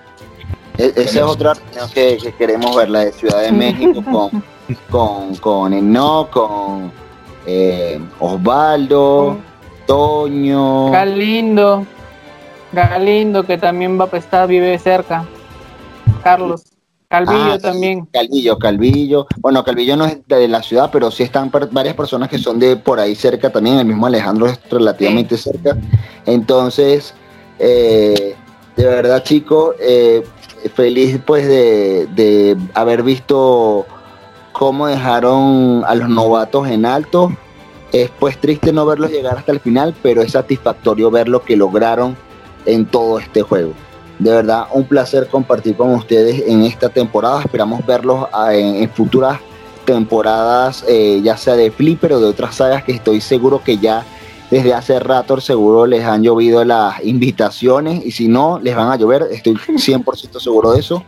esa 0.77 1.01
es 1.01 1.17
otra 1.21 1.53
que, 1.93 2.17
que, 2.17 2.31
queremos 2.33 2.75
ver, 2.75 2.89
la 2.89 3.05
de 3.05 3.11
Ciudad 3.11 3.41
de 3.41 3.51
México 3.51 4.03
con, 4.11 4.43
con, 4.89 5.35
con 5.35 5.73
Eno, 5.73 6.29
con 6.31 6.91
eh, 7.45 7.99
Osvaldo, 8.19 9.37
Toño. 9.85 10.91
Galindo, 10.91 11.85
Galindo 12.71 13.43
que 13.43 13.57
también 13.57 13.99
va 13.99 14.09
a 14.11 14.17
estar, 14.17 14.47
vive 14.47 14.77
cerca. 14.77 15.25
Carlos. 16.23 16.63
Calvillo 17.09 17.53
ah, 17.53 17.59
también. 17.59 18.05
Calvillo, 18.11 18.59
Calvillo. 18.59 19.27
Bueno, 19.37 19.63
Calvillo 19.63 19.95
no 19.95 20.05
es 20.05 20.17
de 20.27 20.47
la 20.49 20.61
ciudad, 20.61 20.89
pero 20.91 21.09
sí 21.09 21.23
están 21.23 21.49
varias 21.71 21.95
personas 21.95 22.27
que 22.27 22.37
son 22.37 22.59
de 22.59 22.75
por 22.75 22.99
ahí 22.99 23.15
cerca 23.15 23.49
también. 23.49 23.79
El 23.79 23.85
mismo 23.85 24.07
Alejandro 24.07 24.47
es 24.47 24.59
relativamente 24.69 25.37
cerca. 25.37 25.77
Entonces, 26.25 27.13
eh, 27.59 28.35
de 28.75 28.85
verdad, 28.85 29.23
chicos, 29.23 29.75
eh, 29.79 30.21
feliz 30.69 31.19
pues 31.25 31.47
de, 31.47 32.57
haber 32.73 33.03
visto 33.03 33.85
cómo 34.51 34.87
dejaron 34.87 35.83
a 35.85 35.95
los 35.95 36.09
novatos 36.09 36.67
en 36.67 36.85
alto. 36.85 37.31
Es 37.91 38.11
pues 38.19 38.37
triste 38.37 38.73
no 38.73 38.85
verlos 38.85 39.11
llegar 39.11 39.37
hasta 39.37 39.51
el 39.51 39.59
final, 39.59 39.95
pero 40.01 40.21
es 40.21 40.33
satisfactorio 40.33 41.09
ver 41.09 41.29
lo 41.29 41.41
que 41.43 41.55
lograron 41.55 42.17
en 42.65 42.85
todo 42.85 43.19
este 43.19 43.41
juego. 43.41 43.73
De 44.19 44.31
verdad, 44.31 44.67
un 44.73 44.85
placer 44.85 45.27
compartir 45.27 45.75
con 45.75 45.93
ustedes 45.93 46.43
en 46.47 46.63
esta 46.63 46.89
temporada. 46.89 47.41
Esperamos 47.41 47.85
verlos 47.85 48.27
ah, 48.33 48.53
en, 48.53 48.89
futuras 48.89 49.39
temporadas, 49.85 50.83
eh, 50.87 51.21
ya 51.23 51.37
sea 51.37 51.55
de 51.55 51.71
Flipper 51.71 52.13
o 52.13 52.19
de 52.19 52.27
otras 52.27 52.55
sagas 52.55 52.83
que 52.83 52.91
estoy 52.91 53.21
seguro 53.21 53.63
que 53.63 53.77
ya 53.77 54.03
desde 54.49 54.73
hace 54.73 54.99
rato 54.99 55.39
seguro 55.41 55.85
les 55.85 56.05
han 56.05 56.23
llovido 56.23 56.63
las 56.63 57.03
invitaciones 57.03 58.05
y 58.05 58.11
si 58.11 58.27
no, 58.27 58.59
les 58.59 58.75
van 58.75 58.91
a 58.91 58.95
llover, 58.95 59.27
estoy 59.31 59.55
100% 59.55 60.39
seguro 60.39 60.71
de 60.71 60.79
eso. 60.79 61.03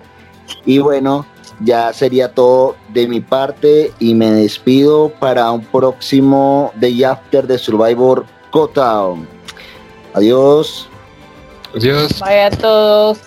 Y 0.65 0.79
bueno, 0.79 1.25
ya 1.61 1.93
sería 1.93 2.33
todo 2.33 2.75
de 2.89 3.07
mi 3.07 3.21
parte 3.21 3.93
y 3.99 4.13
me 4.13 4.31
despido 4.31 5.09
para 5.19 5.51
un 5.51 5.61
próximo 5.61 6.71
Day 6.75 7.03
After 7.03 7.47
de 7.47 7.57
Survivor 7.57 8.25
Cotown. 8.51 9.27
Adiós. 10.13 10.87
Adiós. 11.75 12.19
Bye 12.19 12.41
a 12.41 12.49
todos. 12.49 13.19